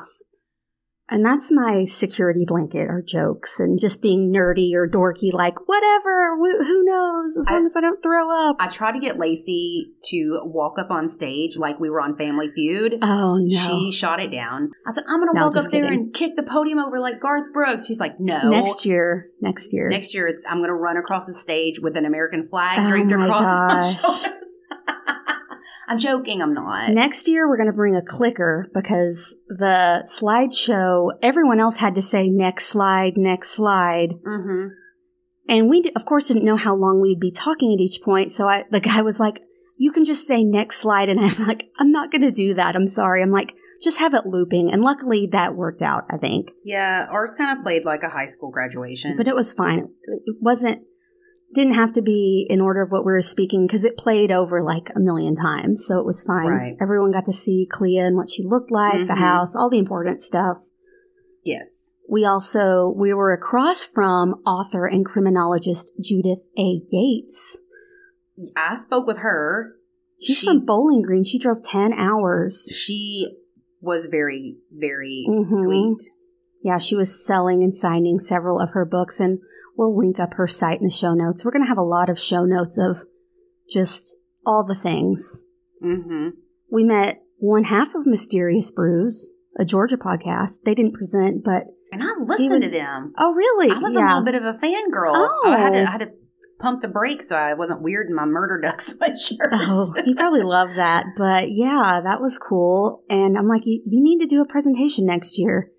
And 1.12 1.24
that's 1.26 1.52
my 1.52 1.86
security 1.86 2.46
blanket, 2.48 2.90
our 2.90 3.02
jokes 3.02 3.60
and 3.60 3.80
just 3.80 4.02
being 4.02 4.34
nerdy 4.34 4.74
or 4.74 4.88
dorky, 4.90 5.32
like 5.34 5.68
whatever, 5.68 6.36
wh- 6.38 6.66
who 6.66 6.84
knows, 6.84 7.38
as 7.38 7.48
I- 7.50 7.54
long 7.54 7.66
as 7.66 7.76
I 7.76 7.82
don't 7.82 8.02
throw 8.02 8.32
up. 8.50 8.56
I 8.60 8.68
tried 8.68 8.94
to 8.94 9.00
get 9.00 9.20
Lacey 9.20 9.92
to 10.10 10.40
walk 10.44 10.80
up 10.80 10.90
on 10.90 11.08
stage 11.08 11.58
like 11.58 11.80
we 11.80 11.90
were 11.90 12.02
on 12.02 12.18
Family 12.18 12.50
Feud. 12.56 12.98
oh 13.04 13.38
no. 13.38 13.58
She 13.68 13.92
shot 13.92 14.20
it 14.20 14.32
down. 14.32 14.72
I 14.88 14.92
said, 14.92 15.04
I'm 15.08 15.18
going 15.20 15.28
to 15.34 15.40
No, 15.40 15.46
walk 15.48 15.56
up 15.58 15.70
there 15.72 15.86
and 15.86 16.14
kick 16.14 16.36
the 16.36 16.44
podium 16.44 16.80
over 16.80 17.00
like 17.00 17.20
Garth 17.20 17.52
Brooks. 17.54 17.86
She's 17.86 18.00
like, 18.00 18.20
no. 18.20 18.50
next 18.50 18.86
year, 18.86 19.28
next 19.42 19.74
year. 19.74 19.90
Next 19.90 20.14
year, 20.14 20.28
it's 20.28 20.46
I'm 20.50 20.58
going 20.58 20.70
to 20.70 20.74
run 20.74 20.98
across 20.98 21.28
the 21.28 21.34
stage 21.34 21.80
with 21.82 21.98
an 21.98 22.06
American 22.06 22.48
flag 22.48 22.80
Oh 22.80 22.88
draped 22.88 23.12
across 23.12 23.60
my 23.70 23.94
shoulders. 23.94 24.58
I'm 25.92 25.98
joking. 25.98 26.42
I'm 26.42 26.54
not. 26.54 26.92
Next 26.92 27.28
year, 27.28 27.50
we're 27.50 27.58
going 27.58 27.68
to 27.68 27.76
bring 27.76 27.98
a 27.98 28.02
clicker 28.02 28.70
because 28.74 29.36
the 29.50 30.08
slideshow, 30.08 31.12
everyone 31.22 31.60
else 31.60 31.76
had 31.78 31.96
to 31.96 32.02
say 32.02 32.30
next 32.30 32.68
slide, 32.68 33.18
next 33.18 33.50
slide. 33.50 34.12
hmm 34.26 34.68
And 35.50 35.70
we, 35.70 35.84
of 35.94 36.06
course, 36.06 36.30
didn't 36.30 36.46
know 36.46 36.56
how 36.56 36.76
long 36.76 37.02
we'd 37.02 37.20
be 37.20 37.30
talking 37.30 37.74
at 37.74 37.82
each 37.82 38.02
point. 38.02 38.32
So 38.32 38.48
I, 38.48 38.64
the 38.72 38.80
guy 38.80 39.02
was 39.02 39.20
like, 39.20 39.42
you 39.78 39.92
can 39.92 40.06
just 40.06 40.26
say 40.26 40.46
next 40.46 40.78
slide. 40.78 41.10
And 41.10 41.20
I'm 41.26 41.46
like, 41.46 41.68
I'm 41.78 41.92
not 41.92 42.10
going 42.10 42.22
to 42.22 42.32
do 42.32 42.54
that. 42.54 42.78
I'm 42.78 42.88
sorry. 42.88 43.22
I'm 43.22 43.32
like, 43.32 43.54
just 43.84 44.00
have 44.00 44.14
it 44.14 44.26
looping. 44.26 44.72
And 44.72 44.82
luckily 44.84 45.28
that 45.34 45.56
worked 45.56 45.82
out, 45.82 46.06
I 46.10 46.16
think. 46.16 46.52
Yeah, 46.64 47.08
ours 47.12 47.36
kind 47.36 47.58
of 47.58 47.64
played 47.64 47.84
like 47.84 48.04
a 48.04 48.10
high 48.10 48.28
school 48.28 48.50
graduation. 48.50 49.18
But 49.18 49.28
it 49.28 49.36
was 49.36 49.52
fine. 49.52 49.90
It 50.26 50.38
wasn't, 50.40 50.84
didn't 51.54 51.74
have 51.74 51.94
to 51.94 52.02
be 52.02 52.46
in 52.50 52.62
order 52.62 52.82
of 52.82 52.92
what 52.92 53.06
we 53.06 53.12
were 53.12 53.22
speaking 53.22 53.68
because 53.68 53.84
it 53.84 53.98
played 53.98 54.32
over 54.32 54.64
like 54.64 54.90
a 54.96 55.00
million 55.00 55.36
times. 55.36 55.86
So 55.86 56.00
it 56.00 56.06
was 56.06 56.24
fine. 56.24 56.48
Right. 56.48 56.78
Everyone 56.82 57.12
got 57.12 57.26
to 57.26 57.34
see 57.34 57.68
Clea 57.70 57.98
and 57.98 58.16
what 58.16 58.30
she 58.30 58.44
looked 58.44 58.72
like, 58.72 59.08
the 59.08 59.14
Mhm. 59.14 59.18
house, 59.18 59.56
all 59.56 59.70
the 59.70 59.78
important 59.80 60.22
stuff. 60.22 60.58
yes. 61.44 61.94
We 62.08 62.24
also, 62.26 62.94
we 62.96 63.14
were 63.14 63.32
across 63.34 63.84
from 63.84 64.42
author 64.46 64.86
and 64.86 65.04
criminologist 65.06 65.92
Judith 66.00 66.42
A. 66.58 66.82
Yates. 66.92 67.58
I 68.56 68.76
spoke 68.76 69.08
with 69.08 69.20
her. 69.20 69.76
She's, 70.22 70.42
from 70.44 70.58
Bowling 70.68 71.02
Green. 71.02 71.24
She 71.24 71.40
drove 71.40 71.64
10 71.64 71.94
hours. 71.94 72.68
She 72.76 73.38
was 73.82 74.06
very, 74.06 74.58
very 74.72 75.26
Mhm. 75.28 75.52
sweet. 75.52 76.02
Yeah, 76.62 76.78
she 76.78 76.96
was 76.96 77.26
selling 77.26 77.64
and 77.64 77.74
signing 77.76 78.20
several 78.20 78.60
of 78.60 78.74
her 78.74 78.86
books, 78.86 79.20
and 79.20 79.40
we'll 79.78 79.98
link 79.98 80.20
up 80.20 80.34
her 80.36 80.48
site 80.48 80.80
in 80.80 80.86
the 80.86 80.90
show 80.94 81.14
notes. 81.14 81.44
We're 81.46 81.52
going 81.52 81.64
to 81.64 81.70
have 81.70 81.78
a 81.78 81.82
lot 81.82 82.10
of 82.10 82.20
show 82.20 82.44
notes 82.46 82.78
of 82.78 83.04
just 83.70 84.18
all 84.46 84.66
the 84.68 84.76
things. 84.76 85.46
hmm 85.82 86.30
We 86.72 86.84
met 86.84 87.22
one 87.38 87.64
half 87.66 87.96
of 87.96 88.06
Mysterious 88.06 88.72
Brews, 88.72 89.32
a 89.58 89.66
Georgia 89.66 89.98
podcast. 89.98 90.62
They 90.66 90.76
didn't 90.76 90.94
present, 90.94 91.44
but 91.44 91.64
And 91.92 92.02
I 92.04 92.08
listened 92.20 92.56
was- 92.56 92.64
to 92.66 92.70
them. 92.70 93.14
oh, 93.18 93.34
really? 93.34 93.72
I 93.72 93.80
was 93.80 93.96
a 93.96 94.00
little 94.00 94.24
bit 94.24 94.36
of 94.36 94.44
a 94.44 94.54
fangirl. 94.54 95.14
Oh. 95.16 95.42
I 95.46 95.58
had 95.58 95.72
to, 95.72 95.80
I 95.88 95.92
had 95.92 95.98
to 96.00 96.08
pump 96.60 96.82
the 96.82 96.88
brakes 96.88 97.28
so 97.28 97.36
I 97.36 97.56
wasn't 97.56 97.82
weird 97.82 98.08
in 98.08 98.16
my 98.16 98.26
murder 98.26 98.60
duck 98.62 98.78
sweatshirt. 98.80 99.50
Oh, 99.54 99.94
he 100.06 100.14
probably 100.14 100.44
loved 100.44 100.76
that. 100.76 101.06
But 101.18 101.46
yeah, 101.50 102.02
that 102.04 102.22
was 102.22 102.38
cool. 102.38 103.04
And 103.10 103.38
I'm 103.38 103.48
like, 103.48 103.64
you, 103.66 103.82
you 103.86 104.04
need 104.04 104.20
to 104.20 104.28
do 104.28 104.42
a 104.42 104.48
presentation 104.48 105.06
next 105.08 105.40
year. 105.40 105.72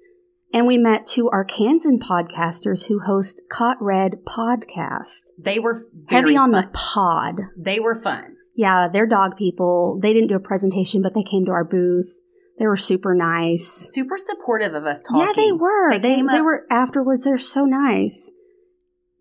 And 0.53 0.66
we 0.66 0.76
met 0.76 1.07
two 1.07 1.30
Arkansan 1.32 1.98
podcasters 1.98 2.86
who 2.88 3.00
host 3.00 3.40
Caught 3.50 3.78
Red 3.80 4.18
podcast. 4.26 5.28
they 5.38 5.59
were 5.59 5.76
Heavy 6.09 6.36
on 6.36 6.53
fun. 6.53 6.64
the 6.64 6.70
pod. 6.72 7.34
They 7.57 7.80
were 7.80 7.94
fun. 7.94 8.36
Yeah, 8.55 8.88
they're 8.92 9.07
dog 9.07 9.36
people. 9.38 9.98
They 10.03 10.12
didn't 10.12 10.28
do 10.28 10.36
a 10.36 10.40
presentation, 10.40 11.00
but 11.00 11.14
they 11.14 11.22
came 11.22 11.46
to 11.46 11.53
our 11.53 11.64
booth. 11.64 12.20
They 12.59 12.66
were 12.66 12.76
super 12.76 13.14
nice. 13.14 13.64
Super 13.94 14.18
supportive 14.18 14.74
of 14.74 14.84
us 14.84 15.00
talking. 15.00 15.20
Yeah, 15.26 15.32
they 15.34 15.53
were. 15.53 15.90
They 15.92 15.98
They, 15.98 16.14
came 16.16 16.26
they 16.26 16.38
up- 16.38 16.44
were 16.44 16.66
afterwards. 16.70 17.24
They're 17.24 17.38
so 17.38 17.64
nice. 17.64 18.30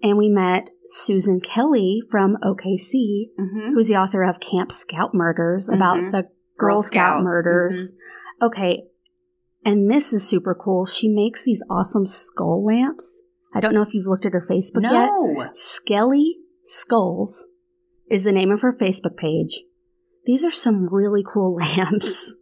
And 0.04 0.18
we 0.18 0.30
met 0.30 0.70
Susan 0.90 1.40
Kelly 1.40 2.02
from 2.10 2.36
OKC, 2.44 3.30
hmm 3.38 3.74
who's 3.74 3.88
the 3.88 3.96
author 3.96 4.24
of 4.24 4.42
Camp 4.42 4.70
Scout 4.72 5.14
Murders 5.14 5.70
about 5.70 5.98
Mhm. 5.98 6.12
the 6.12 6.24
Girl, 6.58 6.74
Girl 6.76 6.84
Scout, 6.84 6.92
Scout. 6.92 7.16
Mm-hmm. 7.16 7.24
murders. 7.24 7.94
Okay. 8.42 8.84
And 9.64 9.90
this 9.92 10.12
is 10.12 10.28
super 10.28 10.56
cool. 10.56 10.86
She 10.86 11.08
makes 11.08 11.44
these 11.44 11.64
awesome 11.70 12.06
skull 12.06 12.64
lamps. 12.66 13.22
I 13.54 13.60
don't 13.60 13.74
know 13.74 13.82
if 13.84 13.94
you've 13.94 14.08
looked 14.08 14.26
at 14.26 14.34
her 14.34 14.46
Facebook 14.50 14.84
yet. 14.84 14.92
No. 15.08 15.50
Skelly 15.54 16.38
Skulls 16.64 17.46
is 18.10 18.24
the 18.24 18.32
name 18.32 18.52
of 18.52 18.62
her 18.62 18.76
Facebook 18.76 19.18
page. 19.18 19.62
These 20.26 20.44
are 20.46 20.52
some 20.52 20.88
really 20.92 21.24
cool 21.24 21.56
lamps. 21.78 22.34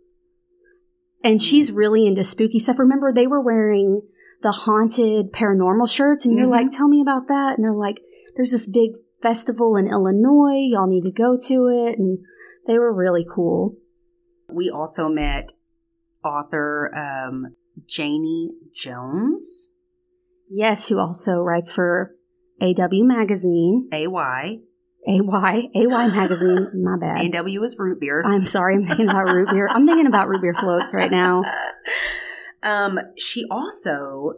And 1.23 1.41
she's 1.41 1.71
really 1.71 2.07
into 2.07 2.23
spooky 2.23 2.59
stuff. 2.59 2.79
Remember, 2.79 3.11
they 3.11 3.27
were 3.27 3.41
wearing 3.41 4.01
the 4.41 4.51
haunted 4.51 5.33
paranormal 5.33 5.93
shirts, 5.93 6.25
and 6.25 6.37
you're 6.37 6.47
Mhm. 6.47 6.51
like, 6.51 6.71
tell 6.71 6.87
me 6.87 7.01
about 7.01 7.27
that. 7.27 7.57
And 7.57 7.65
they're 7.65 7.73
like, 7.73 7.99
there's 8.37 8.51
this 8.51 8.69
big 8.69 8.91
festival 9.21 9.75
in 9.75 9.87
Illinois. 9.87 10.65
Y'all 10.71 10.87
need 10.87 11.01
to 11.03 11.11
go 11.11 11.37
to 11.37 11.67
it. 11.67 11.99
And 11.99 12.19
they 12.67 12.79
were 12.79 12.93
really 12.93 13.25
cool. 13.29 13.75
We 14.49 14.69
also 14.69 15.09
met 15.09 15.51
author 16.29 16.91
um, 16.95 17.55
Janie 17.87 18.51
Jones, 18.73 19.69
Yes, 20.51 20.89
who 20.89 20.97
also 20.99 21.41
writes 21.41 21.71
for 21.71 22.15
AW 22.61 23.03
Magazine. 23.03 23.87
AY. 23.93 24.59
AY. 25.07 25.69
AY 25.75 25.85
magazine. 26.15 26.83
My 26.83 26.97
bad. 26.99 27.25
A&W 27.25 27.63
is 27.63 27.75
root 27.77 27.99
beer. 27.99 28.23
I'm 28.25 28.45
sorry. 28.45 28.75
I'm 28.75 28.85
thinking 28.87 29.09
about 29.09 29.27
root 29.27 29.49
beer. 29.51 29.67
I'm 29.71 29.85
thinking 29.85 30.07
about 30.07 30.27
root 30.27 30.41
beer 30.41 30.53
floats 30.55 30.93
right 30.93 31.11
now. 31.11 31.41
um, 32.63 32.99
she 33.17 33.45
also 33.51 34.33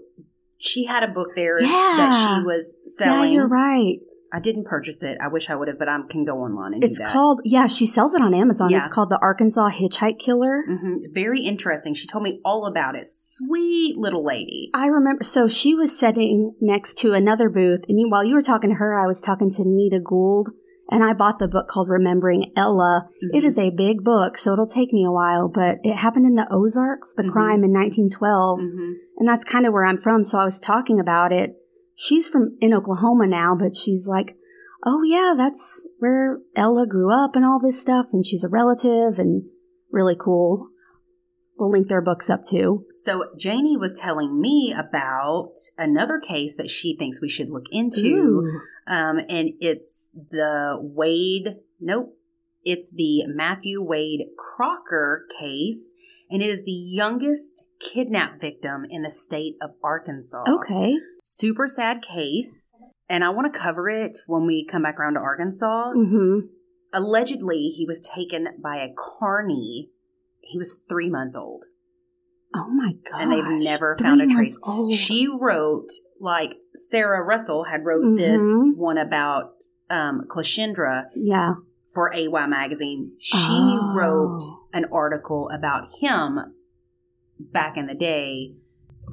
she 0.57 0.85
had 0.85 1.03
a 1.03 1.07
book 1.07 1.29
there 1.35 1.59
Yeah. 1.61 1.93
that 1.97 2.11
she 2.13 2.43
was 2.45 2.77
selling. 2.87 3.31
Yeah, 3.31 3.35
you're 3.39 3.47
right. 3.47 3.97
I 4.33 4.39
didn't 4.39 4.63
purchase 4.65 5.03
it. 5.03 5.17
I 5.21 5.27
wish 5.27 5.49
I 5.49 5.55
would 5.55 5.67
have, 5.67 5.77
but 5.77 5.89
I 5.89 5.97
can 6.09 6.23
go 6.23 6.37
online 6.39 6.73
and 6.75 6.83
It's 6.83 6.99
called, 7.11 7.41
yeah, 7.43 7.67
she 7.67 7.85
sells 7.85 8.13
it 8.13 8.21
on 8.21 8.33
Amazon. 8.33 8.69
Yeah. 8.69 8.77
It's 8.79 8.87
called 8.89 9.09
The 9.09 9.19
Arkansas 9.21 9.71
Hitchhike 9.71 10.19
Killer. 10.19 10.63
hmm 10.67 10.97
Very 11.11 11.41
interesting. 11.41 11.93
She 11.93 12.07
told 12.07 12.23
me 12.23 12.39
all 12.45 12.65
about 12.65 12.95
it. 12.95 13.07
Sweet 13.07 13.97
little 13.97 14.23
lady. 14.23 14.69
I 14.73 14.85
remember, 14.87 15.23
so 15.23 15.47
she 15.47 15.75
was 15.75 15.97
sitting 15.97 16.55
next 16.61 16.97
to 16.99 17.13
another 17.13 17.49
booth, 17.49 17.81
and 17.89 17.99
you, 17.99 18.09
while 18.09 18.23
you 18.23 18.35
were 18.35 18.41
talking 18.41 18.69
to 18.69 18.75
her, 18.77 18.97
I 18.97 19.05
was 19.05 19.19
talking 19.21 19.49
to 19.51 19.63
Nita 19.65 19.99
Gould, 19.99 20.49
and 20.89 21.03
I 21.03 21.13
bought 21.13 21.39
the 21.39 21.47
book 21.47 21.67
called 21.67 21.89
Remembering 21.89 22.51
Ella. 22.55 23.07
It 23.33 23.43
Mhm. 23.43 23.47
is 23.47 23.57
a 23.57 23.69
big 23.69 24.03
book, 24.03 24.37
so 24.37 24.53
it'll 24.53 24.65
take 24.65 24.91
me 24.93 25.03
a 25.05 25.11
while, 25.11 25.47
but 25.49 25.79
it 25.83 25.95
happened 25.95 26.25
in 26.25 26.35
the 26.35 26.47
Ozarks, 26.51 27.13
the 27.15 27.23
Mhm. 27.23 27.31
crime 27.31 27.63
in 27.63 27.71
1912, 27.73 28.59
Mhm. 28.59 28.93
and 29.17 29.27
that's 29.27 29.43
kind 29.43 29.65
of 29.65 29.73
where 29.73 29.85
I'm 29.85 29.97
from, 29.97 30.23
so 30.23 30.39
I 30.39 30.45
was 30.45 30.59
talking 30.59 30.99
about 30.99 31.31
it. 31.33 31.55
She's 32.01 32.27
from 32.27 32.57
in 32.59 32.73
Oklahoma 32.73 33.27
now, 33.27 33.55
but 33.55 33.75
she's 33.75 34.07
like, 34.07 34.35
oh 34.83 35.03
yeah, 35.03 35.35
that's 35.37 35.87
where 35.99 36.39
Ella 36.55 36.87
grew 36.87 37.13
up 37.13 37.35
and 37.35 37.45
all 37.45 37.59
this 37.59 37.79
stuff, 37.79 38.07
and 38.11 38.25
she's 38.25 38.43
a 38.43 38.49
relative, 38.49 39.19
and 39.19 39.43
really 39.91 40.15
cool. 40.19 40.69
We'll 41.59 41.69
link 41.69 41.89
their 41.89 42.01
books 42.01 42.27
up 42.27 42.43
too. 42.43 42.85
So 42.89 43.25
Janie 43.37 43.77
was 43.77 43.99
telling 43.99 44.41
me 44.41 44.73
about 44.75 45.53
another 45.77 46.19
case 46.19 46.55
that 46.55 46.71
she 46.71 46.95
thinks 46.97 47.21
we 47.21 47.29
should 47.29 47.49
look 47.49 47.67
into. 47.71 48.49
Um, 48.87 49.19
and 49.29 49.51
it's 49.59 50.09
the 50.31 50.79
Wade, 50.81 51.57
nope, 51.79 52.17
it's 52.63 52.91
the 52.91 53.27
Matthew 53.27 53.79
Wade 53.79 54.21
Crocker 54.39 55.27
case. 55.39 55.93
And 56.31 56.41
it 56.41 56.49
is 56.49 56.63
the 56.63 56.71
youngest 56.71 57.65
kidnap 57.79 58.39
victim 58.39 58.85
in 58.89 59.01
the 59.01 59.11
state 59.11 59.57
of 59.61 59.71
Arkansas. 59.83 60.45
Okay. 60.47 60.95
Super 61.23 61.67
sad 61.67 62.01
case. 62.01 62.73
And 63.09 63.23
I 63.23 63.29
want 63.29 63.53
to 63.53 63.59
cover 63.59 63.89
it 63.89 64.19
when 64.27 64.45
we 64.45 64.65
come 64.65 64.83
back 64.83 64.99
around 64.99 65.15
to 65.15 65.19
Arkansas. 65.19 65.91
Mm-hmm. 65.95 66.47
Allegedly, 66.93 67.67
he 67.67 67.85
was 67.85 67.99
taken 68.01 68.47
by 68.61 68.77
a 68.77 68.89
carney. 69.19 69.89
He 70.39 70.57
was 70.57 70.81
three 70.89 71.09
months 71.09 71.35
old. 71.35 71.65
Oh 72.55 72.67
my 72.69 72.93
god! 73.09 73.21
And 73.21 73.31
they've 73.31 73.63
never 73.63 73.95
found 73.95 74.21
a 74.21 74.27
trace. 74.27 74.59
Old. 74.63 74.93
She 74.93 75.25
wrote, 75.27 75.87
like 76.19 76.55
Sarah 76.73 77.23
Russell 77.23 77.63
had 77.65 77.85
wrote 77.85 78.17
this 78.17 78.41
Mhm. 78.41 78.75
one 78.75 78.97
about 78.97 79.53
um, 79.89 80.25
Cleashindra 80.29 81.05
yeah. 81.15 81.55
for 81.93 82.13
AY 82.13 82.45
Magazine. 82.47 83.13
She 83.19 83.37
Oh. 83.51 83.93
wrote 83.95 84.41
an 84.73 84.85
article 84.91 85.49
about 85.49 85.89
him 86.01 86.53
back 87.39 87.75
in 87.77 87.87
the 87.87 87.93
day 87.95 88.55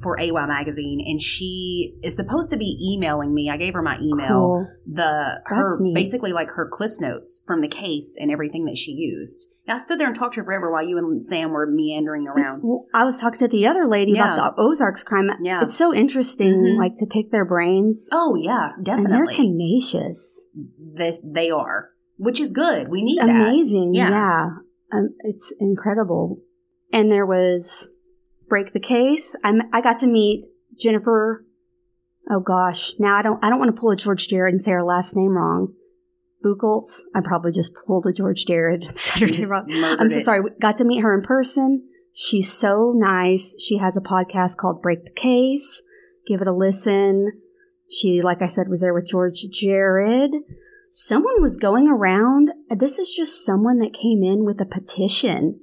for 0.01 0.17
AY 0.19 0.31
Magazine, 0.31 1.03
and 1.05 1.19
she 1.21 1.95
is 2.03 2.15
supposed 2.15 2.51
to 2.51 2.57
be 2.57 2.77
emailing 2.93 3.33
me. 3.33 3.49
I 3.49 3.57
gave 3.57 3.73
her 3.73 3.81
my 3.81 3.97
email. 3.99 4.27
Cool. 4.29 4.67
The 4.91 5.41
her 5.45 5.93
basically 5.93 6.31
like 6.31 6.49
her 6.51 6.67
cliffs 6.71 7.01
notes 7.01 7.43
from 7.45 7.61
the 7.61 7.67
case 7.67 8.15
and 8.19 8.31
everything 8.31 8.65
that 8.65 8.77
she 8.77 8.91
used. 8.91 9.53
And 9.67 9.75
I 9.75 9.77
stood 9.77 9.99
there 9.99 10.07
and 10.07 10.15
talked 10.15 10.35
to 10.35 10.39
her 10.39 10.45
forever 10.45 10.71
while 10.71 10.83
you 10.87 10.97
and 10.97 11.21
Sam 11.23 11.51
were 11.51 11.67
meandering 11.69 12.27
around. 12.27 12.61
Well, 12.63 12.85
I 12.93 13.03
was 13.03 13.19
talking 13.19 13.39
to 13.39 13.47
the 13.47 13.67
other 13.67 13.87
lady 13.87 14.13
Yeah. 14.13 14.33
about 14.33 14.55
the 14.55 14.61
Ozarks 14.61 15.03
crime. 15.03 15.29
Yeah. 15.41 15.61
It's 15.63 15.75
so 15.75 15.93
interesting, 15.93 16.53
Mhm. 16.53 16.77
like 16.77 16.95
to 16.97 17.05
pick 17.05 17.31
their 17.31 17.45
brains. 17.45 18.07
Oh 18.11 18.35
yeah, 18.35 18.69
and 18.77 18.85
they're 19.11 19.25
tenacious. 19.25 20.45
this 20.95 21.21
they 21.29 21.49
are, 21.51 21.89
which 22.17 22.39
is 22.39 22.51
good. 22.51 22.89
We 22.89 23.03
need 23.03 23.19
that. 23.19 23.29
Amazing. 23.29 23.93
Yeah. 23.93 24.09
Yeah. 24.09 24.45
Um, 24.91 25.09
it's 25.19 25.53
incredible. 25.59 26.39
And 26.91 27.11
there 27.11 27.25
was 27.25 27.91
Break 28.49 28.73
the 28.73 28.79
Case. 28.79 29.35
I, 29.43 29.53
I 29.71 29.81
got 29.81 29.99
to 29.99 30.07
meet 30.07 30.45
Jennifer. 30.77 31.45
Oh 32.29 32.39
gosh. 32.39 32.93
Now 32.99 33.15
I 33.15 33.21
don't, 33.21 33.43
I 33.43 33.49
don't 33.49 33.59
want 33.59 33.73
to 33.73 33.79
pull 33.79 33.91
a 33.91 33.95
George 33.95 34.27
Jared 34.27 34.53
and 34.53 34.61
say 34.61 34.71
her 34.71 34.83
last 34.83 35.15
name 35.15 35.31
wrong. 35.31 35.73
Buchholz. 36.43 37.01
I 37.15 37.21
probably 37.21 37.51
just 37.51 37.75
pulled 37.85 38.05
a 38.05 38.13
George 38.13 38.45
Jared 38.45 38.83
and 38.83 38.97
said 38.97 39.21
her 39.21 39.35
name 39.35 39.49
wrong. 39.49 39.67
I'm 39.99 40.09
so 40.09 40.17
it. 40.17 40.23
sorry. 40.23 40.41
We 40.41 40.49
got 40.59 40.77
to 40.77 40.85
meet 40.85 41.01
her 41.01 41.17
in 41.17 41.23
person. 41.23 41.87
She's 42.13 42.51
so 42.51 42.93
nice. 42.95 43.55
She 43.61 43.77
has 43.77 43.95
a 43.95 44.01
podcast 44.01 44.57
called 44.57 44.81
Break 44.81 45.03
the 45.05 45.11
Case. 45.11 45.81
Give 46.27 46.41
it 46.41 46.47
a 46.47 46.53
listen. 46.53 47.41
She, 47.89 48.21
like 48.21 48.41
I 48.41 48.47
said, 48.47 48.67
was 48.67 48.81
there 48.81 48.93
with 48.93 49.07
George 49.07 49.45
Jared. 49.51 50.31
Someone 50.91 51.41
was 51.41 51.57
going 51.57 51.87
around. 51.87 52.51
This 52.69 52.99
is 52.99 53.13
just 53.13 53.45
someone 53.45 53.77
that 53.79 53.93
came 53.93 54.23
in 54.23 54.43
with 54.43 54.59
a 54.59 54.65
petition. 54.65 55.59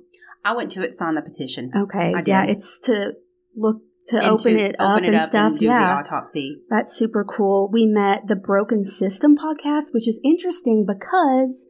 I 0.46 0.56
went 0.56 0.72
to 0.72 0.84
it, 0.84 0.94
signed 0.94 1.18
the 1.18 1.22
petition. 1.22 1.72
Okay. 1.76 2.14
I 2.16 2.24
Yeah, 2.26 2.46
it's 2.46 2.80
to 2.82 3.16
look 3.56 3.82
to 4.08 4.18
And 4.20 4.30
open 4.30 4.54
to 4.54 4.60
it 4.60 4.76
up 4.80 5.02
it 5.02 5.06
and 5.08 5.16
up 5.18 5.28
stuff. 5.28 5.52
and 5.52 5.60
do 5.60 5.66
yeah. 5.66 5.94
the 5.94 6.00
autopsy. 6.00 6.62
That's 6.70 6.94
super 6.96 7.24
cool. 7.24 7.70
We 7.72 7.86
met 7.86 8.28
the 8.28 8.36
Broken 8.36 8.84
System 8.86 9.38
podcast, 9.38 9.94
which 9.94 10.08
is 10.08 10.20
interesting 10.24 10.86
because 10.88 11.68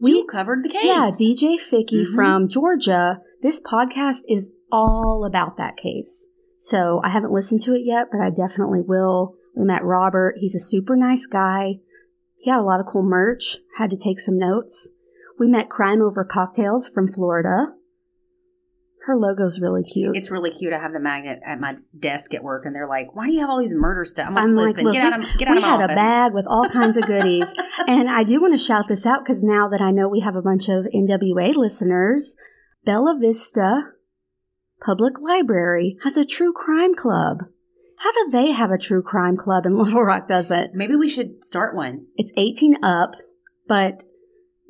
we 0.00 0.12
you 0.18 0.24
covered 0.26 0.64
the 0.64 0.68
case. 0.68 0.84
yeah, 0.84 1.10
DJ 1.18 1.56
Ficky 1.56 2.02
Mhm. 2.04 2.14
from 2.14 2.48
Georgia. 2.48 3.22
This 3.40 3.60
podcast 3.60 4.22
is 4.28 4.52
all 4.72 5.24
about 5.24 5.56
that 5.56 5.76
case. 5.76 6.26
So 6.58 7.00
I 7.04 7.10
haven't 7.10 7.32
listened 7.32 7.60
to 7.62 7.74
it 7.74 7.82
yet, 7.84 8.08
but 8.10 8.20
I 8.20 8.30
definitely 8.30 8.80
will. 8.80 9.34
We 9.54 9.64
met 9.64 9.84
Robert. 9.84 10.34
He's 10.38 10.56
a 10.56 10.60
super 10.60 10.96
nice 10.96 11.24
guy. 11.26 11.76
He 12.36 12.50
had 12.50 12.60
a 12.60 12.62
lot 12.62 12.80
of 12.80 12.86
cool 12.86 13.02
merch. 13.02 13.58
Had 13.78 13.90
to 13.90 13.96
take 13.96 14.18
some 14.18 14.38
notes. 14.38 14.88
We 15.38 15.46
met 15.46 15.70
Crime 15.70 16.02
Over 16.02 16.24
Cocktails 16.24 16.88
from 16.88 17.12
Florida. 17.12 17.74
Her 19.06 19.16
logo's 19.16 19.60
really 19.60 19.84
cute. 19.84 20.16
It's 20.16 20.30
really 20.30 20.50
cute. 20.50 20.72
I 20.72 20.78
have 20.78 20.92
the 20.92 21.00
magnet 21.00 21.40
at 21.46 21.58
my 21.60 21.76
desk 21.98 22.34
at 22.34 22.42
work, 22.42 22.66
and 22.66 22.74
they're 22.74 22.88
like, 22.88 23.16
"Why 23.16 23.26
do 23.26 23.32
you 23.32 23.40
have 23.40 23.48
all 23.48 23.58
these 23.58 23.72
murder 23.72 24.04
stuff?" 24.04 24.26
I'm 24.28 24.34
like, 24.34 24.44
I'm 24.44 24.54
like, 24.54 24.66
"Listen, 24.66 24.84
look, 24.84 24.92
get 24.94 25.12
out 25.12 25.24
of 25.24 25.38
get 25.38 25.48
out 25.48 25.52
we 25.52 25.56
of 25.58 25.62
my 25.62 25.68
had 25.68 25.80
office." 25.80 25.92
a 25.92 25.96
bag 25.96 26.34
with 26.34 26.46
all 26.46 26.68
kinds 26.68 26.96
of 26.98 27.06
goodies. 27.06 27.54
and 27.86 28.10
I 28.10 28.22
do 28.22 28.40
want 28.42 28.52
to 28.52 28.58
shout 28.58 28.86
this 28.86 29.06
out 29.06 29.24
because 29.24 29.42
now 29.42 29.66
that 29.68 29.80
I 29.80 29.92
know 29.92 30.08
we 30.08 30.20
have 30.20 30.36
a 30.36 30.42
bunch 30.42 30.68
of 30.68 30.84
NWA 30.94 31.56
listeners, 31.56 32.36
Bella 32.88 33.18
Vista 33.20 33.92
Public 34.82 35.20
Library 35.20 35.98
has 36.04 36.16
a 36.16 36.24
true 36.24 36.54
crime 36.54 36.94
club. 36.94 37.40
How 37.98 38.10
do 38.12 38.30
they 38.32 38.52
have 38.52 38.70
a 38.70 38.78
true 38.78 39.02
crime 39.02 39.36
club 39.36 39.66
and 39.66 39.76
Little 39.78 40.02
Rock 40.02 40.26
doesn't? 40.26 40.72
Maybe 40.72 40.96
we 40.96 41.10
should 41.10 41.44
start 41.44 41.76
one. 41.76 42.06
It's 42.16 42.32
18 42.38 42.82
up, 42.82 43.16
but 43.68 44.04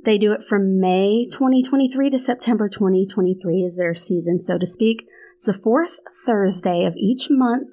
they 0.05 0.19
do 0.19 0.33
it 0.33 0.43
from 0.43 0.81
May 0.81 1.29
2023 1.31 2.11
to 2.11 2.19
September 2.19 2.69
2023 2.69 3.63
is 3.63 3.77
their 3.77 3.95
season, 3.95 4.41
so 4.41 4.59
to 4.59 4.67
speak. 4.67 5.07
It's 5.37 5.47
the 5.47 5.53
fourth 5.53 6.01
Thursday 6.27 6.87
of 6.87 6.97
each 6.97 7.29
month, 7.31 7.69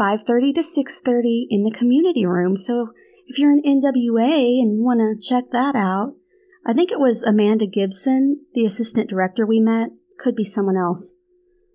5.30 0.00 0.54
to 0.54 0.60
6.30 0.62 1.48
in 1.50 1.64
the 1.64 1.70
community 1.70 2.24
room. 2.24 2.56
So 2.56 2.94
if 3.26 3.38
you're 3.38 3.52
an 3.52 3.60
NWA 3.60 4.58
and 4.58 4.82
want 4.82 5.00
to 5.00 5.28
check 5.28 5.50
that 5.52 5.74
out, 5.76 6.14
I 6.66 6.72
think 6.72 6.90
it 6.90 6.98
was 6.98 7.22
Amanda 7.22 7.66
Gibson, 7.66 8.44
the 8.54 8.66
assistant 8.66 9.08
director 9.08 9.46
we 9.46 9.60
met. 9.60 9.90
Could 10.18 10.34
be 10.34 10.44
someone 10.44 10.76
else. 10.76 11.12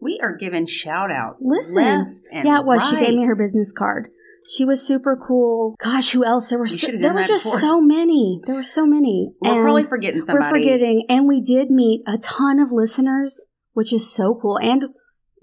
We 0.02 0.20
are 0.22 0.36
giving 0.36 0.66
shout 0.66 1.12
outs 1.12 1.44
Listen. 1.46 1.84
left 1.84 2.28
and 2.32 2.46
yeah, 2.46 2.60
it 2.60 2.66
was. 2.66 2.90
She 2.90 2.98
gave 2.98 3.16
me 3.16 3.24
her 3.24 3.38
business 3.38 3.72
card. 3.72 4.10
She 4.50 4.66
was 4.66 4.86
super 4.86 5.16
cool. 5.16 5.76
Gosh, 5.82 6.12
who 6.12 6.26
else? 6.26 6.50
There 6.50 6.58
were 6.58 6.68
so, 6.68 6.92
there 6.92 7.14
were 7.14 7.24
just 7.24 7.46
before. 7.46 7.60
so 7.60 7.80
many. 7.82 8.42
There 8.46 8.56
were 8.56 8.64
so 8.64 8.88
many. 8.88 9.34
We're 9.40 9.54
And 9.54 9.64
probably 9.64 9.84
forgetting 9.84 10.22
somebody. 10.22 10.46
We're 10.46 10.60
forgetting, 10.60 11.06
and 11.08 11.28
we 11.28 11.42
did 11.42 11.70
meet 11.70 12.02
a 12.08 12.18
ton 12.18 12.60
of 12.60 12.72
listeners, 12.72 13.46
which 13.74 13.94
is 13.94 14.12
so 14.12 14.38
cool, 14.42 14.58
and 14.60 14.86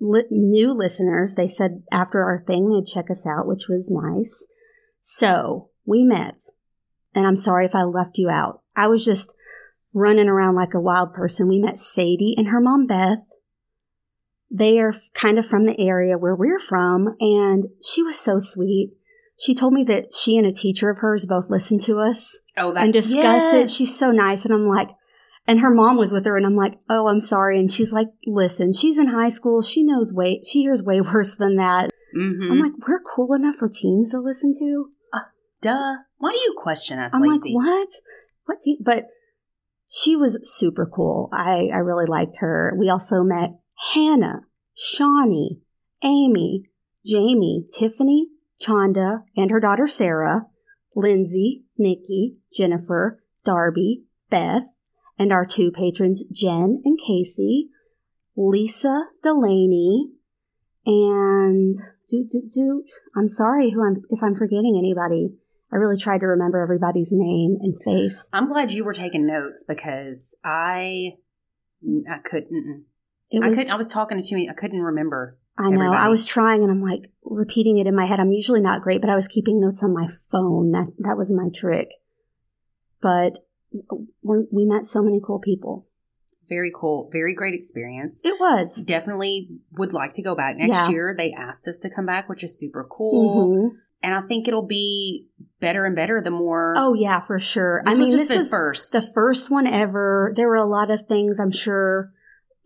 li- 0.01 0.25
new 0.31 0.73
listeners. 0.75 1.37
They 1.37 1.47
said 1.47 1.85
after 1.93 2.25
our 2.25 2.43
thing 2.45 2.69
they'd 2.69 2.93
check 2.93 3.09
us 3.11 3.25
out, 3.25 3.47
which 3.47 3.67
was 3.69 3.89
nice. 3.89 4.49
So 5.01 5.71
we 5.87 6.05
met, 6.05 6.41
and 7.15 7.25
I'm 7.27 7.37
sorry 7.37 7.67
if 7.67 7.77
I 7.77 7.85
left 7.85 8.19
you 8.19 8.29
out. 8.29 8.63
I 8.75 8.89
was 8.89 9.05
just 9.05 9.33
running 9.93 10.29
around 10.29 10.55
like 10.55 10.75
a 10.75 10.81
wild 10.81 11.13
person. 11.15 11.49
We 11.49 11.61
met 11.61 11.79
Sadie 11.79 12.35
and 12.37 12.49
her 12.49 12.61
mom 12.61 12.87
Beth. 12.87 13.19
They 14.51 14.79
are 14.81 14.95
kind 15.15 15.39
of 15.39 15.47
from 15.47 15.67
the 15.67 15.79
area 15.79 16.17
where 16.17 16.35
we're 16.35 16.59
from, 16.59 17.15
and 17.21 17.67
she 17.87 18.03
was 18.03 18.19
so 18.19 18.39
sweet. 18.39 18.93
She 19.39 19.55
told 19.55 19.73
me 19.75 19.85
that 19.85 20.13
she 20.15 20.37
and 20.39 20.47
a 20.47 20.53
teacher 20.53 20.91
of 20.91 20.99
hers 20.99 21.27
both 21.27 21.51
listened 21.51 21.83
to 21.83 21.99
us 22.01 22.41
Oh, 22.57 22.73
that 22.73 22.83
and 22.85 22.93
discuss 22.93 23.53
it. 23.55 23.71
She's 23.71 23.97
so 23.97 24.11
nice. 24.11 24.45
And 24.45 24.53
I'm 24.53 24.67
like, 24.67 24.89
and 25.47 25.61
her 25.61 25.73
mom 25.73 25.97
was 25.97 26.11
with 26.13 26.25
her 26.25 26.37
and 26.37 26.45
I'm 26.45 26.57
like, 26.57 26.75
oh, 26.91 27.07
I'm 27.07 27.21
sorry. 27.21 27.59
And 27.61 27.71
she's 27.71 27.93
like, 27.93 28.09
listen, 28.27 28.73
she's 28.73 28.99
in 28.99 29.07
high 29.09 29.29
school. 29.29 29.63
She 29.63 29.85
knows 29.85 30.13
way, 30.13 30.43
she 30.45 30.63
hears 30.63 30.83
way 30.83 31.01
worse 31.03 31.37
than 31.37 31.55
that. 31.57 31.91
Mhm. 32.19 32.51
I'm 32.51 32.59
like, 32.59 32.73
we're 32.89 33.01
cool 33.15 33.33
enough 33.35 33.57
for 33.57 33.69
teens 33.69 34.11
to 34.11 34.19
listen 34.19 34.53
to. 34.59 34.89
Uh, 35.13 35.19
duh. 35.61 35.97
Why 36.17 36.31
do 36.31 36.35
you 36.39 36.57
question 36.61 36.99
us, 36.99 37.15
I'm 37.15 37.23
Lacey? 37.23 37.55
like, 37.55 37.65
what? 37.65 37.89
What 38.47 38.59
teen? 38.61 38.79
But 38.81 39.07
she 39.91 40.17
was 40.17 40.39
super 40.43 40.87
cool. 40.87 41.29
I, 41.33 41.69
I 41.73 41.79
really 41.79 42.07
liked 42.07 42.39
her. 42.41 42.75
We 42.79 42.91
also 42.91 43.23
met 43.23 43.59
Hannah, 43.95 44.43
Shawnee, 44.75 45.61
Amy, 46.05 46.65
Jamie, 47.05 47.67
Tiffany, 47.73 48.29
Chanda, 48.59 49.25
and 49.37 49.51
her 49.51 49.61
daughter 49.61 49.87
Sarah, 49.87 50.47
Lindsay, 50.95 51.65
Nikki, 51.79 52.37
Jennifer, 52.55 53.23
Darby, 53.45 54.05
Beth, 54.31 54.75
and 55.19 55.33
our 55.33 55.47
two 55.47 55.73
patrons, 55.73 56.25
Jen 56.25 56.83
and 56.85 56.99
Casey, 56.99 57.71
Lisa 58.37 59.07
Delaney, 59.23 60.11
and 60.87 61.77
do 62.09 62.27
do 62.31 62.43
do. 62.53 62.85
I'm 63.17 63.29
sorry 63.29 63.71
who 63.71 63.85
I'm 63.85 64.03
if 64.11 64.23
I'm 64.23 64.35
forgetting 64.35 64.77
anybody. 64.79 65.35
I 65.73 65.77
really 65.77 65.99
tried 65.99 66.21
to 66.21 66.27
remember 66.27 66.61
everybody's 66.61 67.11
name 67.13 67.59
and 67.61 67.75
face. 67.85 68.29
I'm 68.33 68.49
glad 68.49 68.71
you 68.73 68.85
were 68.85 68.95
taking 68.95 69.27
notes 69.27 69.65
because 69.67 70.37
I 70.45 71.13
I 72.11 72.19
couldn't. 72.25 72.87
It 73.31 73.43
I 73.45 73.49
was, 73.49 73.59
couldn't. 73.59 73.73
I 73.73 73.77
was 73.77 73.89
talking 73.89 74.21
to 74.21 74.41
you. 74.41 74.51
I 74.51 74.55
couldn't 74.55 74.81
remember. 74.81 75.39
I 75.59 75.71
know. 75.71 75.93
I 75.93 76.09
was 76.09 76.25
trying 76.25 76.63
and 76.63 76.71
I'm 76.71 76.81
like 76.81 77.11
repeating 77.25 77.79
it 77.79 77.87
in 77.87 77.95
my 77.95 78.07
head. 78.07 78.21
I'm 78.21 78.31
usually 78.33 78.61
not 78.61 78.81
great, 78.81 79.01
but 79.01 79.11
I 79.11 79.15
was 79.15 79.29
keeping 79.29 79.61
notes 79.61 79.83
on 79.83 79.93
my 79.93 80.07
phone. 80.31 80.71
That 80.71 80.87
that 80.99 81.17
was 81.19 81.33
my 81.33 81.49
trick. 81.55 81.89
But 83.03 83.35
we're, 84.23 84.45
met 84.51 84.87
so 84.87 85.03
many 85.03 85.21
cool 85.25 85.39
people. 85.39 85.87
Very 86.49 86.73
cool. 86.75 87.11
Very 87.13 87.35
great 87.35 87.55
experience. 87.55 88.23
It 88.25 88.41
was. 88.41 88.83
Definitely 88.83 89.51
would 89.73 89.93
like 89.93 90.13
to 90.15 90.23
go 90.23 90.35
back 90.35 90.57
next 90.57 90.75
Yeah. 90.75 90.89
year. 90.89 91.15
They 91.17 91.33
asked 91.33 91.69
us 91.69 91.79
to 91.81 91.91
come 91.91 92.07
back, 92.07 92.29
which 92.29 92.43
is 92.43 92.59
super 92.59 92.87
cool. 92.91 93.49
Mhm. 93.51 93.77
And 94.03 94.15
I 94.15 94.21
think 94.21 94.47
it'll 94.47 94.63
be 94.67 95.27
better 95.61 95.85
and 95.85 95.97
better 95.97 96.21
the 96.23 96.31
more. 96.31 96.75
Oh 96.77 96.95
yeah, 96.95 97.19
for 97.21 97.39
sure. 97.39 97.83
this 97.85 97.97
I 97.97 97.99
mean, 97.99 98.13
this 98.13 98.29
the 98.29 98.37
was 98.37 98.51
first. 98.51 98.93
the 98.93 99.01
first 99.03 99.51
one 99.51 99.67
ever. 99.67 100.33
There 100.37 100.47
were 100.49 100.55
a 100.55 100.65
lot 100.65 100.91
of 100.91 101.01
things 101.07 101.41
I'm 101.41 101.51
sure 101.51 102.13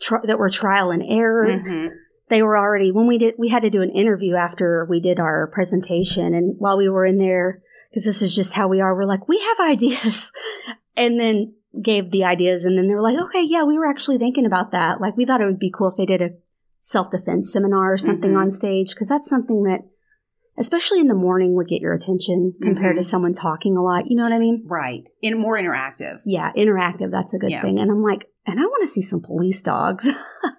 tr- 0.00 0.24
that 0.24 0.38
were 0.38 0.50
trial 0.50 0.90
and 0.90 1.02
error. 1.02 1.46
Mhm. 1.48 1.88
They 2.28 2.42
were 2.42 2.58
already 2.58 2.92
when 2.92 3.06
we 3.06 3.16
did. 3.18 3.34
We 3.38 3.48
had 3.48 3.62
to 3.62 3.70
do 3.70 3.80
an 3.82 3.90
interview 3.90 4.34
after 4.36 4.86
we 4.88 5.00
did 5.00 5.18
our 5.18 5.46
presentation, 5.48 6.34
and 6.34 6.56
while 6.58 6.76
we 6.76 6.88
were 6.88 7.06
in 7.06 7.16
there, 7.16 7.62
because 7.90 8.04
this 8.04 8.20
is 8.22 8.34
just 8.36 8.52
how 8.54 8.68
we 8.68 8.80
are. 8.80 8.94
We're 8.94 9.04
like, 9.04 9.26
we 9.26 9.38
have 9.38 9.60
ideas, 9.70 10.30
and 10.96 11.18
then 11.18 11.54
gave 11.82 12.10
the 12.10 12.24
ideas, 12.24 12.66
and 12.66 12.76
then 12.76 12.88
they 12.88 12.94
were 12.94 13.02
like, 13.02 13.16
okay, 13.18 13.42
yeah, 13.42 13.62
we 13.64 13.78
were 13.78 13.88
actually 13.88 14.18
thinking 14.18 14.44
about 14.44 14.72
that. 14.72 15.00
Like 15.00 15.16
we 15.16 15.24
thought 15.24 15.40
it 15.40 15.46
would 15.46 15.58
be 15.58 15.70
cool 15.70 15.88
if 15.88 15.96
they 15.96 16.04
did 16.06 16.20
a 16.20 16.30
self 16.78 17.10
defense 17.10 17.50
seminar 17.52 17.92
or 17.94 17.96
something 17.96 18.32
Mhm. 18.32 18.38
on 18.40 18.50
stage, 18.50 18.90
because 18.94 19.08
that's 19.08 19.28
something 19.30 19.62
that. 19.62 19.80
Especially 20.58 21.00
in 21.00 21.08
the 21.08 21.14
morning, 21.14 21.54
would 21.56 21.68
get 21.68 21.80
your 21.80 21.94
attention 21.94 22.52
compared 22.60 22.96
Mhm. 22.96 23.00
to 23.00 23.04
someone 23.04 23.32
talking 23.32 23.76
a 23.76 23.82
lot. 23.82 24.04
You 24.10 24.16
know 24.16 24.24
what 24.24 24.32
I 24.32 24.38
mean? 24.38 24.64
Right. 24.66 25.08
And 25.22 25.38
more 25.38 25.56
interactive. 25.56 26.20
Yeah, 26.26 26.52
interactive. 26.56 27.10
That's 27.10 27.32
a 27.34 27.38
good 27.38 27.50
Yeah. 27.50 27.62
thing. 27.62 27.78
And 27.78 27.90
I'm 27.90 28.02
like, 28.02 28.28
and 28.46 28.58
I 28.60 28.64
want 28.64 28.82
to 28.82 28.86
see 28.86 29.02
some 29.02 29.20
police 29.22 29.62
dogs. 29.62 30.06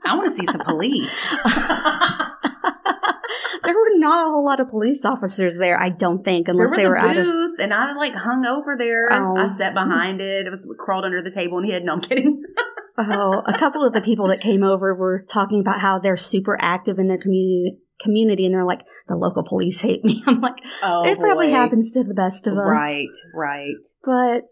I 0.05 0.15
want 0.15 0.25
to 0.25 0.31
see 0.31 0.45
some 0.47 0.61
police. 0.61 1.31
there 3.63 3.73
were 3.73 3.97
not 3.97 4.21
a 4.27 4.31
whole 4.31 4.45
lot 4.45 4.59
of 4.59 4.67
police 4.69 5.05
officers 5.05 5.57
there, 5.57 5.79
I 5.79 5.89
don't 5.89 6.23
think, 6.23 6.47
there 6.47 6.53
unless 6.55 6.71
was 6.71 6.77
they 6.77 6.85
a 6.85 6.89
were 6.89 6.97
out 6.97 7.17
of. 7.17 7.23
booth, 7.25 7.59
and 7.59 7.73
I 7.73 7.93
like 7.93 8.13
hung 8.15 8.45
over 8.45 8.75
there. 8.77 9.07
Oh. 9.11 9.35
I 9.37 9.45
sat 9.45 9.73
behind 9.73 10.21
it. 10.21 10.47
It 10.47 10.49
was 10.49 10.67
crawled 10.79 11.05
under 11.05 11.21
the 11.21 11.31
table 11.31 11.57
and 11.59 11.67
hid. 11.67 11.83
No, 11.85 11.93
I'm 11.93 12.01
kidding. 12.01 12.41
Oh, 12.95 13.41
a 13.47 13.53
couple 13.57 13.83
of 13.83 13.93
the 13.93 14.01
people 14.01 14.27
that 14.27 14.39
came 14.39 14.61
over 14.61 14.93
were 14.93 15.25
talking 15.27 15.59
about 15.59 15.79
how 15.81 15.97
they're 15.97 16.15
super 16.15 16.55
active 16.61 16.99
in 16.99 17.07
their 17.07 17.17
community. 17.17 17.79
Community, 17.99 18.45
and 18.45 18.53
they're 18.53 18.63
like, 18.63 18.81
the 19.07 19.15
local 19.15 19.43
police 19.43 19.81
hate 19.81 20.03
me. 20.03 20.21
I'm 20.27 20.37
like, 20.37 20.57
Oh, 20.81 21.05
it 21.05 21.19
probably 21.19 21.51
happens 21.51 21.91
to 21.91 22.03
the 22.03 22.13
best 22.13 22.47
of 22.47 22.53
us, 22.53 22.65
Right, 22.65 23.07
right. 23.35 23.75
But 24.03 24.43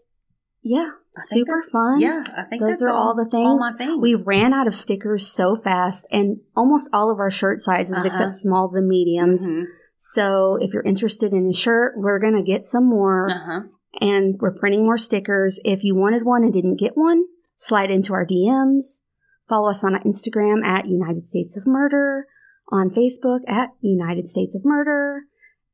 yeah, 0.62 0.90
super 1.14 1.62
fun. 1.72 2.00
Yeah, 2.00 2.22
I 2.36 2.44
think 2.44 2.60
Those 2.62 2.80
that's 2.80 2.82
are 2.82 2.92
all 2.92 3.14
the 3.16 3.28
things. 3.30 3.46
All 3.48 3.58
my 3.58 3.72
things. 3.76 4.00
We 4.00 4.22
ran 4.26 4.52
out 4.54 4.66
of 4.68 4.74
stickers 4.74 5.26
so 5.26 5.56
fast, 5.56 6.06
and 6.12 6.38
almost 6.56 6.88
all 6.92 7.10
of 7.10 7.18
our 7.18 7.30
shirt 7.30 7.60
sizes, 7.60 7.96
Uh-huh. 7.96 8.06
except 8.06 8.30
smalls 8.32 8.74
and 8.74 8.86
mediums. 8.88 9.48
Mhm. 9.48 9.64
So 9.96 10.58
if 10.60 10.72
you're 10.72 10.82
interested 10.84 11.32
in 11.32 11.48
a 11.48 11.52
shirt, 11.52 11.94
we're 11.96 12.18
gonna 12.20 12.42
get 12.42 12.64
some 12.66 12.88
more. 12.88 13.28
Uh-huh. 13.30 13.60
and 14.00 14.36
we're 14.40 14.54
printing 14.58 14.84
more 14.84 14.96
stickers. 14.96 15.60
If 15.66 15.84
you 15.84 15.94
wanted 15.94 16.24
one 16.24 16.42
and 16.44 16.52
didn't 16.52 16.78
get 16.80 16.96
one, 16.96 17.24
slide 17.56 17.90
into 17.90 18.14
our 18.14 18.24
DMs. 18.26 19.02
Follow 19.50 19.68
us 19.68 19.84
on 19.84 19.92
Instagram 20.02 20.64
at 20.64 20.86
United 20.86 21.26
States 21.26 21.58
of 21.58 21.66
Murder, 21.66 22.26
on 22.72 22.90
Facebook 22.90 23.40
at 23.46 23.68
United 23.80 24.26
States 24.26 24.56
of 24.56 24.64
Murder, 24.64 25.22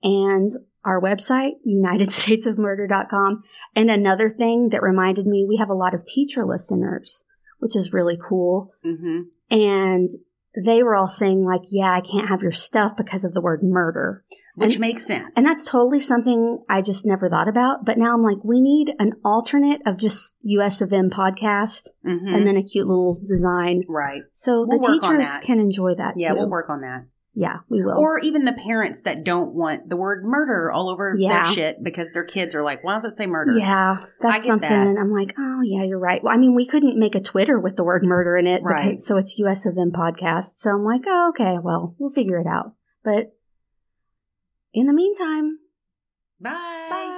and 0.02 0.50
our 0.84 1.00
website, 1.00 1.52
unitedstatesofmurder.com. 1.66 3.42
And 3.74 3.90
another 3.90 4.28
thing 4.28 4.70
that 4.70 4.82
reminded 4.82 5.26
me, 5.26 5.46
we 5.48 5.56
have 5.58 5.70
a 5.70 5.74
lot 5.74 5.94
of 5.94 6.04
teacher 6.04 6.44
listeners, 6.44 7.24
which 7.58 7.76
is 7.76 7.92
really 7.92 8.18
cool. 8.18 8.72
hmm 8.82 9.22
And 9.50 10.10
they 10.64 10.82
were 10.82 10.96
all 10.96 11.08
saying 11.08 11.44
like, 11.44 11.62
yeah, 11.70 11.92
I 11.92 12.00
can't 12.00 12.28
have 12.28 12.42
your 12.42 12.52
stuff 12.52 12.92
because 12.96 13.24
of 13.24 13.32
the 13.32 13.40
word 13.40 13.60
murder. 13.62 14.24
Which 14.58 14.74
And- 14.74 14.80
makes 14.80 15.06
sense. 15.06 15.32
And 15.36 15.44
that's 15.46 15.64
totally 15.64 16.00
something 16.00 16.58
I 16.68 16.82
just 16.82 17.06
never 17.06 17.28
thought 17.30 17.48
about. 17.48 17.84
But 17.84 17.98
now 17.98 18.14
I'm 18.14 18.22
like, 18.22 18.38
we 18.44 18.60
need 18.60 18.92
an 18.98 19.12
alternate 19.24 19.80
of 19.86 19.96
just 19.96 20.38
US 20.42 20.80
of 20.80 20.92
M 20.92 21.10
podcast 21.10 21.88
Mhm. 22.06 22.34
and 22.36 22.46
then 22.46 22.56
a 22.56 22.62
cute 22.62 22.86
little 22.86 23.20
design. 23.26 23.82
right. 23.88 24.22
So 24.32 24.66
We'll 24.68 24.78
the 24.78 24.86
teachers 25.00 25.36
can 25.38 25.60
enjoy 25.60 25.94
that 25.96 26.14
Yeah, 26.16 26.30
too. 26.30 26.36
we'll 26.36 26.50
work 26.50 26.68
on 26.70 26.80
that. 26.82 27.04
Yeah, 27.34 27.58
we 27.68 27.84
will. 27.84 27.96
Or 27.96 28.18
even 28.18 28.44
the 28.46 28.52
parents 28.52 29.02
that 29.02 29.24
don't 29.24 29.54
want 29.54 29.88
the 29.88 29.96
word 29.96 30.24
murder 30.24 30.72
all 30.72 30.88
over 30.90 31.14
Yeah. 31.16 31.34
their 31.34 31.44
shit 31.52 31.84
because 31.84 32.10
their 32.10 32.24
kids 32.24 32.52
are 32.56 32.64
like, 32.64 32.82
why 32.82 32.94
does 32.94 33.04
it 33.04 33.12
say 33.12 33.26
murder? 33.28 33.52
yeah, 33.56 33.98
that's 34.20 34.44
something. 34.44 34.68
that. 34.68 34.98
I'm 35.00 35.12
like, 35.12 35.34
oh 35.38 35.60
yeah, 35.62 35.82
you're 35.86 36.00
right. 36.00 36.20
Well, 36.24 36.34
I 36.34 36.36
mean, 36.36 36.56
we 36.56 36.66
couldn't 36.66 36.98
make 36.98 37.14
a 37.14 37.20
Twitter 37.20 37.60
with 37.60 37.76
the 37.76 37.84
word 37.84 38.02
murder 38.04 38.36
in 38.36 38.48
it. 38.48 38.62
Right. 38.64 38.88
Because, 38.90 39.06
so 39.06 39.18
it's 39.18 39.38
US 39.38 39.66
of 39.66 39.78
M 39.78 39.92
podcast. 39.94 40.54
So 40.56 40.70
I'm 40.70 40.84
like, 40.84 41.02
oh, 41.06 41.28
okay, 41.28 41.58
well, 41.62 41.94
we'll 41.98 42.10
figure 42.10 42.40
it 42.40 42.46
out. 42.48 42.72
But 43.04 43.32
in 44.72 44.86
the 44.86 44.92
meantime, 44.92 45.58
Bye. 46.40 46.88
bye. 46.90 47.14